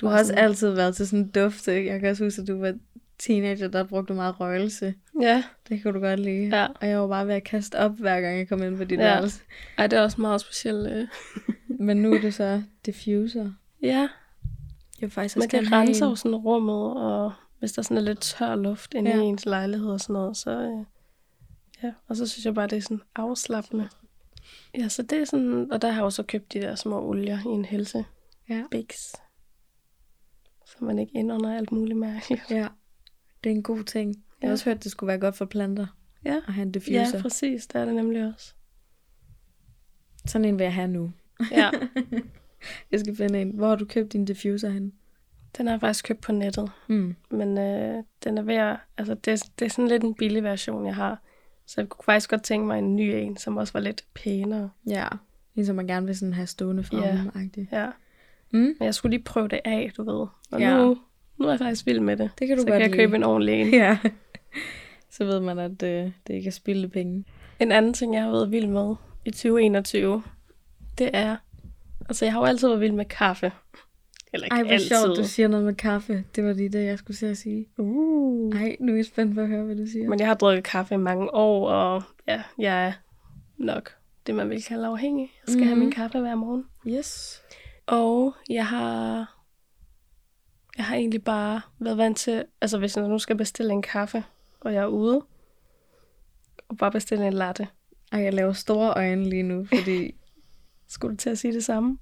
Du 0.00 0.06
har 0.06 0.18
også 0.18 0.34
altid 0.34 0.70
været 0.70 0.96
til 0.96 1.06
sådan 1.06 1.18
en 1.18 1.30
dufte. 1.30 1.86
Jeg 1.86 2.00
kan 2.00 2.10
også 2.10 2.24
huske, 2.24 2.42
at 2.42 2.48
du 2.48 2.58
var 2.60 2.74
teenager, 3.18 3.68
der 3.68 3.84
brugte 3.84 4.14
meget 4.14 4.40
røgelse. 4.40 4.94
Ja. 5.20 5.44
Det 5.68 5.82
kunne 5.82 5.94
du 5.94 6.00
godt 6.00 6.20
lide. 6.20 6.56
Ja. 6.58 6.66
Og 6.80 6.88
jeg 6.88 7.00
var 7.00 7.06
bare 7.08 7.26
ved 7.26 7.34
at 7.34 7.44
kaste 7.44 7.78
op, 7.78 7.92
hver 7.98 8.20
gang 8.20 8.38
jeg 8.38 8.48
kom 8.48 8.62
ind 8.62 8.76
på 8.76 8.84
dit 8.84 8.98
Ja. 8.98 9.04
værelse. 9.04 9.40
Ej, 9.78 9.86
det 9.86 9.98
er 9.98 10.02
også 10.02 10.20
meget 10.20 10.40
specielt. 10.40 10.88
Øh. 10.92 11.08
Men 11.86 11.96
nu 11.96 12.14
er 12.14 12.20
det 12.20 12.34
så 12.34 12.62
diffuser. 12.86 13.52
Ja, 13.82 14.08
Jeg 15.00 15.12
faktisk 15.12 15.36
også 15.36 15.48
renser 15.72 16.06
en. 16.06 16.10
jo 16.10 16.16
sådan 16.16 16.34
rummet, 16.36 16.94
og 16.96 17.32
hvis 17.58 17.72
der 17.72 17.82
sådan 17.82 17.96
er 17.96 18.00
lidt 18.00 18.20
tør 18.20 18.54
luft 18.56 18.94
inde 18.94 19.10
Ja. 19.10 19.16
i 19.16 19.20
ens 19.20 19.46
lejlighed 19.46 19.90
og 19.90 20.00
sådan 20.00 20.12
noget, 20.14 20.36
så... 20.36 20.50
Øh, 20.50 20.84
ja, 21.82 21.92
og 22.08 22.16
så 22.16 22.26
synes 22.26 22.44
jeg 22.46 22.54
bare, 22.54 22.66
det 22.66 22.76
er 22.78 22.82
sådan 22.82 23.00
afslappende. 23.16 23.88
Ja, 24.78 24.88
så 24.88 25.02
det 25.02 25.18
er 25.18 25.24
sådan... 25.24 25.68
Og 25.72 25.82
der 25.82 25.88
har 25.88 25.94
jeg 26.00 26.04
jo 26.04 26.10
så 26.10 26.22
købt 26.22 26.52
de 26.52 26.60
der 26.60 26.74
små 26.74 27.08
olier 27.08 27.38
i 27.38 27.48
en 27.48 27.64
helse. 27.64 28.04
Ja. 28.48 28.62
Bix. 28.70 29.12
Så 30.78 30.84
man 30.84 30.98
ikke 30.98 31.12
indånder 31.14 31.56
alt 31.56 31.72
muligt 31.72 31.98
mærkeligt. 31.98 32.50
Ja, 32.50 32.68
det 33.44 33.50
er 33.52 33.54
en 33.56 33.62
god 33.62 33.84
ting. 33.84 34.08
Jeg 34.10 34.46
har 34.46 34.48
Ja. 34.48 34.52
også 34.52 34.64
hørt, 34.64 34.76
at 34.76 34.84
det 34.84 34.92
skulle 34.92 35.08
være 35.08 35.18
godt 35.18 35.36
for 35.36 35.44
planter 35.44 35.86
Ja, 36.24 36.36
at 36.46 36.52
have 36.54 36.62
en 36.62 36.68
ja 36.68 36.72
diffuser. 36.72 37.16
Ja, 37.16 37.22
præcis. 37.22 37.66
Det 37.66 37.80
er 37.80 37.84
det 37.84 37.94
nemlig 37.94 38.26
også. 38.34 38.54
Sådan 40.26 40.44
en 40.44 40.58
vil 40.58 40.64
jeg 40.64 40.74
have 40.74 40.88
nu. 40.88 41.12
Ja, 41.50 41.70
Jeg 42.92 43.00
skal 43.00 43.16
finde 43.16 43.42
en. 43.42 43.50
Hvor 43.50 43.68
har 43.68 43.76
du 43.76 43.84
købt 43.84 44.12
din 44.12 44.24
diffuser 44.24 44.70
hen? 44.70 44.92
den 45.56 45.66
har 45.66 45.74
jeg 45.74 45.80
faktisk 45.80 46.04
købt 46.04 46.20
på 46.20 46.32
nettet. 46.32 46.70
Mm. 46.88 47.14
Men 47.30 47.58
øh, 47.58 48.04
den 48.24 48.38
er 48.38 48.42
ved 48.42 48.54
at, 48.54 48.76
altså 48.98 49.14
det, 49.14 49.42
det 49.58 49.64
er 49.64 49.68
sådan 49.68 49.88
lidt 49.88 50.02
en 50.04 50.14
billig 50.14 50.42
version, 50.42 50.86
jeg 50.86 50.94
har. 50.94 51.22
Så 51.66 51.80
jeg 51.80 51.88
kunne 51.88 52.04
faktisk 52.04 52.30
godt 52.30 52.42
tænke 52.42 52.66
mig 52.66 52.78
en 52.78 52.96
ny 52.96 53.00
en, 53.00 53.36
som 53.36 53.56
også 53.56 53.72
var 53.72 53.80
lidt 53.80 54.04
pænere. 54.14 54.70
Ja, 54.86 55.08
en 55.54 55.66
som 55.66 55.76
man 55.76 55.86
gerne 55.86 56.06
vil 56.06 56.16
sådan 56.18 56.32
have 56.34 56.46
stående 56.46 56.84
fremme. 56.84 57.32
Ja. 57.72 57.82
Ja. 57.82 57.90
Mm. 58.52 58.58
Men 58.58 58.76
jeg 58.80 58.94
skulle 58.94 59.16
lige 59.16 59.24
prøve 59.24 59.48
det 59.48 59.60
af, 59.64 59.92
du 59.96 60.02
ved. 60.04 60.26
Og 60.52 60.60
Ja. 60.60 60.76
nu, 60.76 60.98
nu 61.38 61.46
er 61.46 61.50
jeg 61.50 61.58
faktisk 61.58 61.86
vild 61.86 62.00
med 62.00 62.16
det. 62.16 62.30
Det 62.38 62.48
kan 62.48 62.56
du 62.56 62.62
så 62.62 62.66
godt 62.66 62.72
kan 62.74 62.80
jeg 62.80 62.90
lide. 62.90 62.98
købe 63.02 63.16
en 63.16 63.22
ordentlig 63.22 63.60
en. 63.60 63.74
Ja. 63.74 63.98
Så 65.10 65.24
ved 65.24 65.40
man, 65.40 65.58
at 65.58 65.82
øh, 65.82 66.10
det 66.26 66.34
ikke 66.34 66.46
er 66.48 66.50
spildte 66.52 66.88
penge. 66.88 67.24
En 67.60 67.72
anden 67.72 67.92
ting, 67.94 68.14
jeg 68.14 68.22
har 68.22 68.30
været 68.30 68.50
vild 68.50 68.66
med 68.66 68.94
i 69.24 69.30
2021, 69.30 70.22
det 70.98 71.10
er... 71.12 71.36
Altså, 72.08 72.24
jeg 72.24 72.32
har 72.32 72.40
jo 72.40 72.44
altid 72.46 72.68
været 72.68 72.80
vild 72.80 72.92
med 72.92 73.04
kaffe. 73.04 73.52
Eller 74.32 74.44
ikke 74.44 74.54
Ej, 74.54 74.62
hvor 74.62 74.72
altid. 74.72 74.88
sjovt, 74.88 75.16
du 75.18 75.24
siger 75.24 75.48
noget 75.48 75.64
med 75.66 75.74
kaffe. 75.74 76.24
Det 76.36 76.44
var 76.44 76.52
lige 76.52 76.68
det, 76.68 76.84
jeg 76.86 76.98
skulle 76.98 77.16
til 77.16 77.26
at 77.26 77.36
sige. 77.38 77.66
Uh. 77.78 78.56
Ej, 78.60 78.76
nu 78.80 78.92
er 78.92 78.96
jeg 78.96 79.04
spændt 79.04 79.34
på 79.34 79.40
at 79.40 79.48
høre, 79.48 79.64
hvad 79.64 79.76
du 79.76 79.86
siger. 79.86 80.08
Men 80.08 80.18
jeg 80.18 80.26
har 80.28 80.34
drukket 80.34 80.64
kaffe 80.64 80.94
i 80.94 80.98
mange 80.98 81.34
år, 81.34 81.68
og 81.70 82.02
ja, 82.28 82.42
jeg 82.58 82.86
er 82.86 82.92
nok 83.58 83.92
det, 84.26 84.34
man 84.34 84.50
vil 84.50 84.62
kalde 84.62 84.86
afhængig. 84.86 85.30
Jeg 85.46 85.52
skal 85.52 85.58
mm. 85.60 85.66
have 85.66 85.74
Mhm. 85.76 85.84
min 85.84 85.92
kaffe 85.92 86.18
hver 86.20 86.34
morgen. 86.34 86.64
Yes. 86.86 87.41
Og 87.86 88.34
jeg 88.50 88.66
har, 88.66 89.16
jeg 90.76 90.84
har 90.84 90.94
egentlig 90.96 91.24
bare 91.24 91.60
været 91.78 91.98
vant 91.98 92.16
til, 92.18 92.44
altså 92.60 92.78
hvis 92.78 92.96
jeg 92.96 93.08
nu 93.08 93.18
skal 93.18 93.36
bestille 93.36 93.72
en 93.72 93.82
kaffe, 93.82 94.24
og 94.60 94.74
jeg 94.74 94.82
er 94.82 94.86
ude, 94.86 95.22
og 96.68 96.76
bare 96.76 96.90
bestille 96.92 97.26
en 97.26 97.32
latte. 97.32 97.68
Ej, 98.12 98.20
jeg 98.20 98.34
laver 98.34 98.52
store 98.52 98.94
øjne 98.96 99.28
lige 99.28 99.42
nu, 99.42 99.64
fordi 99.78 100.14
Skulle 100.88 101.12
du 101.12 101.16
til 101.16 101.30
at 101.30 101.38
sige 101.38 101.54
det 101.54 101.64
samme? 101.64 101.98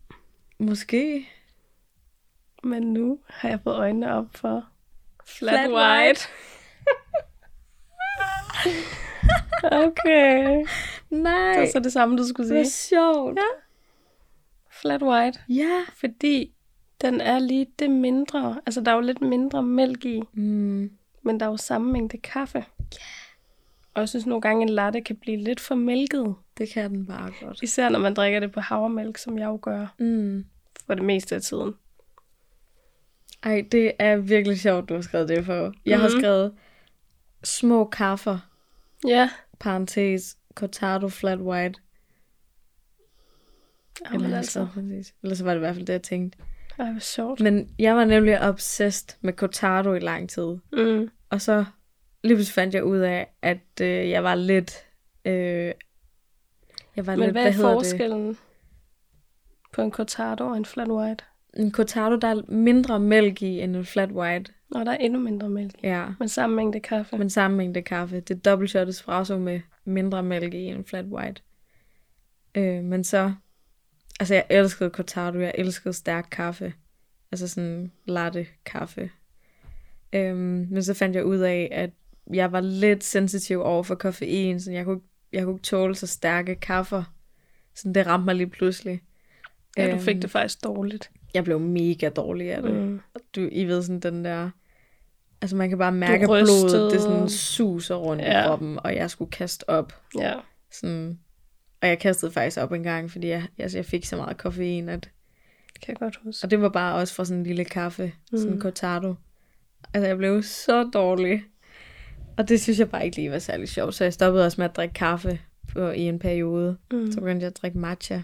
måske... 0.58 1.28
Men 2.64 2.82
nu 2.82 3.18
har 3.28 3.48
jeg 3.48 3.60
fået 3.64 3.76
øjnene 3.76 4.14
op 4.14 4.26
for 4.34 4.64
flat, 5.26 5.52
Flat 5.54 5.70
white. 5.70 6.20
okay. 9.88 10.64
Nej, 11.10 11.50
Det 11.52 11.60
var 11.60 11.66
så 11.72 11.80
det 11.80 11.92
samme, 11.92 12.16
du 12.16 12.24
skulle 12.26 12.48
det 12.50 12.56
var 12.58 12.64
sige. 12.64 12.72
sjovt. 12.96 13.36
Ja. 13.38 13.42
Flat 14.80 15.02
white. 15.02 15.38
Ja. 15.48 15.82
Fordi 16.00 16.52
den 17.00 17.20
er 17.20 17.38
lige 17.38 17.66
det 17.78 17.90
mindre. 17.90 18.60
Altså, 18.66 18.80
der 18.80 18.90
er 18.90 18.94
jo 18.94 19.00
lidt 19.00 19.20
mindre 19.20 19.62
mælk 19.62 20.04
i, 20.04 20.22
Mm. 20.32 20.90
men 21.22 21.40
der 21.40 21.46
er 21.46 21.50
jo 21.50 21.56
samme 21.56 21.92
mængde 21.92 22.18
kaffe. 22.18 22.58
Yeah. 22.58 22.66
Og 23.94 24.00
jeg 24.00 24.08
synes 24.08 24.26
nogle 24.26 24.40
gange, 24.42 24.62
en 24.62 24.68
latte 24.68 25.00
kan 25.00 25.16
blive 25.16 25.36
lidt 25.36 25.60
for 25.60 25.74
mælket. 25.74 26.34
Det 26.58 26.68
kan 26.68 26.90
den 26.90 27.06
bare 27.06 27.32
godt. 27.42 27.62
Især 27.62 27.88
når 27.88 27.98
man 27.98 28.14
drikker 28.14 28.40
det 28.40 28.52
på 28.52 28.60
havremælk, 28.60 29.18
som 29.18 29.38
jeg 29.38 29.46
jo 29.46 29.58
gør 29.62 29.86
Mm. 29.98 30.44
for 30.86 30.94
det 30.94 31.04
meste 31.04 31.34
af 31.34 31.42
tiden. 31.42 31.74
Ej, 33.42 33.64
det 33.72 33.92
er 33.98 34.16
virkelig 34.16 34.60
sjovt, 34.60 34.88
du 34.88 34.94
har 34.94 35.00
skrevet 35.00 35.28
det 35.28 35.44
for. 35.44 35.72
Jeg 35.86 36.00
har 36.00 36.08
Mhm. 36.08 36.20
skrevet 36.20 36.54
små 37.44 37.84
kaffer, 37.84 38.38
Ja. 39.08 39.30
parentes, 39.60 40.36
cortado 40.54 41.08
flat 41.08 41.38
white. 41.38 41.80
Eller, 44.04 44.12
Jamen 44.12 44.30
jeg 44.30 44.36
altså. 44.36 44.50
skrevet 44.50 44.70
præcis. 44.70 45.14
Eller 45.22 45.36
så 45.36 45.44
var 45.44 45.50
det 45.50 45.58
i 45.58 45.60
hvert 45.60 45.74
fald 45.74 45.86
det, 45.86 45.92
jeg 45.92 46.02
tænkte. 46.02 46.38
Ej, 46.78 46.90
hvor 46.90 47.00
sjovt. 47.00 47.40
Men 47.40 47.68
jeg 47.78 47.96
var 47.96 48.04
nemlig 48.04 48.40
obsessed 48.40 49.08
med 49.20 49.32
cortado 49.32 49.94
i 49.94 49.98
lang 49.98 50.28
tid. 50.30 50.56
Mm. 50.72 51.08
Og 51.30 51.40
så 51.40 51.64
lige 52.24 52.36
pludselig 52.36 52.54
fandt 52.54 52.74
jeg 52.74 52.84
ud 52.84 52.98
af, 52.98 53.28
at 53.42 53.80
øh, 53.80 54.10
jeg 54.10 54.24
var 54.24 54.34
lidt... 54.34 54.72
Øh, 55.24 55.72
jeg 56.96 57.06
var 57.06 57.16
Men 57.16 57.24
lidt, 57.24 57.32
hvad 57.32 57.46
er 57.46 57.52
forskellen 57.52 58.38
på 59.72 59.82
en 59.82 59.90
cortado 59.92 60.46
og 60.46 60.56
en 60.56 60.64
flat 60.64 60.88
white? 60.88 61.24
Det? 61.54 61.60
En 61.60 61.72
cortado, 61.72 62.16
der 62.16 62.28
er 62.28 62.42
mindre 62.48 63.00
mælk 63.00 63.42
i 63.42 63.60
end 63.60 63.76
en 63.76 63.84
flat 63.84 64.12
white. 64.12 64.52
Nå, 64.70 64.84
der 64.84 64.90
er 64.92 64.96
endnu 64.96 65.20
mindre 65.20 65.48
mælk. 65.50 65.74
i. 65.74 65.86
Ja, 65.86 66.06
Men 66.18 66.28
samme 66.28 66.56
mængde 66.56 66.80
kaffe. 66.80 67.18
men 67.18 67.30
samme 67.30 67.56
mængde 67.56 67.82
kaffe. 67.82 68.20
Det 68.20 68.36
er 68.36 68.40
dobbelt 68.50 68.70
shot 68.70 68.88
espresso 68.88 69.38
med 69.38 69.60
mindre 69.84 70.22
mælk 70.22 70.54
i 70.54 70.64
end 70.64 70.78
en 70.78 70.84
flat 70.84 71.04
white. 71.04 71.42
Øh, 72.54 72.84
men 72.84 73.04
så... 73.04 73.32
Altså, 74.20 74.34
jeg 74.34 74.44
elskede 74.50 74.90
cortado. 74.90 75.38
Jeg 75.38 75.52
elskede 75.54 75.94
stærk 75.94 76.28
kaffe. 76.30 76.72
Altså 77.32 77.48
sådan 77.48 77.92
latte 78.04 78.46
kaffe. 78.64 79.10
Øhm, 80.12 80.66
men 80.70 80.82
så 80.82 80.94
fandt 80.94 81.16
jeg 81.16 81.24
ud 81.24 81.38
af, 81.38 81.68
at 81.72 81.90
jeg 82.32 82.52
var 82.52 82.60
lidt 82.60 83.04
sensitiv 83.04 83.60
over 83.60 83.82
for 83.82 83.94
koffein, 83.94 84.60
så 84.60 84.72
jeg 84.72 84.84
kunne, 84.84 85.00
jeg 85.32 85.44
kunne 85.44 85.54
ikke 85.54 85.62
tåle 85.62 85.94
så 85.94 86.06
stærke 86.06 86.54
kaffer. 86.54 87.02
Så 87.74 87.92
det 87.94 88.06
ramte 88.06 88.24
mig 88.24 88.34
lige 88.34 88.50
pludselig. 88.50 89.00
Ja, 89.76 89.92
du 89.92 89.98
fik 89.98 90.14
Øhm, 90.14 90.20
det 90.20 90.30
faktisk 90.30 90.64
dårligt. 90.64 91.10
Jeg 91.34 91.44
blev 91.44 91.60
mega 91.60 92.08
dårlig 92.08 92.52
af 92.52 92.62
det. 92.62 92.74
Mm. 92.74 93.00
Du, 93.36 93.48
I 93.52 93.64
ved 93.64 93.82
sådan 93.82 94.00
den 94.00 94.24
der... 94.24 94.50
Altså 95.42 95.56
man 95.56 95.68
kan 95.68 95.78
bare 95.78 95.92
mærke, 95.92 96.22
at 96.22 96.28
blodet 96.28 96.92
det 96.92 97.00
sådan 97.00 97.28
suser 97.28 97.94
rundt 97.94 98.22
ja. 98.22 98.42
i 98.42 98.46
kroppen, 98.46 98.78
og 98.84 98.96
jeg 98.96 99.10
skulle 99.10 99.30
kaste 99.30 99.68
op. 99.68 99.92
Ja. 100.18 100.34
Sådan, 100.72 101.18
og 101.82 101.88
jeg 101.88 101.98
kastede 101.98 102.32
faktisk 102.32 102.58
op 102.60 102.72
en 102.72 102.82
gang, 102.82 103.10
fordi 103.10 103.28
jeg, 103.28 103.46
altså 103.58 103.78
jeg 103.78 103.84
fik 103.84 104.04
så 104.04 104.16
meget 104.16 104.36
koffein, 104.36 104.88
at, 104.88 105.10
Det 105.74 105.80
kan 105.82 105.92
jeg 105.92 105.98
godt 105.98 106.16
huske. 106.24 106.44
og 106.46 106.50
det 106.50 106.60
var 106.62 106.68
bare 106.68 106.94
også 106.94 107.14
fra 107.14 107.24
sådan 107.24 107.38
en 107.40 107.46
lille 107.46 107.64
kaffe, 107.64 108.12
mm. 108.32 108.38
sådan 108.38 108.48
en 108.52 108.54
Mm. 108.54 108.60
cortado. 108.60 109.14
Altså 109.94 110.06
jeg 110.08 110.16
blev 110.16 110.42
så 110.42 110.84
dårlig. 110.92 111.44
Og 112.36 112.48
det 112.48 112.60
synes 112.60 112.78
jeg 112.78 112.90
bare 112.90 113.04
ikke 113.04 113.16
lige 113.16 113.30
var 113.30 113.38
særlig 113.38 113.68
sjovt, 113.68 113.94
så 113.94 114.04
jeg 114.04 114.12
stoppede 114.12 114.44
også 114.46 114.60
med 114.60 114.68
at 114.70 114.76
drikke 114.76 114.92
kaffe 114.94 115.40
på, 115.72 115.90
i 115.90 116.00
en 116.00 116.18
periode. 116.18 116.76
Mm. 116.92 117.12
Så 117.12 117.20
begyndte 117.20 117.44
jeg 117.44 117.50
at 117.50 117.56
drikke 117.62 117.78
matcha. 117.78 118.20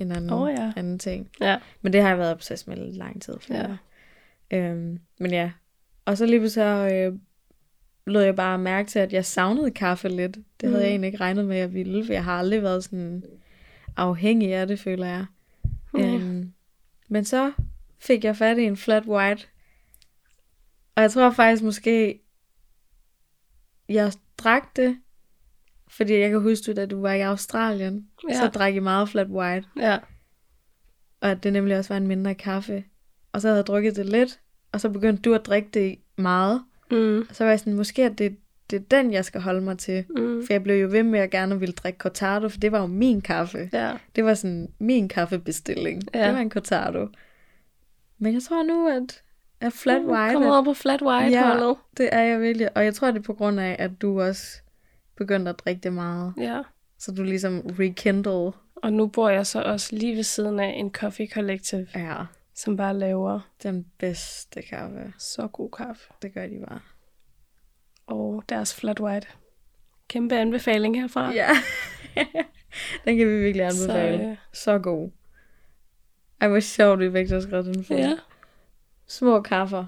En 0.00 0.12
anden, 0.12 0.30
Åh, 0.32 0.50
ja. 0.58 0.72
anden 0.76 0.98
ting. 0.98 1.30
Ja. 1.40 1.58
Men 1.82 1.92
det 1.92 2.02
har 2.02 2.08
jeg 2.08 2.18
været 2.18 2.32
obsessed 2.32 2.68
med 2.76 2.92
lang 2.92 3.22
tid. 3.22 3.34
For 3.40 3.54
Ja. 3.54 3.76
Øhm, 4.50 4.98
men 5.20 5.30
ja. 5.30 5.50
Og 6.04 6.16
så 6.18 6.26
lige 6.26 6.50
så 6.50 6.62
øh, 6.92 7.18
lod 8.08 8.22
jeg 8.22 8.36
bare 8.36 8.58
mærke 8.58 8.88
til, 8.88 8.98
at 8.98 9.12
jeg 9.12 9.24
savnede 9.24 9.70
kaffe 9.70 10.08
lidt. 10.08 10.36
Det 10.36 10.68
havde 10.68 10.74
Mm. 10.76 10.80
jeg 10.82 10.88
egentlig 10.90 11.08
ikke 11.08 11.20
regnet 11.20 11.46
med, 11.46 11.56
at 11.56 11.60
jeg 11.60 11.72
ville, 11.72 12.06
for 12.06 12.12
jeg 12.12 12.24
har 12.24 12.38
aldrig 12.38 12.62
været 12.62 12.84
sådan 12.84 13.22
afhængig 13.96 14.54
af 14.54 14.66
det, 14.66 14.80
føler 14.80 15.06
jeg. 15.06 15.26
Nej. 15.92 16.06
Øhm, 16.14 16.52
men 17.08 17.24
så 17.24 17.52
fik 17.98 18.24
jeg 18.24 18.36
fat 18.36 18.58
i 18.58 18.62
en 18.62 18.76
flat 18.76 19.04
white. 19.06 19.46
Og 20.94 21.02
jeg 21.02 21.10
tror 21.10 21.30
faktisk 21.30 21.62
måske, 21.62 22.20
jeg 23.88 24.12
drak 24.38 24.76
det, 24.76 24.98
fordi 25.88 26.14
jeg 26.14 26.30
kan 26.30 26.40
huske, 26.42 26.74
da 26.74 26.86
du 26.86 27.00
var 27.00 27.12
i 27.12 27.20
Australien, 27.20 28.08
ja. 28.28 28.34
Ja. 28.34 28.40
så 28.40 28.48
drak 28.48 28.74
I 28.74 28.78
meget 28.78 29.08
flat 29.08 29.28
white. 29.28 29.68
Ja. 29.80 29.98
Og 31.20 31.30
at 31.30 31.42
det 31.42 31.52
nemlig 31.52 31.78
også 31.78 31.94
var 31.94 31.96
en 31.98 32.06
mindre 32.06 32.34
kaffe. 32.34 32.84
Og 33.32 33.40
så 33.40 33.48
havde 33.48 33.56
jeg 33.58 33.66
drukket 33.66 33.96
det 33.96 34.06
lidt, 34.06 34.40
og 34.72 34.80
så 34.80 34.88
begyndte 34.90 35.22
du 35.22 35.34
at 35.34 35.46
drikke 35.46 35.68
det 35.74 35.98
meget. 36.16 36.64
Mm. 36.90 37.18
Og 37.30 37.34
så 37.36 37.44
var 37.44 37.50
jeg 37.50 37.58
sådan, 37.58 37.72
måske 37.74 38.04
at 38.04 38.18
det, 38.18 38.36
det 38.70 38.76
er 38.76 38.80
den, 38.90 39.12
jeg 39.12 39.24
skal 39.24 39.40
holde 39.40 39.60
mig 39.60 39.78
til. 39.78 40.04
Mm. 40.16 40.42
For 40.46 40.52
jeg 40.52 40.62
blev 40.62 40.82
jo 40.82 40.88
ved 40.90 41.02
med, 41.02 41.18
at 41.18 41.22
jeg 41.22 41.30
gerne 41.30 41.60
ville 41.60 41.72
drikke 41.72 41.96
cortado, 41.98 42.48
for 42.48 42.58
det 42.58 42.72
var 42.72 42.80
jo 42.80 42.86
min 42.86 43.20
kaffe. 43.20 43.70
Ja. 43.72 43.92
Det 44.16 44.24
var 44.24 44.34
sådan 44.34 44.68
min 44.78 45.08
kaffebestilling. 45.08 46.02
Ja. 46.14 46.26
Det 46.26 46.34
var 46.34 46.40
en 46.40 46.50
cortado. 46.50 47.08
Men 48.18 48.34
jeg 48.34 48.42
tror 48.42 48.62
nu, 48.62 48.88
at, 48.88 49.22
at 49.60 49.72
flat 49.72 50.02
white, 50.04 50.32
Kom 50.34 50.42
over 50.42 50.64
på 50.64 50.74
flat 50.74 51.02
white 51.02 51.30
Ja. 51.30 51.48
holdet. 51.48 51.76
det 51.96 52.08
er 52.12 52.20
jeg 52.22 52.40
virkelig. 52.40 52.76
Og 52.76 52.84
jeg 52.84 52.94
tror, 52.94 53.10
det 53.10 53.18
er 53.18 53.22
på 53.22 53.34
grund 53.34 53.60
af, 53.60 53.76
at 53.78 53.90
du 54.02 54.20
også 54.20 54.46
begyndte 55.16 55.48
at 55.50 55.58
drikke 55.58 55.80
det 55.80 55.92
meget. 55.92 56.32
Ja. 56.40 56.62
Så 56.98 57.12
du 57.12 57.22
ligesom 57.22 57.60
rekindled. 57.78 58.52
Og 58.76 58.92
nu 58.92 59.06
bor 59.06 59.28
jeg 59.28 59.46
så 59.46 59.62
også 59.62 59.96
lige 59.96 60.16
ved 60.16 60.22
siden 60.22 60.60
af 60.60 60.74
en 60.76 60.90
coffee 60.90 61.28
collective, 61.34 61.86
Ja, 61.94 62.14
som 62.58 62.76
bare 62.76 62.98
laver 62.98 63.40
den 63.62 63.86
bedste 63.98 64.62
kaffe. 64.62 65.12
så 65.18 65.46
god 65.46 65.70
kaffe. 65.70 66.12
Det 66.22 66.34
gør 66.34 66.46
de 66.46 66.64
bare. 66.68 66.80
Og 68.06 68.44
deres 68.48 68.74
flat 68.74 69.00
white. 69.00 69.26
Kæmpe 70.08 70.36
anbefaling 70.36 71.00
herfra. 71.00 71.32
Ja. 71.32 71.48
den 73.04 73.18
kan 73.18 73.28
vi 73.28 73.42
virkelig 73.42 73.66
anbefale. 73.66 74.18
Så, 74.18 74.30
øh, 74.30 74.36
Så, 74.52 74.62
så 74.62 74.78
god. 74.78 75.10
Ej, 76.40 76.48
hvor 76.48 76.60
sjovt, 76.60 77.00
vi 77.00 77.08
begge 77.08 77.32
har 77.34 77.40
skrevet 77.40 77.64
den 77.64 77.84
for. 77.84 77.94
ja. 77.94 78.16
Små 79.06 79.40
kaffer. 79.42 79.86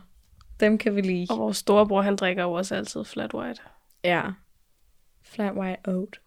Dem 0.60 0.78
kan 0.78 0.96
vi 0.96 1.00
lide. 1.00 1.26
Og 1.30 1.38
vores 1.38 1.56
storebror, 1.56 2.02
han 2.02 2.16
drikker 2.16 2.42
jo 2.42 2.52
også 2.52 2.74
altid 2.74 3.04
flat 3.04 3.34
white. 3.34 3.62
Ja. 4.04 4.22
Flat 5.22 5.54
white 5.54 5.80
oat. 5.88 6.20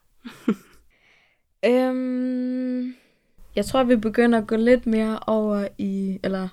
øhm, 1.72 2.96
jeg 3.56 3.66
tror, 3.66 3.84
vi 3.84 3.96
begynder 3.96 4.42
at 4.42 4.48
gå 4.48 4.56
lidt 4.56 4.86
mere 4.86 5.20
over 5.20 5.68
i, 5.78 6.20
eller 6.24 6.48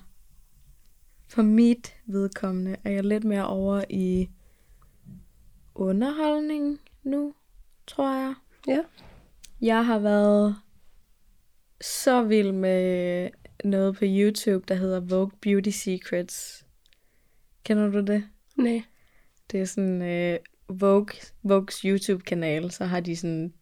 for 1.27 1.41
mit 1.41 1.95
vedkommende, 2.05 2.75
er 2.83 2.91
jeg 2.91 3.03
lidt 3.03 3.23
mere 3.23 3.47
over 3.47 3.83
i 3.89 4.29
underholdning 5.75 6.79
nu, 7.03 7.33
tror 7.87 8.15
jeg. 8.15 8.33
Ja. 8.67 8.79
Jeg 9.61 9.85
har 9.85 9.99
været 9.99 10.55
så 11.81 12.23
vild 12.23 12.51
med 12.51 13.29
noget 13.63 13.95
på 13.95 14.05
YouTube, 14.07 14.65
der 14.67 14.75
hedder 14.75 14.99
Vogue 14.99 15.31
Beauty 15.41 15.69
Secrets. 15.69 16.65
Kender 17.63 17.87
du 17.87 18.01
det? 18.01 18.23
Nej. 18.55 18.83
Det 19.51 19.61
er 19.61 19.65
sådan 19.65 20.01
øh, 20.01 20.39
Vogue, 20.69 21.15
Vogues 21.43 21.79
YouTube-kanal, 21.79 22.71
så 22.71 22.85
har 22.85 22.99
de 22.99 23.15
sådan 23.15 23.53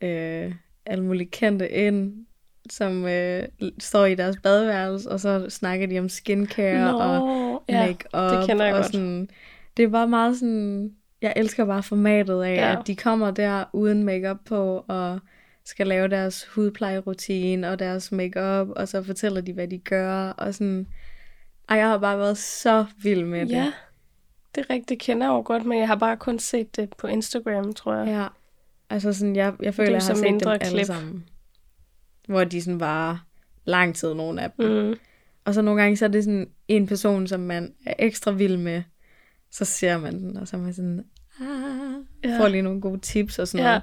øh, 0.00 0.54
alle 0.86 1.04
mulige 1.04 1.30
kendte 1.30 1.70
ind, 1.70 2.26
som 2.72 3.06
øh, 3.06 3.42
står 3.78 4.04
i 4.04 4.14
deres 4.14 4.36
badeværelse, 4.42 5.10
og 5.10 5.20
så 5.20 5.46
snakker 5.50 5.86
de 5.86 5.98
om 5.98 6.08
skincare 6.08 6.92
Nå, 6.92 6.98
og 6.98 7.62
ja, 7.68 7.86
make-up. 7.86 8.38
det 8.38 8.46
kender 8.46 8.64
jeg 8.64 8.74
og 8.74 8.78
godt. 8.82 8.92
Sådan, 8.92 9.28
det 9.76 9.82
er 9.84 9.88
bare 9.88 10.08
meget 10.08 10.38
sådan, 10.38 10.92
jeg 11.22 11.32
elsker 11.36 11.64
bare 11.64 11.82
formatet 11.82 12.42
af, 12.42 12.54
Ja. 12.56 12.70
ja. 12.70 12.80
at 12.80 12.86
de 12.86 12.96
kommer 12.96 13.30
der 13.30 13.64
uden 13.72 14.04
makeup 14.04 14.38
på, 14.44 14.84
og 14.88 15.18
skal 15.64 15.86
lave 15.86 16.08
deres 16.08 16.44
hudplejerutine 16.54 17.70
og 17.70 17.78
deres 17.78 18.12
makeup, 18.12 18.68
og 18.76 18.88
så 18.88 19.02
fortæller 19.02 19.40
de, 19.40 19.52
hvad 19.52 19.68
de 19.68 19.78
gør, 19.78 20.28
og 20.30 20.54
sådan, 20.54 20.86
ej, 21.68 21.76
jeg 21.78 21.88
har 21.88 21.98
bare 21.98 22.18
været 22.18 22.38
så 22.38 22.84
vild 23.02 23.24
med 23.24 23.40
det. 23.40 23.50
Ja, 23.50 23.72
det 24.54 24.70
rigtigt. 24.70 24.88
Det 24.88 24.98
kender 24.98 25.26
jeg 25.26 25.32
jo 25.32 25.42
godt, 25.44 25.64
men 25.64 25.78
jeg 25.78 25.86
har 25.86 25.96
bare 25.96 26.16
kun 26.16 26.38
set 26.38 26.76
det 26.76 26.94
på 26.98 27.06
Instagram, 27.06 27.72
tror 27.72 27.94
jeg. 27.94 28.06
Ja, 28.06 28.26
altså 28.90 29.12
sådan, 29.12 29.36
jeg, 29.36 29.52
jeg 29.60 29.66
er 29.68 29.72
føler, 29.72 29.90
jeg 29.90 30.02
har 30.02 30.14
set 30.14 30.16
dem 30.24 30.32
mindre 30.32 30.62
alle 30.62 30.76
klip. 30.76 30.86
sammen. 30.86 31.24
Hvor 32.28 32.44
de 32.44 32.62
sådan 32.62 32.80
var 32.80 33.24
lang 33.64 33.94
tid, 33.94 34.14
nogle 34.14 34.42
af 34.42 34.50
dem. 34.50 34.86
Mm. 34.88 34.94
Og 35.44 35.54
så 35.54 35.62
nogle 35.62 35.82
gange, 35.82 35.96
så 35.96 36.04
er 36.04 36.08
det 36.08 36.24
sådan 36.24 36.48
en 36.68 36.86
person, 36.86 37.26
som 37.26 37.40
man 37.40 37.72
er 37.86 37.94
ekstra 37.98 38.30
vild 38.30 38.56
med. 38.56 38.82
Så 39.50 39.64
ser 39.64 39.98
man 39.98 40.18
den, 40.18 40.36
og 40.36 40.48
så 40.48 40.56
er 40.56 40.60
man 40.60 40.74
sådan, 40.74 41.04
ah, 41.40 41.46
Ja. 42.24 42.38
får 42.40 42.48
lige 42.48 42.62
nogle 42.62 42.80
gode 42.80 43.00
tips 43.00 43.38
og 43.38 43.48
sådan 43.48 43.64
Ja. 43.64 43.70
noget. 43.70 43.82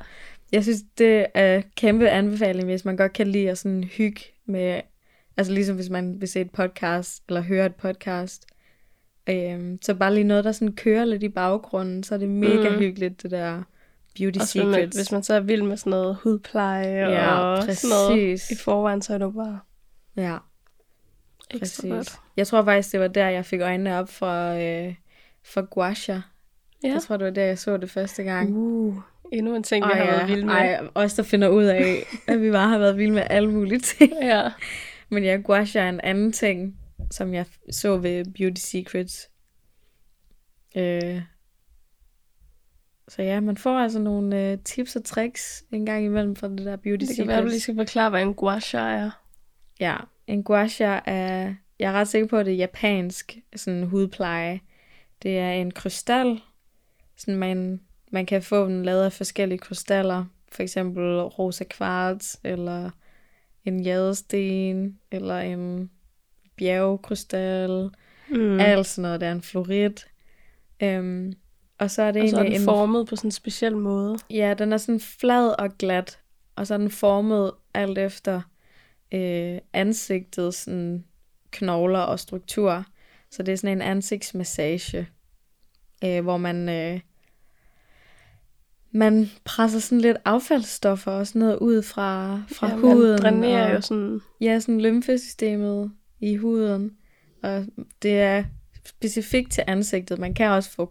Jeg 0.52 0.64
synes, 0.64 0.80
det 0.98 1.26
er 1.34 1.62
kæmpe 1.78 2.10
anbefaling, 2.10 2.66
hvis 2.66 2.86
man 2.86 2.98
godt 2.98 3.14
kan 3.14 3.28
lide 3.28 3.50
at 3.50 3.58
sådan 3.58 3.84
hygge 3.84 4.22
med, 4.46 4.82
altså 5.38 5.54
ligesom 5.54 5.76
hvis 5.76 5.90
man 5.90 6.22
vil 6.22 6.28
se 6.30 6.42
et 6.42 6.52
podcast, 6.52 7.24
eller 7.28 7.42
høre 7.42 7.66
et 7.66 7.76
podcast, 7.76 8.46
øhm, 9.30 9.78
så 9.82 9.94
bare 9.94 10.14
lige 10.14 10.24
noget, 10.24 10.44
der 10.44 10.52
sådan 10.52 10.76
kører 10.76 11.06
lidt 11.06 11.24
i 11.24 11.30
baggrunden, 11.30 12.04
så 12.04 12.16
er 12.16 12.20
det 12.20 12.30
mega 12.30 12.70
Mm. 12.70 12.76
hyggeligt, 12.80 13.24
det 13.24 13.32
der 13.32 13.64
beauty 14.18 14.40
Også 14.40 14.60
hvis 14.60 14.66
man, 14.66 14.74
secrets. 14.74 14.98
hvis 14.98 15.12
man 15.12 15.24
så 15.24 15.34
er 15.34 15.40
vild 15.40 15.62
med 15.62 15.78
sådan 15.78 15.90
noget 15.90 16.18
hudpleje 16.24 17.10
Ja, 17.10 17.34
og 17.40 17.64
sådan 17.64 17.90
noget 17.90 18.32
præcis. 18.34 18.52
i 18.52 18.64
forvejen, 18.64 19.02
så 19.02 19.14
er 19.14 19.18
det 19.18 19.26
jo 19.26 19.32
bare 19.32 19.60
Ja, 20.18 20.38
ekstra 21.52 21.88
godt. 21.88 21.98
præcis. 21.98 22.20
Jeg 22.38 22.48
tror 22.48 22.64
faktisk, 22.64 22.92
det 22.92 23.00
var 23.00 23.08
der, 23.08 23.28
jeg 23.30 23.46
fik 23.46 23.62
øjnene 23.62 23.98
op 24.00 24.10
for, 24.10 24.50
øh, 24.50 24.94
for 25.44 25.62
gua 25.62 25.94
sha. 25.94 26.14
Ja. 26.84 26.90
Jeg 26.94 27.02
tror, 27.02 27.18
det 27.18 27.26
var 27.26 27.32
der, 27.32 27.44
jeg 27.46 27.60
så 27.60 27.78
det 27.78 27.90
første 27.90 28.24
gang. 28.24 28.56
Uh, 28.56 28.96
endnu 29.32 29.56
en 29.56 29.64
ting, 29.64 29.86
vi 29.86 29.92
har 29.94 30.06
været 30.06 30.20
ja. 30.20 30.26
vilde 30.26 30.46
med. 30.46 30.54
Ej, 30.54 30.88
os 30.96 31.14
der 31.14 31.24
finder 31.24 31.48
ud 31.48 31.64
af, 31.64 32.04
at 32.28 32.42
vi 32.42 32.52
bare 32.52 32.70
har 32.70 32.78
været 32.78 32.98
vilde 32.98 33.14
med 33.14 33.24
alle 33.30 33.52
mulige 33.52 33.80
ting. 33.80 34.14
Ja. 34.22 34.52
Men 35.10 35.24
ja, 35.24 35.36
gua 35.44 35.66
sha 35.66 35.80
er 35.80 35.90
en 35.90 36.02
anden 36.02 36.32
ting, 36.32 36.78
som 37.12 37.34
jeg 37.34 37.46
så 37.72 37.98
ved 37.98 38.26
Beauty 38.26 38.62
Secrets. 38.62 39.30
Øh. 40.78 41.22
Så 43.08 43.22
ja, 43.22 43.40
man 43.40 43.58
får 43.58 43.80
altså 43.80 44.00
nogle 44.00 44.52
øh, 44.52 44.58
tips 44.58 44.96
og 44.96 45.04
tricks 45.04 45.64
en 45.72 45.86
gang 45.86 46.06
imellem 46.06 46.36
fra 46.36 46.50
det 46.50 46.66
der 46.66 46.76
Beauty 46.76 47.06
Det 47.06 47.16
kan 47.16 47.28
være, 47.28 47.42
du 47.42 47.48
lige 47.48 47.60
skal 47.60 47.76
forklare, 47.76 48.10
hvad 48.10 48.22
en 48.22 48.34
gua 48.34 48.60
sha 48.60 48.80
er. 48.80 49.12
Ja, 49.80 49.98
en 50.28 50.44
gua 50.44 50.68
sha 50.68 51.00
er, 51.06 51.54
jeg 51.80 51.90
er 51.90 51.92
ret 51.92 52.08
sikker 52.08 52.28
på, 52.28 52.38
at 52.38 52.46
det 52.46 52.54
er 52.54 52.58
japansk 52.58 53.38
sådan 53.56 53.84
hudpleje. 53.84 54.60
Det 55.24 55.40
er 55.40 55.52
en 55.52 55.72
krystal, 55.72 56.40
sådan 57.18 57.36
man, 57.36 57.80
man 58.12 58.26
kan 58.26 58.42
få 58.42 58.66
den 58.66 58.86
lavet 58.86 59.06
af 59.06 59.14
forskellige 59.14 59.60
krystaller. 59.60 60.26
For 60.52 60.64
eksempel 60.64 61.22
rosa 61.22 61.64
kvarts, 61.64 62.40
eller 62.44 62.90
en 63.66 63.80
jadesten, 63.80 65.00
eller 65.12 65.40
en 65.40 65.92
bjergkrystal. 66.56 67.90
Mm. 68.30 68.60
Alt 68.60 68.88
sådan 68.88 69.02
noget, 69.02 69.22
der 69.22 69.28
er 69.28 69.32
en 69.32 69.42
fluorit. 69.42 70.08
Øhm, 70.84 71.34
og 71.78 71.92
så 71.92 72.02
er 72.02 72.12
det 72.12 72.24
og 72.24 72.30
så 72.30 72.36
er 72.36 72.40
egentlig 72.40 72.60
den 72.60 72.62
en 72.62 72.66
formet 72.66 73.08
på 73.08 73.16
sådan 73.16 73.28
en 73.28 73.32
speciel 73.32 73.78
måde. 73.78 74.18
Ja, 74.30 74.54
den 74.58 74.74
er 74.74 74.78
sådan 74.78 75.00
flad 75.00 75.60
og 75.60 75.78
glat, 75.78 76.20
og 76.56 76.68
så 76.68 76.74
er 76.74 76.78
den 76.78 76.92
formet 76.92 77.52
alt 77.74 77.98
efter 77.98 78.42
øh, 79.12 79.60
ansigtets 79.74 80.58
sådan, 80.58 81.06
knogler 81.52 82.00
og 82.00 82.20
struktur. 82.20 82.86
Så 83.32 83.44
det 83.44 83.52
er 83.52 83.56
sådan 83.56 83.78
en 83.78 83.82
ansigtsmassage, 83.82 85.08
øh, 86.04 86.24
hvor 86.24 86.38
man, 86.38 86.70
øh, 86.70 87.00
man 88.92 89.30
presser 89.44 89.80
sådan 89.80 90.02
lidt 90.02 90.18
affaldsstoffer 90.26 91.12
og 91.12 91.28
sådan 91.28 91.40
noget 91.40 91.58
ud 91.58 91.82
fra, 91.82 92.42
fra 92.48 92.70
ja, 92.70 92.76
huden. 92.76 93.10
Man 93.10 93.20
drænerer 93.22 93.68
og, 93.70 93.74
jo 93.76 93.82
sådan... 93.82 94.22
Ja, 94.42 94.60
sådan 94.60 94.82
lymfesystemet 94.82 95.92
i 96.20 96.36
huden. 96.36 96.92
Og 97.44 97.66
det 98.02 98.20
er 98.22 98.44
specifikt 98.86 99.52
til 99.52 99.64
ansigtet. 99.68 100.20
Man 100.20 100.34
kan 100.34 100.50
også 100.50 100.72
få 100.72 100.86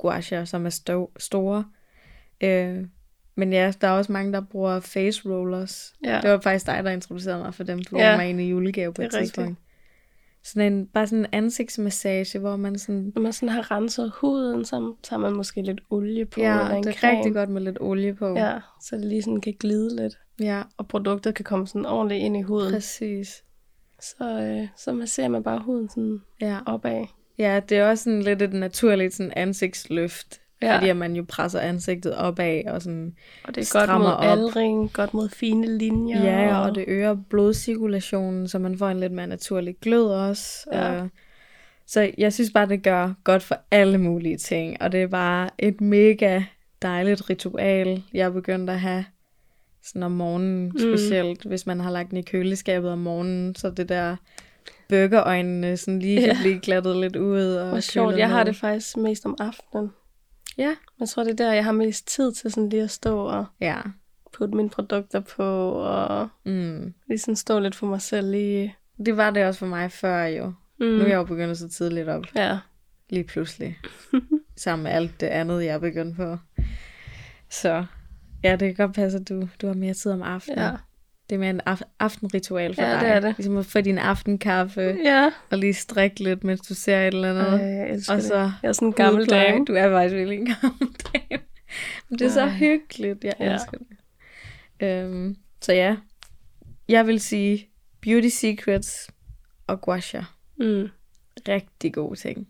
kropsguasher, 0.00 0.44
som 0.44 0.66
er 0.66 0.70
sto- 0.70 1.12
store. 1.18 1.64
Øh, 2.40 2.84
men 3.34 3.52
ja, 3.52 3.72
der 3.80 3.88
er 3.88 3.92
også 3.92 4.12
mange, 4.12 4.32
der 4.32 4.40
bruger 4.40 4.80
face 4.80 5.28
rollers. 5.30 5.94
Ja. 6.04 6.20
Det 6.22 6.30
var 6.30 6.40
faktisk 6.40 6.66
dig, 6.66 6.84
der 6.84 6.90
introducerede 6.90 7.42
mig 7.42 7.54
for 7.54 7.64
dem, 7.64 7.84
for 7.84 7.98
Ja, 7.98 8.16
mig 8.16 8.30
en 8.30 8.40
i 8.40 8.48
julegave 8.50 8.92
på 8.92 9.02
et 9.02 9.10
tidspunkt. 9.10 9.58
Sådan 10.44 10.72
en, 10.72 10.86
bare 10.86 11.06
sådan 11.06 11.18
en 11.24 11.26
ansigtsmassage, 11.32 12.38
hvor 12.38 12.56
man 12.56 12.78
sådan... 12.78 13.12
Når 13.14 13.22
man 13.22 13.32
sådan 13.32 13.48
har 13.48 13.70
renset 13.70 14.12
huden, 14.20 14.64
så 14.64 14.94
tager 15.02 15.20
man 15.20 15.32
måske 15.32 15.62
lidt 15.62 15.80
olie 15.90 16.26
på, 16.26 16.40
Ja, 16.40 16.60
eller 16.60 16.74
en 16.74 16.84
det 16.84 16.90
er 16.90 16.98
creme. 16.98 17.16
rigtig 17.18 17.34
godt 17.34 17.48
med 17.50 17.62
lidt 17.62 17.78
olie 17.80 18.14
på. 18.14 18.28
Ja, 18.36 18.58
så 18.82 18.96
det 18.96 19.04
lige 19.04 19.22
sådan 19.22 19.40
kan 19.40 19.54
glide 19.60 19.96
lidt, 19.96 20.18
ja 20.40 20.62
og 20.76 20.88
produktet 20.88 21.34
kan 21.34 21.44
komme 21.44 21.66
sådan 21.66 21.86
ordentligt 21.86 22.22
ind 22.24 22.36
i 22.36 22.42
huden. 22.42 22.72
præcis. 22.72 23.42
Så, 24.00 24.24
øh, 24.42 24.68
så 24.76 24.92
man 24.92 25.06
ser 25.06 25.28
man 25.28 25.42
bare 25.42 25.58
huden 25.58 25.88
sådan 25.88 26.20
Ja. 26.40 26.58
opad. 26.66 27.06
Ja, 27.40 27.60
det 27.68 27.78
er 27.78 27.88
også 27.90 28.04
sådan 28.04 28.22
lidt 28.22 28.42
et 28.42 28.52
naturligt 28.52 29.14
sådan 29.14 29.32
ansigtsløft. 29.36 30.40
Ja. 30.62 30.76
Fordi 30.76 30.88
at 30.88 30.96
man 30.96 31.16
jo 31.16 31.24
presser 31.28 31.60
ansigtet 31.60 32.16
opad 32.16 32.62
og 32.66 32.82
sådan 32.82 33.14
Og 33.44 33.54
det 33.54 33.74
er 33.74 33.86
godt 33.86 34.00
mod 34.00 34.06
op. 34.12 34.24
aldring, 34.24 34.92
godt 34.92 35.14
mod 35.14 35.28
fine 35.28 35.78
linjer. 35.78 36.24
Ja, 36.24 36.58
og 36.60 36.74
det 36.74 36.84
øger 36.88 37.16
blodcirkulationen, 37.30 38.48
så 38.48 38.58
man 38.58 38.78
får 38.78 38.88
en 38.88 39.00
lidt 39.00 39.12
mere 39.12 39.26
naturlig 39.26 39.76
glød 39.82 40.04
også. 40.06 40.66
Ja. 40.72 41.00
Og, 41.02 41.08
så 41.86 42.10
jeg 42.18 42.32
synes 42.32 42.50
bare, 42.54 42.68
det 42.68 42.82
gør 42.82 43.12
godt 43.24 43.42
for 43.42 43.56
alle 43.70 43.98
mulige 43.98 44.36
ting. 44.36 44.82
Og 44.82 44.92
det 44.92 45.02
er 45.02 45.06
bare 45.06 45.50
et 45.58 45.80
mega 45.80 46.42
dejligt 46.82 47.30
ritual, 47.30 48.02
jeg 48.14 48.24
er 48.26 48.30
begyndt 48.30 48.70
at 48.70 48.80
have. 48.80 49.04
Sådan 49.82 50.02
om 50.02 50.12
morgenen 50.12 50.64
Mm. 50.64 50.78
specielt, 50.78 51.44
hvis 51.44 51.66
man 51.66 51.80
har 51.80 51.90
lagt 51.90 52.10
den 52.10 52.18
i 52.18 52.22
køleskabet 52.22 52.90
om 52.90 52.98
morgenen, 52.98 53.54
så 53.54 53.70
det 53.70 53.88
der 53.88 54.16
burgerøjnene 54.90 55.76
sådan 55.76 55.98
lige 56.00 56.20
kan 56.20 56.28
Ja. 56.28 56.36
blive 56.42 56.60
glattet 56.60 56.96
lidt 56.96 57.16
ud. 57.16 57.54
Og 57.54 57.68
Hvor 57.68 57.80
sjovt, 57.80 58.16
jeg 58.16 58.28
har 58.28 58.44
det 58.44 58.56
faktisk 58.56 58.96
mest 58.96 59.26
om 59.26 59.36
aftenen. 59.40 59.90
Ja. 60.58 60.74
Jeg 61.00 61.08
tror, 61.08 61.24
det 61.24 61.30
er 61.32 61.36
der, 61.36 61.52
jeg 61.52 61.64
har 61.64 61.72
mest 61.72 62.08
tid 62.08 62.32
til 62.32 62.50
sådan 62.52 62.68
lige 62.68 62.82
at 62.82 62.90
stå 62.90 63.18
og 63.18 63.46
Ja. 63.60 63.76
putte 64.32 64.56
mine 64.56 64.70
produkter 64.70 65.20
på, 65.20 65.70
og 65.72 66.28
Mm. 66.46 66.94
lige 67.08 67.18
sådan 67.18 67.36
stå 67.36 67.58
lidt 67.58 67.74
for 67.74 67.86
mig 67.86 68.00
selv 68.02 68.30
lige. 68.30 68.76
Det 69.06 69.16
var 69.16 69.30
det 69.30 69.44
også 69.44 69.58
for 69.58 69.66
mig 69.66 69.92
før 69.92 70.24
jo. 70.24 70.52
Mm. 70.80 70.86
Nu 70.86 71.02
er 71.04 71.06
jeg 71.08 71.14
jo 71.16 71.24
begyndt 71.24 71.58
så 71.58 71.68
tidligt 71.68 72.08
op. 72.08 72.24
Ja, 72.34 72.58
Lige 73.10 73.24
pludselig. 73.24 73.78
Sammen 74.56 74.82
med 74.82 74.90
alt 74.92 75.20
det 75.20 75.26
andet, 75.26 75.64
jeg 75.64 75.74
er 75.74 75.78
begyndt 75.78 76.16
på. 76.16 76.36
Så 77.50 77.84
ja, 78.44 78.52
det 78.56 78.76
kan 78.76 78.86
godt 78.86 78.94
passe, 78.96 79.18
at 79.18 79.28
du, 79.28 79.48
du 79.62 79.66
har 79.66 79.74
mere 79.74 79.94
tid 79.94 80.12
om 80.12 80.22
aftenen. 80.22 80.58
ja. 80.58 80.70
Det 81.30 81.36
er 81.36 81.38
mere 81.40 81.50
en 81.50 81.60
af- 81.66 81.82
aftenritual 81.98 82.74
for 82.74 82.82
Ja, 82.82 82.92
dig. 82.92 83.00
det 83.00 83.08
er 83.08 83.20
det. 83.20 83.34
Ligesom 83.36 83.56
at 83.56 83.66
få 83.66 83.80
din 83.80 83.98
aftenkaffe 83.98 84.80
Ja. 85.04 85.30
og 85.50 85.58
lige 85.58 85.74
strikke 85.74 86.22
lidt, 86.22 86.44
mens 86.44 86.60
du 86.60 86.74
ser 86.74 87.00
et 87.00 87.14
eller 87.14 87.30
andet. 87.30 87.60
Ej, 87.60 87.66
jeg 87.68 87.90
elsker 87.90 88.12
og 88.14 88.18
det. 88.18 88.26
så 88.28 88.34
Jeg 88.62 88.68
er 88.68 88.72
sådan 88.72 88.88
en 88.88 88.92
gammel 88.94 89.30
dame. 89.30 89.64
Du 89.64 89.72
er 89.74 89.90
faktisk 89.90 90.14
virkelig 90.16 90.38
en 90.38 90.46
gammel 90.62 90.88
dame. 91.12 91.42
Men 92.08 92.18
det 92.18 92.26
er 92.26 92.30
så 92.30 92.40
Ej. 92.40 92.48
hyggeligt. 92.48 93.24
Jeg 93.24 93.34
Ja. 93.40 93.52
elsker 93.52 93.78
det. 93.78 93.86
Øhm, 94.88 95.36
så 95.60 95.72
ja, 95.72 95.96
jeg 96.88 97.06
vil 97.06 97.20
sige 97.20 97.68
Beauty 98.00 98.28
Secrets 98.28 99.10
og 99.66 99.80
Gua 99.80 100.00
Sha. 100.00 100.20
Mm. 100.58 100.88
Rigtig 101.48 101.94
gode 101.94 102.16
ting. 102.18 102.48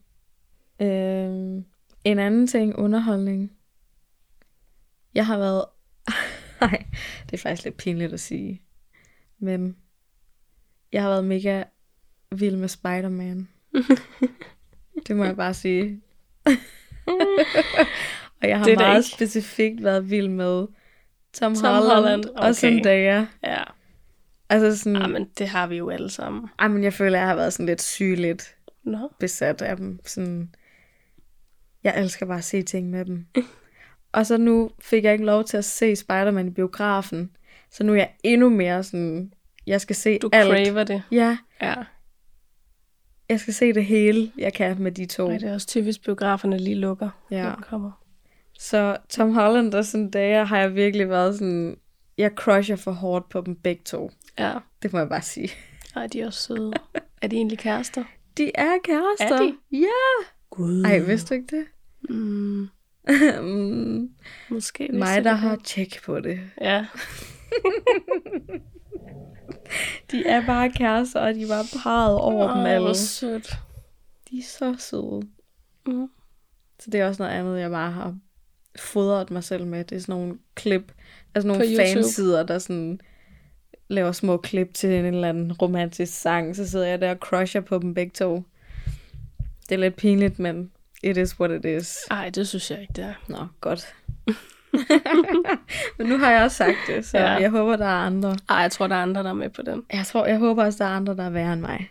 Øhm, 0.82 1.64
en 2.04 2.18
anden 2.18 2.46
ting, 2.46 2.76
underholdning. 2.76 3.52
Jeg 5.14 5.26
har 5.26 5.38
været... 5.38 5.64
Nej, 6.60 6.84
det 7.26 7.32
er 7.32 7.38
faktisk 7.38 7.64
lidt 7.64 7.76
pinligt 7.76 8.12
at 8.12 8.20
sige. 8.20 8.62
Men 9.40 9.76
jeg 10.92 11.02
har 11.02 11.08
været 11.10 11.24
mega 11.24 11.62
vild 12.36 12.56
med 12.56 12.68
Spider-Man. 12.68 13.48
det 15.06 15.16
må 15.16 15.24
jeg 15.24 15.36
bare 15.36 15.54
sige. 15.54 16.00
og 18.42 18.48
jeg 18.48 18.58
har 18.58 18.64
Det 18.64 18.78
meget 18.78 18.96
ikke- 18.98 19.08
specifikt 19.16 19.84
været 19.84 20.10
vild 20.10 20.28
med 20.28 20.66
Tom, 21.32 21.54
Tom 21.54 21.74
Holland, 21.74 21.94
Holland, 21.94 22.24
og 22.24 22.34
okay. 22.42 22.52
Zendaya. 22.52 23.26
Ja. 23.44 23.62
Altså 24.48 24.78
sådan, 24.78 25.00
ja, 25.02 25.06
men 25.06 25.28
det 25.38 25.48
har 25.48 25.66
vi 25.66 25.76
jo 25.76 25.90
alle 25.90 26.10
sammen. 26.10 26.48
ej, 26.58 26.68
men 26.68 26.84
jeg 26.84 26.92
føler, 26.94 27.18
jeg 27.18 27.28
har 27.28 27.34
været 27.34 27.52
sådan 27.52 27.66
lidt 27.66 27.82
sygeligt 27.82 28.56
Nå. 28.84 29.12
besat 29.20 29.62
af 29.62 29.76
dem. 29.76 30.00
Sådan, 30.06 30.54
jeg 31.84 32.00
elsker 32.00 32.26
bare 32.26 32.38
at 32.38 32.44
se 32.44 32.62
ting 32.62 32.90
med 32.90 33.04
dem. 33.04 33.26
Og 34.12 34.26
så 34.26 34.36
nu 34.36 34.70
fik 34.80 35.04
jeg 35.04 35.12
ikke 35.12 35.24
lov 35.24 35.44
til 35.44 35.56
at 35.56 35.64
se 35.64 35.96
Spider-Man 35.96 36.46
i 36.48 36.50
biografen. 36.50 37.30
Så 37.72 37.84
nu 37.84 37.92
er 37.92 37.96
jeg 37.96 38.10
endnu 38.24 38.48
mere 38.48 38.82
sådan, 38.84 39.32
jeg 39.66 39.80
skal 39.80 39.96
se 39.96 40.18
Du 40.18 40.30
alt. 40.32 40.48
craver 40.48 40.84
det. 40.84 41.02
Ja, 41.10 41.38
Ja. 41.62 41.74
jeg 43.28 43.40
skal 43.40 43.54
se 43.54 43.72
det 43.72 43.84
hele, 43.84 44.32
jeg 44.38 44.52
kan 44.52 44.82
med 44.82 44.92
de 44.92 45.06
to. 45.06 45.28
Ej, 45.30 45.38
det 45.38 45.48
er 45.48 45.54
også 45.54 45.66
typisk, 45.66 46.04
biograferne 46.04 46.58
lige 46.58 46.76
lukker, 46.76 47.10
Ja. 47.30 47.42
når 47.42 47.56
kommer. 47.70 47.90
Så 48.58 48.96
Tom 49.08 49.34
Holland 49.34 49.74
og 49.74 49.84
Zendaya 49.84 50.44
har 50.44 50.58
jeg 50.58 50.74
virkelig 50.74 51.08
været 51.08 51.34
sådan, 51.34 51.76
jeg 52.18 52.30
crusher 52.36 52.76
for 52.76 52.90
hårdt 52.92 53.28
på 53.28 53.40
dem 53.40 53.56
begge 53.56 53.82
to. 53.84 54.10
Ja. 54.38 54.52
Det 54.82 54.92
må 54.92 54.98
jeg 54.98 55.08
bare 55.08 55.22
sige. 55.22 55.48
Ej, 55.96 56.06
de 56.06 56.20
er 56.20 56.26
også 56.26 56.42
søde. 56.42 56.72
er 57.22 57.28
de 57.28 57.36
egentlig 57.36 57.58
kærester? 57.58 58.04
De 58.38 58.50
er 58.54 58.72
kærester. 58.84 59.36
Er 59.36 59.42
de? 59.42 59.54
Ja. 59.72 60.26
Gud. 60.50 60.84
Ej, 60.84 60.98
vidste 60.98 61.28
du 61.34 61.40
ikke 61.40 61.56
det? 61.56 61.64
Mm, 62.14 62.68
mm, 63.42 64.10
måske. 64.50 64.88
mig, 64.92 65.24
der 65.24 65.30
det 65.30 65.38
har 65.38 65.56
tjek 65.64 66.02
på 66.04 66.20
det. 66.20 66.40
Ja. 66.60 66.86
De 70.10 70.26
er 70.26 70.46
bare 70.46 70.70
kærester, 70.70 71.20
og 71.20 71.34
de 71.34 71.48
var 71.48 71.66
parret 71.82 72.18
over 72.18 72.48
dem 72.48 72.56
Ej, 72.66 72.70
alle. 72.72 72.84
hvor 72.84 72.92
sødt. 72.94 73.50
De 74.30 74.38
er 74.38 74.42
så 74.42 74.74
søde. 74.78 75.22
Mm. 75.86 76.08
Så 76.78 76.90
det 76.90 77.00
er 77.00 77.08
også 77.08 77.22
noget 77.22 77.34
andet, 77.34 77.60
jeg 77.60 77.70
bare 77.70 77.90
har 77.90 78.16
fodret 78.78 79.30
mig 79.30 79.44
selv 79.44 79.66
med. 79.66 79.84
Det 79.84 79.96
er 79.96 80.00
sådan 80.00 80.14
nogle 80.14 80.38
klip, 80.54 80.92
altså 81.34 81.48
På 81.48 81.52
nogle 81.58 81.64
YouTube. 81.72 81.88
fansider, 81.92 82.42
der 82.42 82.58
sådan 82.58 83.00
laver 83.88 84.12
små 84.12 84.36
klip 84.36 84.74
til 84.74 84.90
en 84.90 85.04
eller 85.04 85.28
anden 85.28 85.52
romantisk 85.52 86.20
sang. 86.20 86.56
Så 86.56 86.68
sidder 86.68 86.86
jeg 86.86 87.00
der 87.00 87.10
og 87.10 87.16
crusher 87.16 87.60
på 87.60 87.78
dem 87.78 87.94
begge 87.94 88.10
to. 88.14 88.42
Det 89.68 89.74
er 89.74 89.78
lidt 89.78 89.96
pinligt, 89.96 90.38
men 90.38 90.70
it 91.02 91.16
is 91.16 91.40
what 91.40 91.50
it 91.50 91.64
is. 91.64 91.96
Ej, 92.10 92.30
det 92.30 92.48
synes 92.48 92.70
jeg 92.70 92.80
ikke, 92.80 92.92
det 92.96 93.04
er. 93.04 93.14
Nå, 93.28 93.46
godt. 93.60 93.94
men 95.98 96.06
nu 96.06 96.18
har 96.18 96.30
jeg 96.30 96.42
også 96.44 96.56
sagt 96.56 96.76
det, 96.86 97.04
så 97.06 97.18
Ja. 97.18 97.30
jeg 97.32 97.50
håber, 97.50 97.76
der 97.76 97.84
er 97.86 98.06
andre. 98.06 98.36
Ej, 98.48 98.56
jeg 98.56 98.72
tror, 98.72 98.86
der 98.86 98.94
er 98.96 99.02
andre, 99.02 99.22
der 99.22 99.28
er 99.30 99.34
med 99.34 99.50
på 99.50 99.62
den. 99.62 99.84
Jeg, 99.92 100.06
tror, 100.06 100.26
jeg 100.26 100.38
håber 100.38 100.64
også, 100.64 100.84
der 100.84 100.90
er 100.90 100.96
andre, 100.96 101.16
der 101.16 101.24
er 101.24 101.30
værre 101.30 101.52
end 101.52 101.60
mig. 101.60 101.90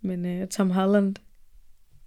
Men 0.00 0.42
uh, 0.42 0.48
Tom 0.48 0.70
Holland, 0.70 1.16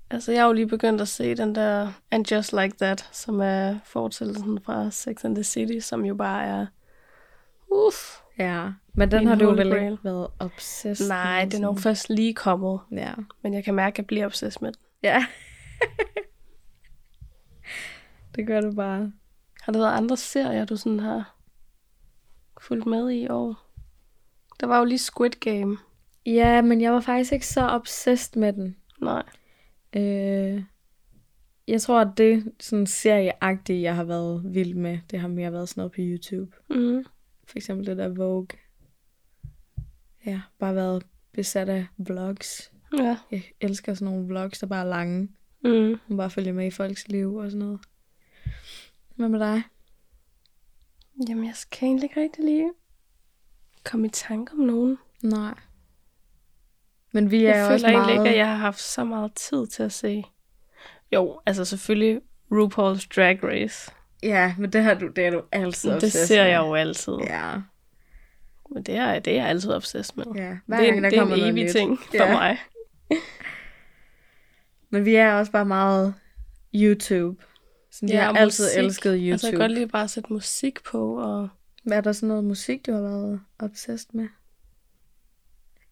Altså, 0.10 0.32
jeg 0.32 0.42
har 0.42 0.48
jo 0.48 0.54
lige 0.54 0.68
begyndt 0.68 1.02
at 1.02 1.08
se 1.08 1.36
den 1.36 1.56
der 1.56 1.92
And 2.12 2.32
Just 2.32 2.54
Like 2.54 2.76
That, 2.82 3.10
som 3.12 3.40
er 3.42 3.76
fortællelsen 3.86 4.60
fra 4.66 4.92
Sex 4.92 5.26
and 5.26 5.36
the 5.36 5.44
City, 5.44 5.80
som 5.80 6.06
jo 6.06 6.16
bare 6.16 6.44
er... 6.46 6.66
Uff. 7.72 8.18
ja. 8.40 8.68
Men 8.94 9.12
den 9.12 9.28
har 9.28 9.36
du 9.36 9.52
vel 9.52 9.70
grail. 9.72 9.92
ikke 9.92 10.04
været 10.04 10.28
obsessed 10.40 11.08
Nej, 11.08 11.44
med, 11.44 11.52
den 11.52 11.64
er 11.64 11.68
jo 11.68 11.74
først 11.76 12.10
lige 12.10 12.34
kommet, 12.34 12.80
Ja. 12.92 13.12
men 13.44 13.54
jeg 13.54 13.64
kan 13.64 13.74
mærke, 13.76 13.94
at 13.94 13.98
jeg 13.98 14.06
bliver 14.08 14.26
obsessed 14.26 14.62
med 14.62 14.72
den. 14.72 14.80
Ja. 15.04 15.26
det 18.36 18.48
gør 18.48 18.62
du 18.62 18.72
bare. 18.72 19.12
Har 19.66 19.72
der 19.72 19.80
været 19.80 19.98
andre 19.98 20.18
serier, 20.18 20.66
du 20.66 20.78
sådan 20.78 21.00
har 21.00 21.36
fulgt 22.62 22.86
med 22.86 23.12
i 23.12 23.28
år? 23.28 23.56
Der 24.60 24.68
var 24.68 24.80
jo 24.80 24.86
lige 24.86 24.98
Squid 24.98 25.30
Game. 25.30 25.78
Ja, 26.26 26.62
men 26.62 26.82
jeg 26.82 26.94
var 26.94 27.00
faktisk 27.00 27.34
ikke 27.34 27.48
så 27.48 27.68
obsessed 27.68 28.40
med 28.40 28.54
den. 28.54 28.76
Nej. 29.02 29.24
Øh, 29.96 30.64
jeg 31.68 31.82
tror, 31.82 32.02
at 32.02 32.18
det 32.18 32.54
sådan 32.60 32.88
serieagtige, 32.88 33.82
jeg 33.82 33.96
har 33.96 34.04
været 34.04 34.54
vild 34.54 34.74
med, 34.74 35.00
det 35.12 35.20
har 35.20 35.28
mere 35.28 35.52
været 35.52 35.70
sådan 35.70 35.80
noget 35.82 35.92
på 35.92 35.98
YouTube. 36.00 36.56
Mm. 36.70 37.06
For 37.48 37.58
eksempel 37.58 37.86
det 37.86 37.98
der 37.98 38.10
Vogue. 38.10 38.48
Ja, 40.26 40.42
bare 40.60 40.76
været 40.76 41.04
besat 41.34 41.70
af 41.70 41.86
vlogs. 41.98 42.72
Ja. 42.98 43.18
Jeg 43.32 43.44
elsker 43.62 43.94
sådan 43.94 44.14
nogle 44.14 44.28
vlogs, 44.28 44.60
der 44.60 44.68
bare 44.68 44.86
er 44.86 44.90
lange. 44.90 45.30
Mm. 45.64 46.00
Man 46.08 46.18
bare 46.18 46.30
følger 46.30 46.54
med 46.54 46.68
i 46.68 46.72
folks 46.72 47.08
liv 47.08 47.36
og 47.36 47.52
sådan 47.52 47.66
noget. 47.66 47.80
Hvad 49.16 49.30
med 49.30 49.40
dig? 49.40 49.64
Jamen, 51.30 51.46
jeg 51.46 51.54
kan 51.72 51.88
egentlig 51.88 52.04
ikke 52.10 52.22
rigtig 52.22 52.46
lige 52.46 52.72
komme 53.84 54.08
i 54.08 54.10
tanke 54.10 54.54
om 54.54 54.60
nogen. 54.60 54.98
Nej. 55.24 55.54
Men 57.12 57.32
vi 57.32 57.46
er 57.46 57.56
Jeg 57.56 57.56
føler 57.66 57.74
også 57.74 57.88
egentlig 57.88 58.16
meget... 58.16 58.20
ikke, 58.26 58.30
at 58.30 58.38
jeg 58.38 58.48
har 58.48 58.56
haft 58.56 58.80
så 58.80 59.04
meget 59.04 59.34
tid 59.36 59.68
til 59.68 59.84
at 59.84 59.92
se. 59.92 60.24
Jo, 61.12 61.40
altså 61.46 61.66
selvfølgelig 61.66 62.22
RuPaul's 62.52 63.08
Drag 63.16 63.44
Race. 63.44 63.92
Ja, 64.24 64.56
men 64.58 64.74
det, 64.74 64.84
har 64.84 64.94
du, 64.94 65.08
det 65.08 65.26
er 65.26 65.32
du 65.32 65.42
altid 65.52 65.92
Det 66.00 66.12
ser 66.12 66.44
med. 66.44 66.50
jeg 66.52 66.58
jo 66.60 66.74
altid. 66.76 67.14
Ja. 67.14 67.54
Men 68.72 68.84
det 68.84 68.96
er, 68.96 69.20
det 69.20 69.34
er 69.34 69.38
jeg 69.38 69.48
altid 69.50 69.72
obsessed 69.72 70.16
med. 70.18 70.26
ja. 70.36 70.58
Hver 70.66 70.78
det 70.78 70.88
er, 70.90 70.92
gang, 70.92 71.04
der 71.04 71.10
det 71.10 71.20
er 71.20 71.24
en 71.24 71.52
evig 71.52 71.64
nyt. 71.64 71.72
ting 71.72 72.00
for 72.00 72.16
Ja. 72.16 72.32
mig. 72.34 72.58
Men 74.90 75.06
vi 75.06 75.16
er 75.16 75.34
også 75.34 75.52
bare 75.52 75.66
meget 75.66 76.14
YouTube. 76.76 77.44
Så 78.00 78.06
vi 78.06 78.12
Ja, 78.12 78.22
har 78.24 78.30
og 78.30 78.40
altid 78.40 78.66
musik. 78.66 78.78
elsket 78.80 79.14
YouTube. 79.18 79.32
Altså, 79.32 79.48
jeg 79.48 79.52
kan 79.52 79.60
godt 79.60 79.72
lide 79.72 79.88
bare 79.88 80.04
at 80.04 80.10
sætte 80.10 80.34
musik 80.34 80.84
på, 80.84 81.18
og 81.22 81.50
Hvad 81.84 81.98
er 81.98 82.02
der 82.02 82.12
sådan 82.12 82.28
noget 82.30 82.44
musik, 82.44 82.86
du 82.86 82.92
har 82.94 83.02
været 83.02 83.42
obsessed 83.60 84.10
med? 84.14 84.28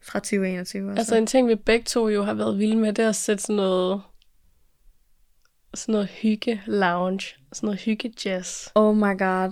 Fra 0.01 0.19
2021 0.19 0.89
altså. 0.89 0.99
Altså 0.99 1.15
en 1.15 1.27
ting, 1.27 1.47
vi 1.47 1.55
begge 1.55 1.83
to 1.83 2.07
jo 2.07 2.23
har 2.23 2.33
været 2.33 2.57
vilde 2.59 2.75
med, 2.77 2.93
det 2.93 3.05
er 3.05 3.09
at 3.09 3.15
sætte 3.15 3.43
sådan 3.43 3.55
noget, 3.55 4.01
sådan 5.73 5.93
noget 5.93 6.07
hygge 6.07 6.61
lounge, 6.65 7.25
sådan 7.53 7.67
noget 7.67 7.79
hygge 7.79 8.13
jazz 8.25 8.67
Oh 8.75 8.95
my 8.97 9.17
god. 9.19 9.51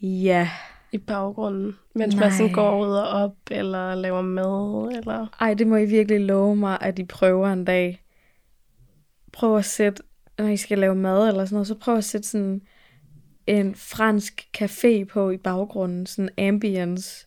Ja. 0.00 0.50
i 0.92 0.98
baggrunden, 0.98 1.76
mens 1.94 2.14
man 2.16 2.32
sådan 2.32 2.46
Nej. 2.46 2.54
går 2.54 2.86
ud 2.86 2.92
og 2.92 3.08
op, 3.08 3.36
eller 3.50 3.94
laver 3.94 4.22
mad, 4.22 4.96
eller... 4.98 5.26
Ej, 5.40 5.54
det 5.54 5.66
må 5.66 5.76
I 5.76 5.84
virkelig 5.84 6.20
love 6.20 6.56
mig, 6.56 6.78
at 6.80 6.98
I 6.98 7.04
prøver 7.04 7.48
en 7.52 7.64
dag. 7.64 8.04
Prøv 9.32 9.56
at 9.56 9.64
sætte, 9.64 10.02
når 10.42 10.48
I 10.48 10.56
skal 10.56 10.78
lave 10.78 10.94
mad 10.94 11.28
eller 11.28 11.44
sådan 11.44 11.54
noget, 11.54 11.66
så 11.66 11.74
prøv 11.74 11.96
at 11.96 12.04
sætte 12.04 12.28
sådan 12.28 12.62
en 13.46 13.74
fransk 13.74 14.48
café 14.58 15.04
på 15.04 15.30
i 15.30 15.36
baggrunden. 15.36 16.06
Sådan 16.06 16.30
ambience. 16.38 17.26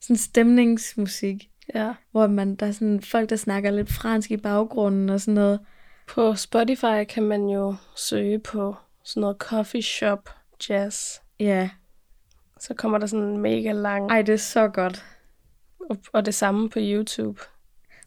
Sådan 0.00 0.16
stemningsmusik. 0.16 1.50
Ja. 1.74 1.94
Hvor 2.10 2.26
man, 2.26 2.56
der 2.56 2.66
er 2.66 2.72
sådan 2.72 3.00
folk, 3.00 3.30
der 3.30 3.36
snakker 3.36 3.70
lidt 3.70 3.92
fransk 3.92 4.30
i 4.30 4.36
baggrunden 4.36 5.08
og 5.08 5.20
sådan 5.20 5.34
noget. 5.34 5.60
På 6.08 6.34
Spotify 6.34 7.04
kan 7.08 7.22
man 7.22 7.48
jo 7.48 7.74
søge 7.96 8.38
på 8.38 8.76
sådan 9.04 9.20
noget 9.20 9.36
coffee 9.36 9.82
shop 9.82 10.30
jazz. 10.68 11.18
Ja. 11.40 11.70
Så 12.60 12.74
kommer 12.74 12.98
der 12.98 13.06
sådan 13.06 13.26
en 13.26 13.38
mega 13.38 13.72
lang, 13.72 14.10
Ej, 14.10 14.22
det 14.22 14.32
er 14.32 14.36
så 14.36 14.68
godt. 14.68 15.04
og, 15.90 15.96
og 16.12 16.26
det 16.26 16.34
samme 16.34 16.70
på 16.70 16.78
YouTube. 16.82 17.40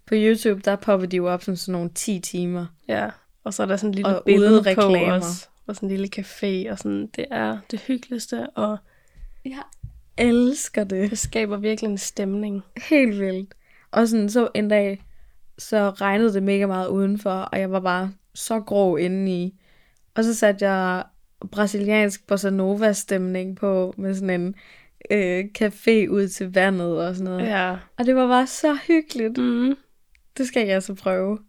På 0.06 0.16
YouTube, 0.18 0.62
der 0.66 0.76
popper 0.76 1.08
de 1.08 1.18
jo 1.18 1.28
op 1.28 1.44
som 1.44 1.56
sådan 1.56 1.72
nogle 1.72 1.90
10 1.96 2.20
timer. 2.20 2.66
Ja, 2.88 3.10
og 3.44 3.54
så 3.54 3.64
er 3.64 3.68
der 3.68 3.76
sådan 3.78 3.90
en 3.90 3.96
lille 3.96 4.18
Og 4.18 4.24
billede 4.26 4.52
uden 4.52 4.64
på 4.64 4.70
reklamer. 4.70 5.14
os. 5.14 5.50
Og 5.68 5.76
sådan 5.76 5.90
en 5.90 5.96
lille 5.98 6.10
café, 6.20 6.72
og 6.72 6.78
sådan, 6.78 7.08
det 7.16 7.26
er 7.32 7.58
det 7.72 7.80
hyggeligste, 7.80 8.50
og 8.50 8.78
Ja. 9.46 9.60
elsker 10.18 10.84
det. 10.84 11.10
Det 11.10 11.18
skaber 11.18 11.58
virkelig 11.58 11.90
en 11.90 11.98
stemning. 11.98 12.62
Helt 12.90 13.20
vildt. 13.20 13.54
Og 13.92 14.08
sådan, 14.08 14.30
så 14.30 14.50
en 14.56 14.68
dag, 14.68 15.04
så 15.58 15.90
regnede 15.90 16.34
det 16.34 16.44
mega 16.44 16.66
meget 16.66 16.88
udenfor, 16.88 17.30
og 17.32 17.60
jeg 17.60 17.72
var 17.72 17.80
bare 17.80 18.12
så 18.34 18.60
grå 18.60 18.96
indeni. 18.98 19.60
Og 20.16 20.24
så 20.24 20.34
satte 20.36 20.70
jeg 20.70 21.04
brasiliansk 21.52 22.28
bossa 22.28 22.50
nova 22.50 22.94
stemning 22.94 23.56
på, 23.56 23.94
med 23.98 24.16
sådan 24.16 24.42
en 24.42 24.56
øh, 25.12 25.46
café 25.60 26.10
ud 26.10 26.28
til 26.28 26.54
vandet 26.54 27.08
og 27.08 27.16
sådan 27.16 27.32
noget. 27.34 27.46
Ja. 27.48 27.78
Og 27.98 28.06
det 28.06 28.16
var 28.16 28.28
bare 28.28 28.48
så 28.48 28.78
hyggeligt. 28.88 29.38
Mm. 29.38 29.76
Det 30.38 30.48
skal 30.48 30.66
jeg 30.66 30.76
altså 30.76 30.94
prøve. 30.94 31.40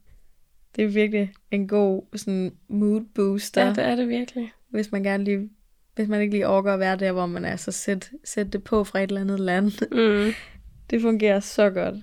Det 0.76 0.84
er 0.84 0.88
virkelig 0.88 1.32
en 1.50 1.68
god 1.68 2.02
sådan 2.16 2.52
mood 2.68 3.00
booster, 3.14 3.64
Ja, 3.64 3.68
det 3.68 3.84
er 3.84 3.94
det 3.94 4.08
virkelig. 4.08 4.52
hvis 4.70 4.92
man 4.92 5.02
gerne 5.02 5.24
lige 5.24 5.50
hvis 5.94 6.08
man 6.08 6.20
ikke 6.20 6.34
lige 6.34 6.48
overgår 6.48 6.70
at 6.70 6.80
være 6.80 6.96
der, 6.96 7.12
hvor 7.12 7.26
man 7.26 7.44
er, 7.44 7.56
så 7.56 7.72
sæt, 7.72 8.10
sæt 8.24 8.52
det 8.52 8.64
på 8.64 8.84
fra 8.84 8.98
et 8.98 9.08
eller 9.08 9.20
andet 9.20 9.40
land. 9.40 9.72
Mm. 9.92 10.32
Det 10.90 11.02
fungerer 11.02 11.40
så 11.40 11.70
godt. 11.70 11.94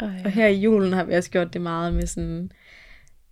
Ej. 0.00 0.22
Og 0.24 0.30
her 0.30 0.46
i 0.46 0.60
julen 0.60 0.92
har 0.92 1.04
vi 1.04 1.14
også 1.14 1.30
gjort 1.30 1.52
det 1.52 1.60
meget 1.60 1.94
med 1.94 2.06
sådan, 2.06 2.52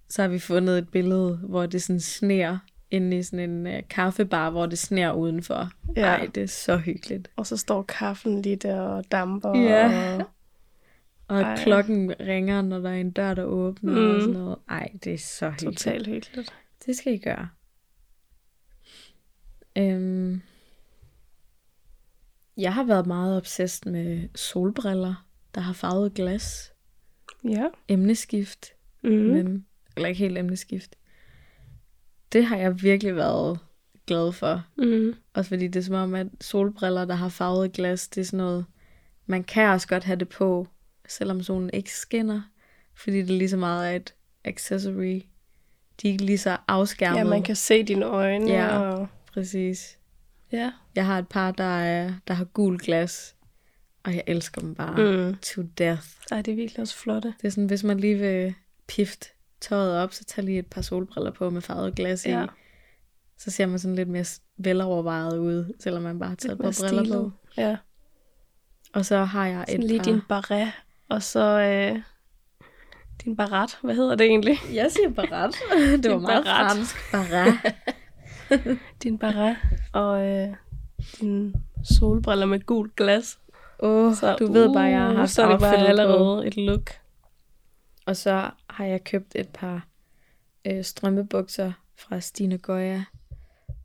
så 0.08 0.22
har 0.22 0.28
vi 0.28 0.38
fundet 0.38 0.78
et 0.78 0.88
billede, 0.88 1.36
hvor 1.36 1.66
det 1.66 1.82
sådan 1.82 2.00
sner 2.00 2.58
inde 2.90 3.18
i 3.18 3.22
sådan 3.22 3.50
en 3.50 3.66
uh, 3.66 3.72
kaffebar, 3.90 4.50
hvor 4.50 4.66
det 4.66 4.78
sner 4.78 5.12
udenfor. 5.12 5.70
Ja. 5.96 6.02
Ej, 6.02 6.28
det 6.34 6.42
er 6.42 6.46
så 6.46 6.76
hyggeligt. 6.76 7.28
Og 7.36 7.46
så 7.46 7.56
står 7.56 7.82
kaffen 7.82 8.42
lige 8.42 8.56
der 8.56 8.80
og 8.80 9.04
damper. 9.12 9.58
Ja. 9.58 10.16
Og... 10.16 10.24
Og 11.28 11.40
Ej. 11.40 11.62
Klokken 11.64 12.14
ringer, 12.20 12.62
når 12.62 12.78
der 12.78 12.90
er 12.90 12.94
en 12.94 13.10
dør, 13.10 13.34
der 13.34 13.42
åbner 13.44 13.92
mm. 13.92 13.98
Mm. 13.98 14.14
og 14.14 14.20
sådan 14.20 14.34
noget. 14.34 14.58
Ej, 14.68 14.92
det 15.04 15.14
er 15.14 15.18
så 15.18 15.50
hyggeligt. 15.50 15.78
Totalt 15.78 16.06
hyggeligt. 16.06 16.54
Det 16.86 16.96
skal 16.96 17.12
I 17.14 17.18
gøre. 17.18 17.48
Øhm, 19.78 20.40
jeg 22.56 22.74
har 22.74 22.84
været 22.84 23.06
meget 23.06 23.36
obsessed 23.36 23.92
med 23.92 24.28
solbriller, 24.34 25.26
der 25.54 25.60
har 25.60 25.72
farvet 25.72 26.14
glas. 26.14 26.72
Ja. 27.44 27.66
Emneskift, 27.88 28.66
Mm. 29.02 29.10
mm. 29.10 29.16
men, 29.16 29.66
eller 29.96 30.08
ikke 30.08 30.18
helt 30.18 30.38
emneskift. 30.38 30.96
Det 32.32 32.44
har 32.44 32.56
jeg 32.56 32.82
virkelig 32.82 33.16
været 33.16 33.58
glad 34.06 34.32
for. 34.32 34.66
Mm. 34.76 35.14
Også 35.34 35.48
fordi 35.48 35.68
det 35.68 35.76
er 35.80 35.84
som 35.84 35.94
om, 35.94 36.14
at 36.14 36.26
solbriller, 36.40 37.04
der 37.04 37.14
har 37.14 37.28
farvet 37.28 37.72
glas, 37.72 38.08
det 38.08 38.20
er 38.20 38.24
sådan 38.24 38.36
noget, 38.36 38.64
man 39.26 39.44
kan 39.44 39.68
også 39.68 39.88
godt 39.88 40.04
have 40.04 40.16
det 40.18 40.28
på, 40.28 40.68
selvom 41.08 41.42
solen 41.42 41.70
ikke 41.72 41.90
skinner. 41.92 42.42
Fordi 42.94 43.16
det 43.18 43.30
lige 43.30 43.48
så 43.48 43.56
meget 43.56 43.92
er 43.92 43.96
et 43.96 44.14
accessory. 44.44 45.20
De 46.02 46.08
er 46.08 46.12
ikke 46.12 46.24
lige 46.24 46.38
så 46.38 46.56
afskærmet. 46.68 47.18
Ja, 47.18 47.24
man 47.24 47.42
kan 47.42 47.56
se 47.56 47.82
dine 47.82 48.04
øjne. 48.06 48.50
Ja. 48.52 48.78
Og... 48.78 49.08
Præcis. 49.34 49.98
ja. 50.52 50.72
Jeg 50.94 51.06
har 51.06 51.18
et 51.18 51.28
par, 51.28 51.50
der, 51.50 51.64
er, 51.78 52.12
der 52.28 52.34
har 52.34 52.44
gul 52.44 52.78
glas, 52.78 53.36
og 54.04 54.14
jeg 54.14 54.22
elsker 54.26 54.60
dem 54.60 54.74
bare 54.74 55.26
Mm. 55.28 55.36
to 55.42 55.62
death. 55.78 56.02
Ej, 56.30 56.42
det 56.42 56.52
er 56.52 56.56
virkelig 56.56 56.80
også 56.80 56.96
flotte. 56.96 57.34
Det 57.40 57.46
er 57.46 57.50
sådan, 57.50 57.66
hvis 57.66 57.84
man 57.84 58.00
lige 58.00 58.18
vil 58.18 58.54
pifte 58.88 59.28
tøjet 59.60 59.96
op, 59.98 60.12
så 60.12 60.24
tag 60.24 60.44
lige 60.44 60.58
et 60.58 60.66
par 60.66 60.82
solbriller 60.82 61.30
på 61.30 61.50
med 61.50 61.60
farvet 61.62 61.94
glas 61.94 62.26
Ja. 62.26 62.44
i. 62.44 62.46
Så 63.38 63.50
ser 63.50 63.66
man 63.66 63.78
sådan 63.78 63.94
lidt 63.96 64.08
mere 64.08 64.24
velovervejet 64.56 65.38
ud, 65.38 65.72
selvom 65.80 66.02
man 66.02 66.18
bare 66.18 66.28
har 66.28 66.36
taget 66.36 66.52
et 66.52 66.58
par 66.60 66.76
briller 66.80 67.14
på. 67.22 67.30
Ja. 67.56 67.76
Og 68.92 69.04
så 69.06 69.24
har 69.24 69.46
jeg 69.46 69.64
Sådan 69.68 69.82
et 69.82 69.88
lige 69.88 69.98
par... 69.98 70.04
din 70.04 70.20
barret, 70.28 70.72
og 71.08 71.22
så 71.22 71.40
øh, 71.60 72.02
din 73.24 73.36
barat. 73.36 73.78
Hvad 73.82 73.94
hedder 73.94 74.14
det 74.14 74.26
egentlig? 74.26 74.58
Jeg 74.72 74.92
siger 74.92 75.10
barat. 75.10 75.54
det 76.02 76.10
var 76.10 76.18
meget 76.18 76.44
barat. 76.44 76.70
fransk. 76.72 76.96
Barat. 77.12 77.74
Din 79.02 79.18
barat 79.18 79.56
og 79.92 80.26
øh, 80.26 80.48
din 81.20 81.54
solbriller 81.84 82.46
med 82.46 82.60
gult 82.66 82.96
glas. 82.96 83.38
Åh, 83.80 84.06
oh, 84.06 84.14
Så, 84.14 84.36
du 84.38 84.52
ved 84.52 84.72
bare, 84.74 84.82
jeg 84.84 85.00
har 85.00 85.10
uh, 85.10 85.16
haft 85.16 85.30
Så 85.30 85.42
er 85.42 85.50
det 85.50 85.60
bare 85.60 85.70
outfittet 85.70 85.96
på. 85.96 86.00
allerede 86.02 86.46
et 86.46 86.56
look. 86.56 86.90
Og 88.06 88.16
så 88.16 88.50
har 88.70 88.84
jeg 88.84 89.04
købt 89.04 89.32
et 89.34 89.48
par 89.48 89.86
øh, 90.64 90.84
strømpebukser 90.84 91.72
fra 91.96 92.20
Stine 92.20 92.58
Goya, 92.58 93.02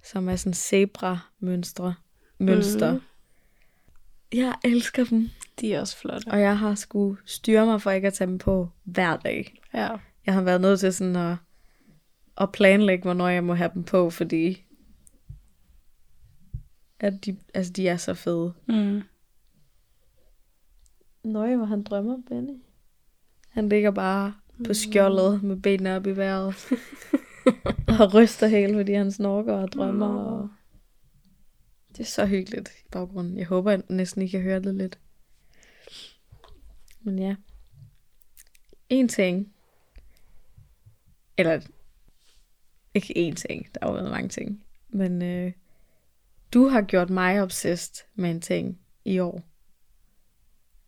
som 0.03 0.29
er 0.29 0.35
sådan 0.35 0.53
zebra-mønstre. 0.53 1.93
Mønster. 2.37 2.91
Mhm. 2.91 3.01
Jeg 4.33 4.53
elsker 4.63 5.03
dem. 5.05 5.29
De 5.61 5.73
er 5.73 5.79
også 5.79 5.97
flotte. 5.97 6.27
Og 6.27 6.41
jeg 6.41 6.57
har 6.57 6.75
skulle 6.75 7.17
styre 7.25 7.65
mig 7.65 7.81
for 7.81 7.91
ikke 7.91 8.07
at 8.07 8.13
tage 8.13 8.27
dem 8.27 8.37
på 8.37 8.69
hver 8.83 9.17
dag. 9.17 9.61
Ja. 9.73 9.89
Jeg 10.25 10.33
har 10.33 10.41
været 10.41 10.61
nødt 10.61 10.79
til 10.79 10.93
sådan 10.93 11.15
at, 11.15 11.35
at 12.37 12.51
planlægge, 12.51 13.03
hvornår 13.03 13.27
jeg 13.27 13.43
må 13.43 13.53
have 13.53 13.71
dem 13.73 13.83
på, 13.83 14.09
fordi 14.09 14.65
at 16.99 17.25
de, 17.25 17.37
altså 17.53 17.73
de 17.73 17.87
er 17.87 17.97
så 17.97 18.13
fede. 18.13 18.53
Mm. 18.67 19.01
Nøje, 21.23 21.55
hvor 21.55 21.65
han 21.65 21.83
drømmer, 21.83 22.17
Benny. 22.27 22.61
Han 23.49 23.69
ligger 23.69 23.91
bare 23.91 24.33
på 24.65 24.73
skjoldet 24.73 25.43
med 25.43 25.55
benene 25.55 25.95
op 25.95 26.07
i 26.07 26.11
vejret. 26.11 26.55
og 27.99 28.13
ryster 28.13 28.47
helt, 28.47 28.75
fordi 28.75 28.93
han 28.93 29.11
snorker 29.11 29.53
og 29.53 29.71
drømmer. 29.71 30.07
Nå. 30.07 30.19
Og... 30.19 30.49
Det 31.91 31.99
er 31.99 32.03
så 32.03 32.25
hyggeligt 32.25 32.69
i 32.69 32.87
baggrunden. 32.91 33.37
Jeg 33.37 33.45
håber 33.45 33.71
at 33.71 33.89
næsten, 33.89 34.21
I 34.21 34.27
kan 34.27 34.41
høre 34.41 34.59
det 34.59 34.75
lidt. 34.75 34.99
Men 37.09 37.19
ja. 37.19 37.35
En 38.89 39.07
ting. 39.07 39.53
Eller 41.37 41.61
ikke 42.93 43.13
én 43.29 43.35
ting. 43.35 43.67
Der 43.73 43.85
har 43.85 43.93
været 43.93 44.11
mange 44.11 44.29
ting. 44.29 44.65
Men 44.89 45.21
øh, 45.21 45.51
du 46.53 46.67
har 46.67 46.81
gjort 46.81 47.09
mig 47.09 47.41
obsessed 47.41 48.05
med 48.15 48.31
en 48.31 48.41
ting 48.41 48.79
i 49.05 49.19
år. 49.19 49.41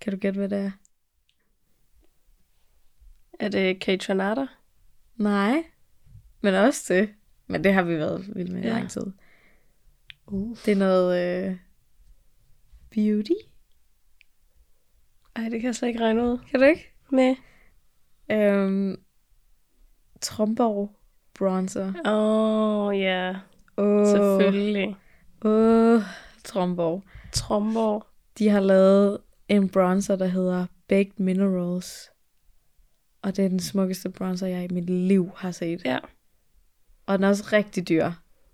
Kan 0.01 0.13
du 0.13 0.19
gætte, 0.19 0.37
hvad 0.39 0.49
det 0.49 0.57
er? 0.57 0.71
Er 3.39 3.49
det 3.49 3.79
Kate 3.81 4.09
Renata? 4.11 4.45
Nej. 5.15 5.63
Men 6.41 6.53
også 6.53 6.93
det. 6.93 7.09
Men 7.47 7.63
det 7.63 7.73
har 7.73 7.83
vi 7.83 7.97
været 7.97 8.35
vildt 8.35 8.51
med 8.51 8.63
i 8.63 8.67
Ja. 8.67 8.73
lang 8.73 8.89
tid. 8.89 9.05
Uh. 10.27 10.57
Det 10.65 10.71
er 10.71 10.75
noget 10.75 11.19
øh, 11.49 11.57
beauty. 12.89 13.50
Ej, 15.35 15.43
det 15.43 15.61
kan 15.61 15.63
jeg 15.63 15.75
slet 15.75 15.87
ikke 15.87 15.99
regne 15.99 16.23
ud. 16.23 16.37
Kan 16.51 16.59
du 16.59 16.65
ikke? 16.65 16.93
Nej. 17.11 17.35
Øhm, 18.31 18.95
Tromborg 20.21 20.95
bronzer. 21.33 21.93
Åh, 22.05 22.87
oh, 22.87 22.99
ja. 22.99 23.35
Åh, 23.77 24.07
Selvfølgelig. 24.07 24.95
Åh, 25.45 26.01
Tromborg. 26.43 27.03
Tromborg. 27.31 28.05
De 28.37 28.49
har 28.49 28.59
lavet 28.59 29.17
en 29.47 29.69
bronzer, 29.69 30.15
der 30.15 30.25
hedder 30.25 30.65
Baked 30.87 31.13
Minerals. 31.17 32.11
Og 33.21 33.35
det 33.35 33.45
er 33.45 33.49
den 33.49 33.59
smukkeste 33.59 34.09
bronzer, 34.09 34.47
jeg 34.47 34.63
i 34.63 34.73
mit 34.73 34.89
liv 34.89 35.31
har 35.35 35.51
set. 35.51 35.85
Ja. 35.85 35.99
Og 37.05 37.17
den 37.17 37.23
er 37.23 37.29
også 37.29 37.49
rigtig 37.53 37.89
dyr. 37.89 38.11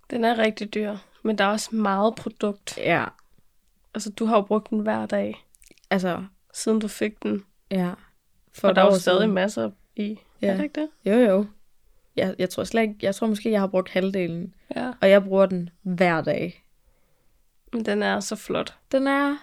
Den 0.09 0.23
er 0.23 0.37
rigtig 0.37 0.73
dyr. 0.73 0.95
Men 1.23 1.37
der 1.37 1.43
er 1.43 1.47
også 1.49 1.75
meget 1.75 2.15
produkt. 2.15 2.77
Ja. 2.77 3.05
Altså, 3.93 4.09
du 4.09 4.25
har 4.25 4.35
jo 4.35 4.41
brugt 4.41 4.69
den 4.69 4.79
hver 4.79 5.05
dag, 5.05 5.43
Altså, 5.89 6.25
siden 6.57 6.79
du 6.79 6.87
fik 6.87 7.23
den. 7.23 7.43
ja. 7.71 7.93
For 8.53 8.69
et 8.69 8.75
der 8.75 8.81
er 8.81 8.85
jo 8.85 8.99
stadig 8.99 9.19
siden. 9.19 9.33
masser 9.33 9.71
i. 9.95 10.19
Ja. 10.41 10.47
Er 10.47 10.55
det 10.57 10.63
ikke 10.63 10.81
det? 10.81 10.89
Jo, 11.05 11.19
jo. 11.19 11.45
Jeg, 12.15 12.35
jeg 12.39 12.49
tror 12.49 12.63
slet 12.63 12.81
ikke, 12.81 12.95
jeg 13.01 13.15
tror 13.15 13.27
måske, 13.27 13.51
jeg 13.51 13.59
har 13.59 13.67
brugt 13.67 13.89
halvdelen. 13.89 14.53
Ja. 14.75 14.91
Og 15.01 15.09
jeg 15.09 15.23
bruger 15.23 15.45
den 15.45 15.69
hver 15.81 16.21
dag. 16.21 16.63
Men 17.73 17.85
den 17.85 18.03
er 18.03 18.19
så 18.19 18.35
flot. 18.35 18.77
Den 18.91 19.07
er, 19.07 19.37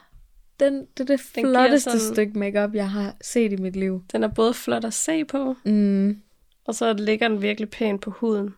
den, 0.60 0.74
det 0.96 1.10
er 1.10 1.16
det 1.16 1.30
Den 1.34 1.42
flotteste 1.44 1.90
sådan- 1.90 2.14
stykke 2.14 2.38
makeup 2.38 2.74
jeg 2.74 2.90
har 2.90 3.14
set 3.20 3.52
i 3.52 3.56
mit 3.56 3.76
liv. 3.76 4.04
Den 4.12 4.24
er 4.24 4.28
både 4.28 4.54
flot 4.54 4.84
at 4.84 4.94
se 4.94 5.24
på, 5.24 5.56
Mm. 5.64 6.22
og 6.64 6.74
så 6.74 6.92
ligger 6.92 7.28
den 7.28 7.42
virkelig 7.42 7.70
pænt 7.70 8.00
på 8.02 8.10
huden. 8.10 8.54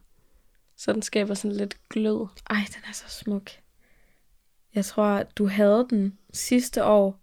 Så 0.76 0.92
den 0.92 1.02
skaber 1.02 1.34
sådan 1.34 1.57
lidt 1.57 1.76
glød. 1.90 2.26
Ej, 2.50 2.57
den 2.68 2.82
er 2.88 2.92
så 2.92 3.04
smuk. 3.09 3.50
Jeg 4.74 4.84
tror, 4.84 5.22
du 5.22 5.46
havde 5.48 5.86
den 5.90 6.18
sidste 6.32 6.84
år, 6.84 7.18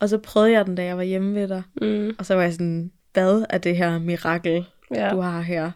og 0.00 0.08
så 0.08 0.18
prøvede 0.18 0.52
jeg 0.52 0.66
den, 0.66 0.74
da 0.74 0.84
jeg 0.84 0.96
var 0.96 1.02
hjemme 1.02 1.34
ved 1.34 1.48
dig. 1.48 1.62
Mm. 1.82 2.14
Og 2.18 2.26
så 2.26 2.34
var 2.34 2.42
jeg 2.42 2.52
sådan, 2.52 2.90
hvad 3.12 3.44
er 3.50 3.58
det 3.58 3.76
her 3.76 3.98
mirakel, 3.98 4.64
Ja. 4.94 5.08
du 5.10 5.20
har 5.20 5.40
her? 5.40 5.70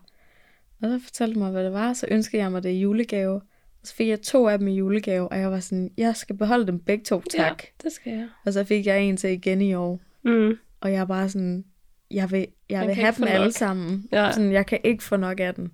Og 0.82 0.88
så 0.88 1.00
fortalte 1.04 1.38
mig, 1.38 1.50
hvad 1.50 1.64
det 1.64 1.72
var, 1.72 1.92
så 1.92 2.06
ønskede 2.10 2.42
jeg 2.42 2.52
mig 2.52 2.62
det 2.62 2.70
i 2.70 2.80
julegave. 2.80 3.34
Og 3.34 3.86
så 3.86 3.94
fik 3.94 4.08
jeg 4.08 4.20
to 4.22 4.48
af 4.48 4.58
dem 4.58 4.68
i 4.68 4.74
julegave, 4.76 5.28
og 5.28 5.38
jeg 5.38 5.50
var 5.50 5.60
sådan, 5.60 5.90
jeg 5.96 6.16
skal 6.16 6.36
beholde 6.36 6.66
dem 6.66 6.78
begge 6.78 7.04
to, 7.04 7.20
tak. 7.30 7.62
Ja, 7.64 7.84
det 7.84 7.92
skal 7.92 8.12
jeg. 8.12 8.28
Og 8.46 8.52
så 8.52 8.64
fik 8.64 8.86
jeg 8.86 9.02
en 9.02 9.16
til 9.16 9.30
igen 9.30 9.60
i 9.62 9.74
år. 9.74 10.00
Mm. 10.24 10.52
Og 10.80 10.92
jeg 10.92 11.00
er 11.00 11.04
bare 11.04 11.28
sådan, 11.28 11.64
jeg 12.10 12.30
vil, 12.30 12.46
jeg 12.70 12.78
Man 12.78 12.86
vil 12.88 12.94
have 12.96 13.14
dem 13.16 13.24
alle 13.28 13.46
nok. 13.46 13.52
sammen. 13.52 14.08
Ja. 14.12 14.32
Sådan, 14.32 14.52
jeg 14.52 14.66
kan 14.66 14.78
ikke 14.84 15.02
få 15.04 15.16
nok 15.16 15.40
af 15.40 15.54
den. 15.54 15.70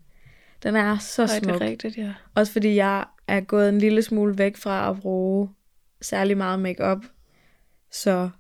Den 0.62 0.76
er 0.76 0.98
så 0.98 1.22
Ej, 1.22 1.26
det 1.26 1.44
smuk. 1.44 1.56
er 1.56 1.60
rigtigt, 1.60 1.96
ja. 1.96 2.12
Også 2.34 2.52
fordi 2.52 2.74
jeg 2.74 3.04
er 3.28 3.40
gået 3.40 3.68
en 3.68 3.78
lille 3.78 4.02
smule 4.02 4.38
væk 4.38 4.56
fra 4.56 4.90
at 4.90 5.00
bruge 5.00 5.48
særlig 6.02 6.36
meget 6.36 6.60
makeup. 6.60 6.98
Så 7.92 8.30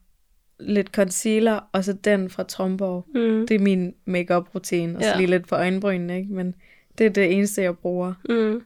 lidt 0.60 0.88
concealer, 0.88 1.60
og 1.72 1.84
så 1.84 1.92
den 1.92 2.30
fra 2.30 2.42
Tromborg. 2.42 3.04
Mm. 3.14 3.46
Det 3.46 3.54
er 3.54 3.58
min 3.58 3.94
makeup 4.04 4.54
rutine 4.54 4.96
Og 4.96 5.02
så 5.02 5.08
Ja. 5.08 5.16
lige 5.16 5.26
lidt 5.30 5.48
på 5.48 5.54
øjenbrynene, 5.54 6.18
ikke? 6.18 6.32
Men 6.32 6.54
det 6.98 7.06
er 7.06 7.10
det 7.10 7.32
eneste, 7.32 7.62
jeg 7.62 7.76
bruger. 7.78 8.14
Mm. 8.28 8.62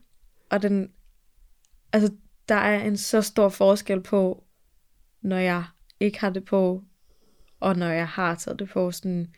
Og 0.51 0.63
den, 0.63 0.91
altså, 1.93 2.13
der 2.49 2.55
er 2.55 2.83
en 2.85 2.97
så 2.97 3.23
stor 3.23 3.49
forskel 3.49 4.01
på, 4.01 4.45
når 5.23 5.37
jeg 5.37 5.65
ikke 6.01 6.21
har 6.21 6.31
det 6.31 6.45
på, 6.45 6.83
og 7.61 7.77
når 7.77 7.89
jeg 7.89 8.09
har 8.09 8.35
taget 8.35 8.59
det 8.59 8.69
på. 8.69 8.91
Sådan, 8.91 9.29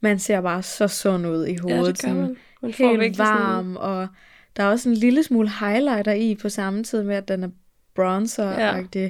man 0.00 0.18
ser 0.18 0.40
bare 0.40 0.62
så 0.62 0.88
sund 0.88 1.26
ud 1.26 1.46
i 1.46 1.56
hovedet. 1.56 1.76
Ja, 1.78 1.86
det 1.86 1.86
gør 2.02 2.08
sådan, 2.08 2.16
man. 2.16 2.36
Man 2.62 2.72
får 2.72 2.88
helt 2.88 3.00
virkelig 3.00 3.16
sådan- 3.16 3.42
varm, 3.42 3.76
og 3.76 4.08
der 4.56 4.62
er 4.62 4.68
også 4.70 4.88
en 4.88 4.94
lille 4.94 5.22
smule 5.22 5.50
highlighter 5.60 6.12
i 6.12 6.34
på 6.42 6.48
samme 6.48 6.84
tid 6.84 7.02
med, 7.02 7.16
at 7.16 7.28
den 7.28 7.42
er 7.44 7.48
bronzer-agtig. 7.94 8.98
Ja. 8.98 9.08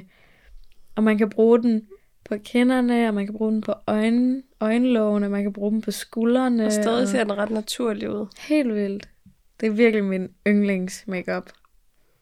Og 0.97 1.03
man 1.03 1.17
kan 1.17 1.29
bruge 1.29 1.63
den 1.63 1.87
på 2.25 2.37
kinderne, 2.43 3.07
og 3.07 3.13
man 3.13 3.25
kan 3.25 3.35
bruge 3.35 3.51
den 3.51 3.61
på 3.61 3.73
øjne, 3.87 4.43
øjenlågene, 4.59 5.29
man 5.29 5.43
kan 5.43 5.53
bruge 5.53 5.71
den 5.71 5.81
på 5.81 5.91
skuldrene. 5.91 6.65
Og 6.65 6.71
stadig 6.71 7.07
ser 7.07 7.23
den 7.23 7.37
ret 7.37 7.49
naturlig 7.49 8.09
ud. 8.09 8.27
Helt 8.39 8.73
vildt. 8.73 9.09
Det 9.59 9.67
er 9.67 9.71
virkelig 9.71 10.03
min 10.03 10.29
yndlings 10.47 11.07
makeup. 11.07 11.49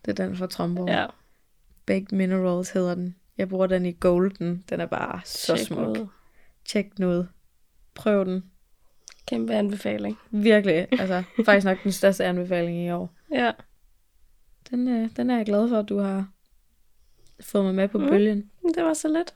Det 0.06 0.20
er 0.20 0.26
den 0.26 0.36
fra 0.36 0.48
Tromborg. 0.48 0.88
Ja, 0.90 1.06
Baked 1.86 2.18
Minerals 2.18 2.70
hedder 2.70 2.96
den. 2.96 3.16
Jeg 3.38 3.50
bruger 3.50 3.68
den 3.68 3.86
i 3.86 3.98
golden. 4.00 4.64
Den 4.70 4.80
er 4.80 4.86
bare 4.86 5.22
så 5.26 5.56
tjek 5.56 5.68
smuk. 5.68 5.88
ud. 5.88 6.08
Tjek 6.66 6.98
den 6.98 7.06
ud. 7.06 7.26
Prøv 7.94 8.26
den. 8.26 8.44
Kæmpe 9.28 9.54
anbefaling. 9.54 10.18
Virkelig. 10.32 10.88
Altså, 11.00 11.24
faktisk 11.46 11.66
nok 11.66 11.84
den 11.84 11.92
største 11.92 12.26
anbefaling 12.26 12.86
i 12.86 12.92
år. 12.92 13.14
Ja. 13.32 13.52
Den, 14.70 14.88
øh, 14.88 15.10
den 15.18 15.30
er 15.30 15.38
jeg 15.38 15.46
glad 15.46 15.70
for, 15.70 15.80
at 15.80 15.90
du 15.90 16.00
har 16.00 16.28
fået 17.42 17.66
mig 17.66 17.76
med 17.76 17.88
på 17.88 17.98
Mm. 17.98 18.08
bølgen. 18.08 18.50
Det 18.76 18.84
var 18.84 18.94
så 18.94 19.08
let. 19.08 19.34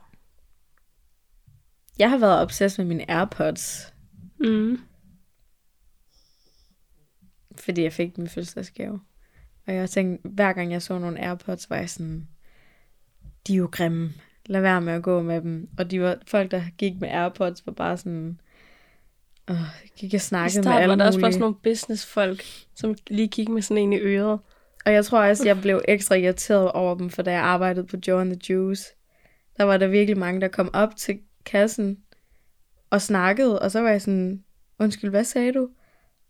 Jeg 1.99 2.09
har 2.09 2.17
været 2.17 2.41
obsessed 2.41 2.83
med 2.83 2.87
mine 2.95 3.11
AirPods, 3.11 3.93
Mm. 4.39 4.79
fordi 7.57 7.83
jeg 7.83 7.93
fik 7.93 8.17
i 8.17 8.21
fødselsdagsgave. 8.27 9.01
Og 9.67 9.73
jeg 9.75 9.89
tænkte, 9.89 10.29
hver 10.29 10.53
gang 10.53 10.71
jeg 10.71 10.81
så 10.81 10.99
nogle 10.99 11.19
AirPods, 11.19 11.69
var 11.69 11.75
jeg 11.75 11.89
sådan, 11.89 12.27
de 13.47 13.53
er 13.53 13.57
jo 13.57 13.69
grimme. 13.71 14.13
Lad 14.45 14.61
være 14.61 14.81
med 14.81 14.93
at 14.93 15.03
gå 15.03 15.21
med 15.21 15.41
dem. 15.41 15.69
Og 15.77 15.91
de 15.91 16.01
var, 16.01 16.17
folk, 16.27 16.51
der 16.51 16.63
gik 16.77 17.01
med 17.01 17.09
AirPods, 17.09 17.65
var 17.65 17.73
bare 17.73 17.97
sådan, 17.97 18.41
åh, 19.49 19.55
gik 19.95 20.13
og 20.13 20.21
snakkede 20.21 20.69
med 20.69 20.71
alle 20.77 20.89
var 20.89 20.95
der 20.95 21.05
også 21.05 21.19
bare 21.19 21.21
mulige. 21.21 21.33
sådan 21.33 21.41
nogle 21.41 21.55
businessfolk, 21.63 22.43
som 22.75 22.95
lige 23.07 23.27
gik 23.27 23.49
med 23.49 23.61
sådan 23.61 23.83
en 23.83 23.93
i 23.93 23.97
øret. 23.97 24.39
Og 24.89 24.95
jeg 24.95 25.05
tror 25.05 25.21
også, 25.23 25.45
jeg 25.45 25.61
blev 25.61 25.81
ekstra 25.87 26.15
irriteret 26.15 26.71
over 26.71 26.95
dem, 26.95 27.09
for 27.09 27.21
da 27.21 27.31
jeg 27.31 27.41
arbejdede 27.41 27.87
på 27.87 27.97
Joe 28.07 28.21
and 28.21 28.39
the 28.39 28.53
Juice, 28.53 28.83
der 29.57 29.63
var 29.63 29.77
der 29.77 29.87
virkelig 29.87 30.17
mange, 30.17 30.41
der 30.41 30.47
kom 30.47 30.69
op 30.73 30.95
til 30.95 31.19
kassen 31.45 31.97
og 32.89 33.01
snakkede, 33.01 33.59
og 33.59 33.71
så 33.71 33.79
var 33.81 33.89
jeg 33.89 34.01
sådan, 34.01 34.43
undskyld, 34.79 35.09
hvad 35.09 35.23
sagde 35.23 35.53
du? 35.53 35.67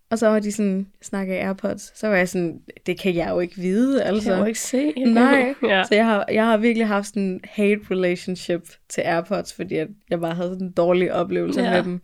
Og 0.10 0.20
så 0.20 0.28
var 0.28 0.40
de 0.40 0.52
sådan, 0.52 0.88
snakker 1.02 1.34
i 1.36 1.38
AirPods. 1.38 2.00
Så 2.00 2.08
var 2.08 2.16
jeg 2.16 2.30
sådan, 2.30 2.62
det 2.86 3.00
kan 3.00 3.16
jeg 3.16 3.30
jo 3.30 3.40
ikke 3.40 3.56
vide, 3.56 4.04
altså. 4.04 4.24
Kan 4.24 4.32
jeg 4.34 4.42
jo 4.42 4.46
ikke 4.46 4.60
se. 4.60 4.94
Nej. 5.06 5.54
ja. 5.64 5.84
Så 5.84 5.96
jeg 5.96 6.06
har, 6.06 6.26
jeg 6.32 6.46
har 6.46 6.58
virkelig 6.58 6.88
haft 6.88 7.08
sådan 7.08 7.24
en 7.24 7.42
hate 7.44 7.82
relationship 7.92 8.62
til 8.90 9.02
AirPods, 9.02 9.54
fordi 9.54 9.76
jeg, 9.76 9.88
jeg 10.10 10.20
bare 10.20 10.36
havde 10.36 10.50
sådan 10.50 10.68
en 10.68 10.74
dårlig 10.74 11.14
oplevelse 11.14 11.62
Ja. 11.62 11.72
med 11.72 11.84
dem, 11.84 12.02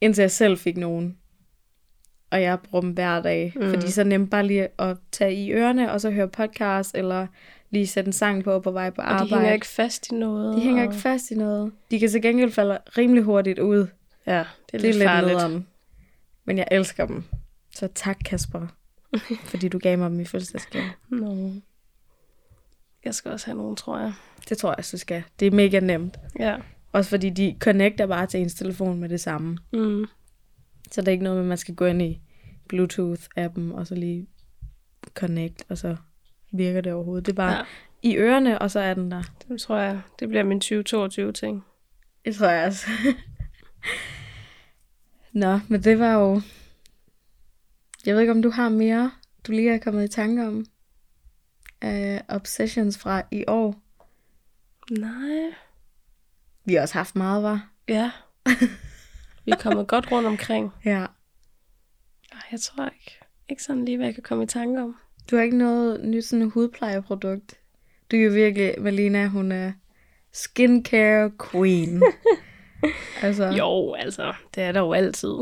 indtil 0.00 0.22
jeg 0.22 0.30
selv 0.30 0.58
fik 0.58 0.76
nogen. 0.76 1.18
Og 2.34 2.42
jeg 2.42 2.58
bruger 2.60 2.80
dem 2.80 2.90
hver 2.90 3.22
dag, 3.22 3.52
Mm. 3.56 3.62
fordi 3.70 3.90
så 3.90 4.04
nemt 4.04 4.30
bare 4.30 4.46
lige 4.46 4.68
at 4.78 4.96
tage 5.12 5.34
i 5.34 5.52
ørerne, 5.52 5.92
og 5.92 6.00
så 6.00 6.10
høre 6.10 6.28
podcast, 6.28 6.94
eller 6.94 7.26
lige 7.70 7.86
sætte 7.86 8.08
en 8.08 8.12
sang 8.12 8.44
på 8.44 8.60
på 8.60 8.70
vej 8.70 8.90
på 8.90 9.00
Og 9.02 9.10
arbejde. 9.12 9.30
de 9.30 9.34
hænger 9.34 9.52
ikke 9.52 9.66
fast 9.66 10.08
i 10.08 10.14
noget. 10.14 10.56
de 10.56 10.60
hænger 10.62 10.82
og... 10.86 10.92
ikke 10.92 11.02
fast 11.02 11.30
i 11.30 11.34
noget. 11.34 11.72
De 11.90 11.98
kan 12.00 12.08
til 12.10 12.22
gengæld 12.22 12.50
falde 12.50 12.78
rimelig 12.98 13.22
hurtigt 13.22 13.58
ud. 13.58 13.86
Ja, 14.26 14.32
det 14.32 14.38
er, 14.38 14.44
Det 14.72 14.74
er 14.74 14.78
lidt, 14.78 14.96
lidt 14.96 15.08
farligt. 15.08 15.32
nederen. 15.36 15.66
Men 16.44 16.58
jeg 16.58 16.68
elsker 16.70 17.06
dem. 17.06 17.24
Så 17.74 17.88
tak, 17.94 18.16
Kasper, 18.24 18.66
fordi 19.50 19.68
du 19.68 19.78
gav 19.78 19.98
mig 19.98 20.10
dem 20.10 20.20
i 20.20 20.24
fødselsdagsgave. 20.24 20.84
Nå. 21.08 21.50
Jeg 23.04 23.14
skal 23.14 23.30
også 23.30 23.46
have 23.46 23.56
nogen, 23.58 23.76
tror 23.76 23.98
jeg. 23.98 24.12
Det 24.48 24.58
tror 24.58 24.74
jeg, 24.78 24.84
så 24.84 24.98
skal. 24.98 25.22
Det 25.40 25.46
er 25.46 25.50
mega 25.50 25.80
nemt. 25.80 26.16
Ja. 26.38 26.56
Også 26.92 27.10
fordi 27.10 27.30
de 27.30 27.56
connecter 27.60 28.06
bare 28.06 28.26
til 28.26 28.40
ens 28.40 28.54
telefon 28.54 28.98
med 29.00 29.08
det 29.08 29.20
samme. 29.20 29.58
Mm. 29.72 30.04
Så 30.90 31.00
det 31.00 31.08
er 31.08 31.12
ikke 31.12 31.24
noget 31.24 31.44
man 31.44 31.58
skal 31.58 31.74
gå 31.74 31.84
ind 31.84 32.02
i 32.02 32.20
Bluetooth-appen, 32.72 33.74
og 33.74 33.86
så 33.86 33.94
lige 33.94 34.26
connect, 35.14 35.64
og 35.68 35.78
så 35.78 35.96
virker 36.52 36.80
det 36.80 36.92
overhovedet. 36.92 37.26
Det 37.26 37.34
bare 37.34 37.52
ja. 37.52 37.58
ja. 37.58 37.64
i 38.02 38.16
ørerne, 38.16 38.58
og 38.58 38.70
så 38.70 38.80
er 38.80 38.94
den 38.94 39.10
der. 39.10 39.22
Det 39.48 39.60
tror 39.60 39.78
jeg, 39.78 40.00
det 40.18 40.28
bliver 40.28 40.44
min 40.44 40.62
2022-ting. 40.64 41.64
Det 42.24 42.36
tror 42.36 42.48
jeg 42.48 42.66
også. 42.66 42.86
Nå, 45.32 45.60
men 45.68 45.84
det 45.84 45.98
var 45.98 46.12
jo... 46.12 46.40
Jeg 48.06 48.14
ved 48.14 48.20
ikke, 48.20 48.32
om 48.32 48.42
du 48.42 48.50
har 48.50 48.68
mere, 48.68 49.10
du 49.46 49.52
lige 49.52 49.74
er 49.74 49.78
kommet 49.78 50.04
i 50.04 50.08
tanke 50.08 50.46
om. 50.46 50.66
Uh, 51.84 52.18
obsessions 52.28 52.98
fra 52.98 53.22
i 53.30 53.44
år. 53.48 53.74
Nej. 54.90 55.54
Vi 56.64 56.74
har 56.74 56.80
også 56.80 56.94
haft 56.94 57.16
meget, 57.16 57.42
var. 57.42 57.68
Ja. 57.88 58.10
Vi 59.44 59.52
er 59.52 59.56
kommet 59.56 59.88
godt 59.88 60.12
rundt 60.12 60.28
omkring. 60.28 60.72
Ja. 60.84 61.06
Ej, 62.34 62.40
Jeg 62.52 62.60
tror 62.60 62.84
ikke. 62.84 63.18
Ikke 63.48 63.62
sådan 63.62 63.84
lige, 63.84 63.96
hvad 63.96 64.06
jeg 64.06 64.14
kan 64.14 64.22
komme 64.22 64.44
i 64.44 64.46
tanke 64.46 64.82
om. 64.82 64.96
Du 65.30 65.36
har 65.36 65.42
ikke 65.42 65.58
noget 65.58 66.04
nyt 66.04 66.24
sådan 66.24 66.50
hudplejeprodukt. 66.50 67.54
Du 68.10 68.16
er 68.16 68.20
jo 68.20 68.30
virkelig, 68.30 68.74
Malina, 68.78 69.26
hun 69.26 69.52
er 69.52 69.72
skincare 70.32 71.32
queen. 71.52 72.02
altså, 73.22 73.44
Jo, 73.44 73.94
altså, 73.94 74.34
det 74.54 74.62
er 74.62 74.72
der 74.72 74.80
jo 74.80 74.92
altid. 74.92 75.28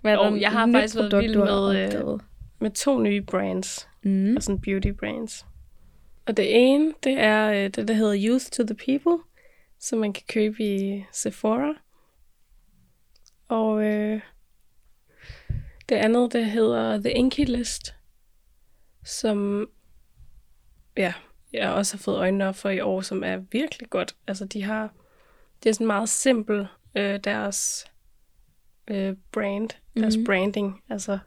hvad 0.00 0.12
er 0.12 0.30
jo, 0.30 0.36
jeg 0.36 0.52
har 0.52 0.72
faktisk 0.72 0.96
været 0.96 1.10
produkt, 1.10 1.22
vild 1.22 1.34
du 1.34 1.40
har 1.44 1.72
med, 1.72 2.12
øh? 2.14 2.20
Med 2.58 2.70
to 2.70 2.98
nye 2.98 3.22
brands. 3.22 3.88
Mm. 4.02 4.26
Altså 4.26 4.46
sådan 4.46 4.60
beauty 4.60 4.88
brands. 4.88 5.46
Og 6.26 6.36
det 6.36 6.46
ene, 6.48 6.94
det 7.04 7.12
er 7.12 7.50
øh, 7.50 7.70
det, 7.70 7.88
der 7.88 7.94
hedder 7.94 8.28
Youth 8.28 8.44
to 8.44 8.62
the 8.62 8.74
People, 8.74 9.24
som 9.78 9.98
man 9.98 10.12
kan 10.12 10.22
købe 10.28 10.56
i 10.64 11.04
Sephora. 11.12 11.74
Og 13.48 13.84
øh, 13.84 14.20
det 15.88 15.94
andet, 15.94 16.32
det 16.32 16.46
hedder 16.46 16.98
The 17.00 17.10
Inky 17.12 17.44
List, 17.46 17.94
som 19.04 19.68
ja, 20.96 21.12
jeg 21.52 21.70
også 21.72 21.96
har 21.96 21.98
fået 21.98 22.16
øjnene 22.18 22.48
op 22.48 22.54
for 22.56 22.68
i 22.68 22.80
år, 22.80 23.00
som 23.00 23.24
er 23.24 23.36
virkelig 23.36 23.90
godt. 23.90 24.16
Altså, 24.26 24.44
de 24.44 24.62
har, 24.62 24.92
det 25.62 25.68
er 25.68 25.74
sådan 25.74 25.86
meget 25.86 26.08
simpel, 26.08 26.66
øh, 26.94 27.20
deres 27.24 27.86
øh, 28.88 29.16
brand, 29.32 29.68
deres 29.96 30.16
Mhm. 30.16 30.24
branding. 30.26 30.82
Altså, 30.88 31.18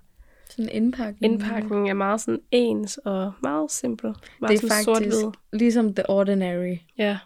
Sådan 0.50 0.66
en 0.66 0.70
indpakning. 0.84 1.34
indpakningen 1.34 1.88
er 1.88 1.94
meget 1.94 2.22
sådan 2.22 2.42
ens 2.52 2.98
og 2.98 3.34
meget 3.44 3.72
simpel. 3.72 4.16
Meget 4.42 4.62
Det 4.62 4.64
er 4.64 4.68
faktisk 4.74 4.86
sort-hvid. 4.86 5.32
ligesom 5.54 5.96
The 5.96 6.10
Ordinary. 6.10 6.78
Ja. 6.98 7.20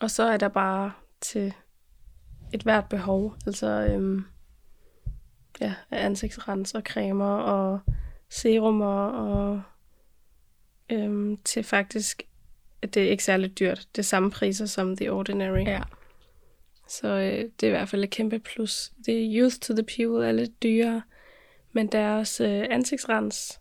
Og 0.00 0.10
så 0.10 0.22
er 0.22 0.36
der 0.36 0.48
bare 0.48 0.92
til 1.20 1.54
et 2.54 2.62
hvert 2.62 2.88
behov. 2.88 3.34
Altså, 3.46 3.66
øhm, 3.66 4.24
ja, 5.60 5.74
ansigtsrens 5.90 6.74
og 6.74 6.82
cremer 6.82 7.36
og 7.36 7.80
serumer 8.30 9.06
og 9.06 9.62
øhm, 10.92 11.36
til 11.44 11.64
faktisk, 11.64 12.22
at 12.82 12.94
det 12.94 13.04
er 13.04 13.10
ikke 13.10 13.24
særlig 13.24 13.58
dyrt. 13.58 13.88
Det 13.96 13.98
er 13.98 14.02
samme 14.02 14.30
priser 14.30 14.66
som 14.66 14.96
The 14.96 15.12
Ordinary. 15.12 15.64
Ja. 15.64 15.80
Så 16.88 17.08
øh, 17.08 17.50
det 17.60 17.62
er 17.62 17.66
i 17.66 17.70
hvert 17.70 17.88
fald 17.88 18.04
et 18.04 18.10
kæmpe 18.10 18.38
plus. 18.38 18.92
Det 19.06 19.24
er 19.24 19.40
Youth 19.40 19.56
to 19.56 19.74
the 19.74 19.84
People 19.96 20.28
er 20.28 20.32
lidt 20.32 20.62
dyrere, 20.62 21.02
men 21.72 21.86
deres 21.86 22.40
øh, 22.40 22.64
ansigtsrens 22.70 23.60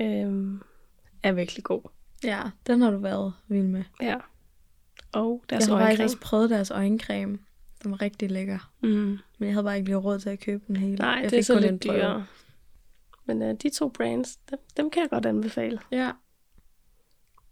øh, 0.00 0.60
er 1.22 1.32
virkelig 1.32 1.64
god. 1.64 1.82
Ja, 2.24 2.42
den 2.66 2.80
har 2.80 2.90
du 2.90 2.98
været 2.98 3.32
vild 3.48 3.66
med. 3.66 3.84
Ja. 4.02 4.16
Og 5.12 5.44
deres 5.50 5.68
jeg 5.68 5.76
har 5.76 5.80
faktisk 5.80 6.00
øjencreme. 6.00 6.06
også 6.06 6.20
prøvet 6.20 6.50
deres 6.50 6.70
øjencreme. 6.70 7.38
Den 7.84 7.92
var 7.92 8.02
rigtig 8.02 8.30
lækker. 8.30 8.72
Mm. 8.82 8.88
Men 8.88 9.46
jeg 9.46 9.52
havde 9.52 9.64
bare 9.64 9.76
ikke 9.76 9.88
lige 9.88 9.96
råd 9.96 10.18
til 10.18 10.30
at 10.30 10.40
købe 10.40 10.64
den 10.66 10.76
hele. 10.76 10.96
Nej, 10.96 11.20
jeg 11.22 11.30
det 11.30 11.38
er 11.38 11.42
så 11.42 11.60
lidt 11.60 11.84
dyrere. 11.84 12.26
Men 13.24 13.42
uh, 13.42 13.48
de 13.62 13.70
to 13.70 13.88
brands, 13.88 14.36
dem, 14.36 14.58
dem 14.76 14.90
kan 14.90 15.02
jeg 15.02 15.10
godt 15.10 15.26
anbefale. 15.26 15.78
Ja. 15.92 16.10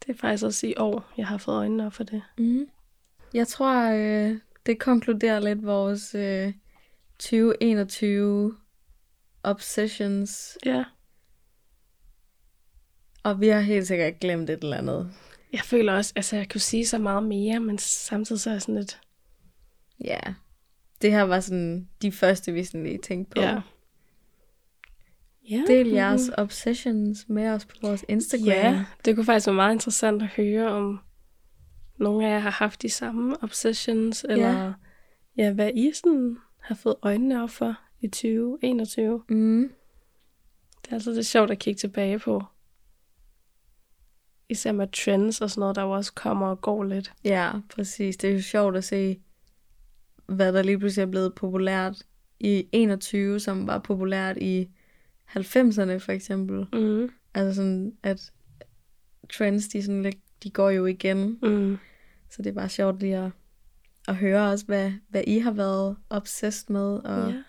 Det 0.07 0.15
er 0.15 0.19
faktisk 0.19 0.45
også 0.45 0.67
i 0.67 0.75
år, 0.77 1.13
jeg 1.17 1.27
har 1.27 1.39
fået 1.39 1.57
øjnene 1.57 1.87
op 1.87 1.93
for 1.93 2.05
det. 2.05 2.23
Mm. 2.39 2.67
Jeg 3.35 3.49
tror, 3.49 3.91
øh, 3.93 4.39
det 4.67 4.79
konkluderer 4.79 5.41
lidt 5.41 5.67
vores 5.67 6.15
øh, 6.15 6.53
2021 7.19 8.57
obsessions. 9.43 10.59
Ja. 10.67 10.85
Og 13.23 13.41
vi 13.41 13.49
har 13.49 13.61
helt 13.61 13.87
sikkert 13.87 14.21
glemt 14.21 14.51
et 14.51 14.63
eller 14.63 14.77
andet. 14.77 15.13
Jeg 15.53 15.61
føler 15.61 15.93
også, 15.93 16.13
altså 16.17 16.37
jeg 16.37 16.49
kunne 16.49 16.61
sige 16.61 16.87
så 16.87 16.99
meget 16.99 17.23
mere, 17.23 17.61
men 17.61 17.79
samtidig 17.79 18.41
så 18.41 18.51
er 18.51 18.55
jeg 18.55 18.63
sådan 18.63 18.75
lidt... 18.75 19.01
Ja. 20.05 20.21
Det 21.03 21.13
her 21.13 21.23
var 21.23 21.41
sådan 21.41 21.89
de 22.03 22.13
første, 22.13 22.53
vi 22.53 22.65
sådan 22.65 22.85
lige 22.85 22.99
tænkte 22.99 23.35
på. 23.35 23.41
Ja. 23.41 23.61
Ja. 25.51 25.65
Del 25.67 25.89
jeres 25.89 26.31
obsessions 26.39 27.29
med 27.29 27.49
os 27.49 27.65
på 27.65 27.75
vores 27.83 28.05
Instagram. 28.09 28.47
Ja, 28.47 28.85
det 29.05 29.15
kunne 29.15 29.27
faktisk 29.27 29.47
være 29.47 29.57
meget 29.57 29.75
interessant 29.75 30.23
at 30.23 30.29
høre, 30.29 30.69
om 30.69 31.01
nogle 31.97 32.27
af 32.27 32.31
jer 32.31 32.39
har 32.39 32.51
haft 32.51 32.83
de 32.83 32.91
samme 32.91 33.43
obsessions, 33.43 34.27
eller 34.29 34.73
ja, 35.37 35.53
hvad 35.53 35.71
I 35.75 35.93
sådan 35.95 36.37
har 36.61 36.75
fået 36.75 36.97
øjnene 37.03 37.43
op 37.43 37.51
for 37.51 37.75
i 38.01 38.09
2021. 38.09 39.23
Mm. 39.29 39.73
Det 40.85 40.93
Altså, 40.93 41.11
det 41.11 41.19
er 41.19 41.23
sjovt 41.23 41.51
at 41.51 41.59
kigge 41.59 41.79
tilbage 41.79 42.19
på. 42.19 42.45
Især 44.49 44.73
med 44.73 44.89
trends 44.89 45.41
og 45.41 45.51
sådan 45.51 45.61
noget, 45.61 45.77
der 45.77 45.83
jo 45.83 45.91
også 45.91 46.13
kommer 46.13 46.47
og 46.47 46.61
går 46.61 46.85
lidt. 46.85 47.13
Ja, 47.25 47.53
præcis. 47.75 48.17
Det 48.17 48.31
er 48.31 48.35
jo 48.35 48.43
sjovt 48.43 48.77
at 48.77 48.85
se, 48.85 49.21
hvad 50.33 50.53
der 50.53 50.63
lige 50.63 50.79
pludselig 50.79 51.03
er 51.03 51.11
blevet 51.11 51.35
populært 51.35 52.03
i 52.41 52.69
21, 52.73 53.41
som 53.41 53.67
var 53.67 53.79
populært 53.79 54.37
i 54.37 54.69
90'erne 55.37 55.97
for 55.99 56.09
eksempel. 56.09 56.67
Mm. 56.73 57.09
Altså 57.35 57.55
sådan, 57.55 57.93
at 58.03 58.33
trends, 59.33 59.69
de, 59.69 59.83
sådan 59.83 60.03
lidt, 60.03 60.17
de 60.43 60.51
går 60.51 60.71
jo 60.71 60.87
igen. 60.87 61.39
Mm. 61.43 61.79
Så 62.31 62.43
det 62.43 62.51
er 62.51 62.55
bare 62.55 62.69
sjovt 62.69 63.01
lige 63.01 63.17
at, 63.17 63.31
at 64.09 64.17
høre 64.17 64.51
også, 64.51 64.67
hvad, 64.67 64.93
hvad 65.09 65.25
I 65.27 65.39
har 65.39 65.51
været 65.51 65.97
obsessed 66.11 66.73
med. 66.73 66.99
Og 67.05 67.31
Ja. 67.31 67.43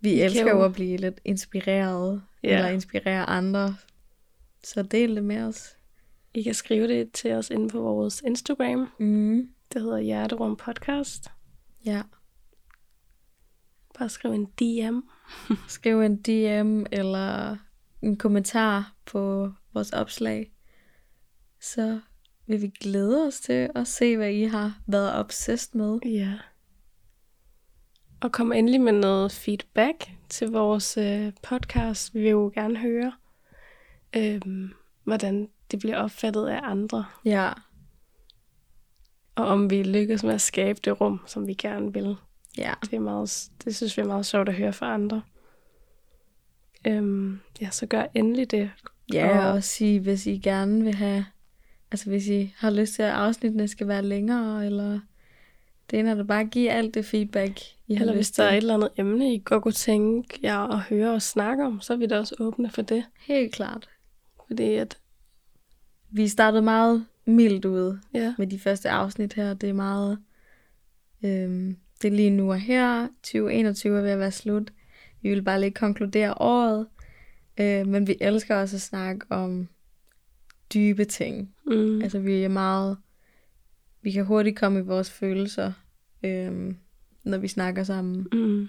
vi 0.00 0.12
I 0.12 0.20
elsker 0.20 0.50
jo- 0.50 0.64
at 0.64 0.72
blive 0.72 0.96
lidt 0.96 1.20
inspireret, 1.24 2.22
Ja. 2.44 2.56
eller 2.56 2.68
inspirere 2.68 3.24
andre. 3.24 3.76
Så 4.64 4.82
del 4.82 5.14
det 5.16 5.24
med 5.24 5.42
os. 5.42 5.76
I 6.34 6.42
kan 6.42 6.54
skrive 6.54 6.88
det 6.88 7.12
til 7.12 7.32
os 7.32 7.50
inde 7.50 7.68
på 7.68 7.80
vores 7.80 8.22
Instagram. 8.26 8.88
Mm. 9.00 9.48
Det 9.72 9.82
hedder 9.82 9.98
Hjerterum 9.98 10.56
Podcast. 10.56 11.30
Ja. 11.88 12.02
Bare 13.98 14.08
skriv 14.08 14.30
en 14.30 14.46
DM. 14.46 15.00
Skriv 15.68 16.00
en 16.00 16.16
DM 16.16 16.84
eller 16.92 17.56
en 18.02 18.16
kommentar 18.16 18.94
på 19.06 19.52
vores 19.72 19.92
opslag. 19.92 20.52
Så 21.60 22.00
vil 22.46 22.62
vi 22.62 22.68
glæde 22.80 23.26
os 23.26 23.40
til 23.40 23.70
at 23.74 23.86
se, 23.86 24.16
hvad 24.16 24.30
I 24.30 24.44
har 24.44 24.80
været 24.86 25.14
obsessed 25.14 25.78
med. 25.78 25.98
Ja. 26.04 26.38
Og 28.20 28.32
kom 28.32 28.52
endelig 28.52 28.80
med 28.80 28.92
noget 28.92 29.32
feedback 29.32 30.10
til 30.28 30.50
vores 30.50 30.96
øh, 30.96 31.32
podcast. 31.42 32.14
Vi 32.14 32.20
vil 32.20 32.30
jo 32.30 32.50
gerne 32.54 32.76
høre, 32.76 33.12
øh, 34.16 34.40
hvordan 35.04 35.48
det 35.70 35.78
bliver 35.78 35.96
opfattet 35.96 36.46
af 36.46 36.60
andre. 36.62 37.04
Ja, 37.24 37.52
Og 39.38 39.46
om 39.46 39.70
vi 39.70 39.82
lykkes 39.82 40.22
med 40.24 40.34
at 40.34 40.40
skabe 40.40 40.80
det 40.84 41.00
rum, 41.00 41.20
som 41.26 41.46
vi 41.46 41.54
gerne 41.54 41.92
vil. 41.92 42.16
ja. 42.58 42.72
Det, 42.82 42.92
er 42.92 43.00
meget, 43.00 43.48
det 43.64 43.76
synes 43.76 43.96
vi 43.96 44.02
er 44.02 44.06
meget 44.06 44.26
sjovt 44.26 44.48
at 44.48 44.54
høre 44.54 44.72
fra 44.72 44.94
andre. 44.94 45.22
Øhm, 46.86 47.40
ja, 47.60 47.70
så 47.70 47.86
gør 47.86 48.06
endelig 48.14 48.50
det. 48.50 48.70
Ja, 49.12 49.46
Og- 49.46 49.52
og 49.52 49.64
sige, 49.64 50.00
hvis 50.00 50.26
I 50.26 50.38
gerne 50.38 50.84
vil 50.84 50.94
have, 50.94 51.26
altså 51.92 52.08
hvis 52.10 52.28
I 52.28 52.54
har 52.56 52.70
lyst 52.70 52.94
til, 52.94 53.02
at 53.02 53.10
afsnittene 53.10 53.68
skal 53.68 53.88
være 53.88 54.02
længere, 54.02 54.66
eller 54.66 55.00
det 55.90 55.98
ene 55.98 56.10
er 56.10 56.14
det 56.14 56.26
bare 56.26 56.40
at 56.40 56.50
give 56.50 56.70
alt 56.70 56.94
det 56.94 57.04
feedback, 57.04 57.60
I 57.86 57.94
har 57.94 58.00
Eller 58.00 58.14
hvis 58.14 58.20
lyst 58.28 58.36
der 58.36 58.42
er 58.44 58.48
et 58.48 58.52
til. 58.52 58.56
eller 58.58 58.74
andet 58.74 58.90
emne, 58.96 59.34
I 59.34 59.42
godt 59.44 59.62
kunne 59.62 59.72
tænke 59.72 60.38
jer 60.42 60.58
at 60.58 60.78
høre 60.80 61.12
og 61.14 61.22
snakke 61.22 61.64
om, 61.66 61.80
så 61.80 61.92
er 61.92 61.96
vi 61.96 62.06
da 62.06 62.18
også 62.18 62.34
åbne 62.40 62.70
for 62.70 62.82
det. 62.82 63.04
Helt 63.20 63.54
klart. 63.54 63.88
Fordi 64.46 64.74
at, 64.74 64.98
Vi 66.10 66.28
startede 66.28 66.62
meget 66.62 67.06
mildt 67.28 67.64
ud 67.64 67.98
ja, 68.14 68.34
med 68.38 68.46
de 68.46 68.58
første 68.58 68.90
afsnit 68.90 69.32
her. 69.32 69.54
Det 69.54 69.68
er 69.68 69.72
meget, 69.72 70.18
øhm, 71.24 71.76
det 72.02 72.08
er 72.12 72.16
lige 72.16 72.30
nu 72.30 72.50
og 72.50 72.60
her. 72.60 73.08
2021 73.22 73.98
er 73.98 74.02
ved 74.02 74.10
at 74.10 74.18
være 74.18 74.32
slut. 74.32 74.72
Vi 75.22 75.28
vil 75.28 75.42
bare 75.42 75.60
lige 75.60 75.70
konkludere 75.70 76.34
året. 76.34 76.86
Øh, 77.60 77.86
men 77.86 78.06
vi 78.06 78.16
elsker 78.20 78.56
også 78.56 78.76
at 78.76 78.80
snakke 78.80 79.26
om 79.30 79.68
dybe 80.74 81.04
ting. 81.04 81.54
mm, 81.66 82.02
Altså 82.02 82.18
vi 82.18 82.42
er 82.42 82.48
meget, 82.48 82.96
vi 84.02 84.10
kan 84.10 84.24
hurtigt 84.24 84.58
komme 84.58 84.78
i 84.78 84.82
vores 84.82 85.10
følelser, 85.10 85.72
øhm, 86.22 86.76
når 87.24 87.38
vi 87.38 87.48
snakker 87.48 87.82
sammen. 87.84 88.26
mm, 88.32 88.68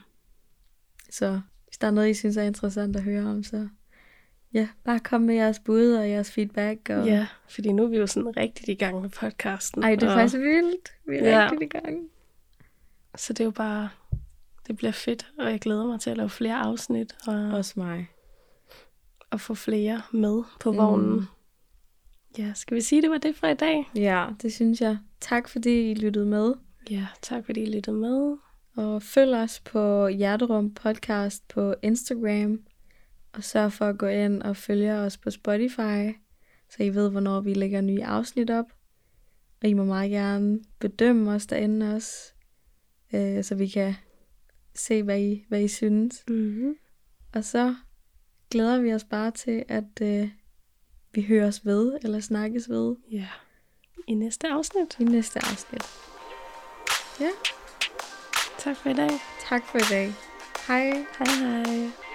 Så 1.09 1.41
hvis 1.67 1.77
der 1.77 1.87
er 1.87 1.91
noget, 1.91 2.09
I 2.09 2.13
synes 2.13 2.37
er 2.37 2.43
interessant 2.43 2.95
at 2.95 3.03
høre 3.03 3.25
om, 3.25 3.43
så 3.43 3.67
ja, 4.53 4.67
bare 4.83 4.99
kom 4.99 5.21
med 5.21 5.35
jeres 5.35 5.59
bud 5.59 5.91
og 5.93 6.09
jeres 6.09 6.31
feedback. 6.31 6.89
Og... 6.89 7.05
ja, 7.05 7.27
fordi 7.49 7.71
nu 7.71 7.83
er 7.83 7.87
vi 7.87 7.97
jo 7.97 8.07
sådan 8.07 8.37
rigtig 8.37 8.69
i 8.69 8.75
gang 8.75 9.01
med 9.01 9.09
podcasten. 9.09 9.83
Ej, 9.83 9.95
det 9.95 10.03
er 10.03 10.09
og, 10.11 10.15
faktisk 10.17 10.37
vildt. 10.37 10.93
Vi 11.07 11.15
er 11.15 11.23
Ja. 11.29 11.39
ja. 11.39 11.49
rigtig 11.51 11.65
i 11.65 11.69
gang. 11.69 12.07
Så 13.15 13.33
det 13.33 13.39
er 13.39 13.45
jo 13.45 13.51
bare, 13.51 13.89
det 14.67 14.77
bliver 14.77 14.91
fedt, 14.91 15.31
og 15.39 15.51
jeg 15.51 15.59
glæder 15.59 15.85
mig 15.85 15.99
til 15.99 16.09
at 16.09 16.17
lave 16.17 16.29
flere 16.29 16.55
afsnit, 16.55 17.15
og, 17.27 17.33
Også 17.35 17.73
mig. 17.75 18.07
og 19.29 19.41
få 19.41 19.53
flere 19.53 20.01
med 20.11 20.43
på 20.59 20.71
vognen. 20.71 21.15
Mm. 21.15 21.25
Ja, 22.37 22.51
skal 22.55 22.75
vi 22.75 22.81
sige, 22.81 23.01
det 23.01 23.09
var 23.09 23.17
det 23.17 23.35
for 23.35 23.47
i 23.47 23.53
dag? 23.53 23.89
Ja, 23.95 24.27
det 24.41 24.53
synes 24.53 24.81
jeg. 24.81 24.97
Tak 25.19 25.47
fordi 25.49 25.91
I 25.91 25.93
lyttede 25.93 26.25
med. 26.25 26.53
Ja, 26.89 27.07
tak 27.21 27.45
fordi 27.45 27.61
I 27.61 27.75
lyttede 27.75 27.95
med. 27.95 28.37
Og 28.75 29.01
følg 29.03 29.33
os 29.35 29.59
på 29.59 30.07
Hjerterum 30.07 30.73
Podcast 30.73 31.47
på 31.47 31.75
Instagram. 31.81 32.59
Og 33.33 33.43
sørg 33.43 33.73
for 33.73 33.85
at 33.85 33.97
gå 33.97 34.07
ind 34.07 34.41
og 34.43 34.57
følge 34.57 34.93
os 34.93 35.17
på 35.17 35.29
Spotify, 35.31 36.17
så 36.69 36.83
I 36.83 36.89
ved, 36.89 37.09
hvornår 37.11 37.41
vi 37.41 37.53
lægger 37.53 37.81
nye 37.81 38.03
afsnit 38.03 38.49
op. 38.49 38.65
Og 39.63 39.69
I 39.69 39.73
må 39.73 39.83
meget 39.83 40.11
gerne 40.11 40.59
bedømme 40.79 41.31
os 41.31 41.45
derinde 41.45 41.95
også, 41.95 42.33
øh, 43.13 43.43
så 43.43 43.55
vi 43.55 43.67
kan 43.67 43.95
se, 44.75 45.03
hvad 45.03 45.19
I, 45.21 45.45
hvad 45.49 45.61
I 45.61 45.67
synes. 45.67 46.23
Mm-hmm. 46.27 46.75
Og 47.33 47.43
så 47.43 47.75
glæder 48.51 48.81
vi 48.81 48.93
os 48.93 49.03
bare 49.03 49.31
til, 49.31 49.63
at 49.67 50.01
øh, 50.01 50.29
vi 51.13 51.21
høres 51.21 51.65
ved, 51.65 51.97
eller 52.03 52.19
snakkes 52.19 52.69
ved 52.69 52.95
Ja, 53.11 53.27
i 54.07 54.13
næste 54.13 54.47
afsnit. 54.47 54.97
i 54.99 55.03
næste 55.03 55.39
afsnit. 55.39 55.83
Ja, 57.19 57.29
Tak 58.59 58.75
for 58.75 58.89
i 58.89 58.93
dag. 58.93 59.09
tak 59.49 59.65
for 59.65 59.77
i 59.77 59.81
dag. 59.89 60.13
Hej. 60.67 60.85
Hej 61.19 61.27
hej. 61.41 62.08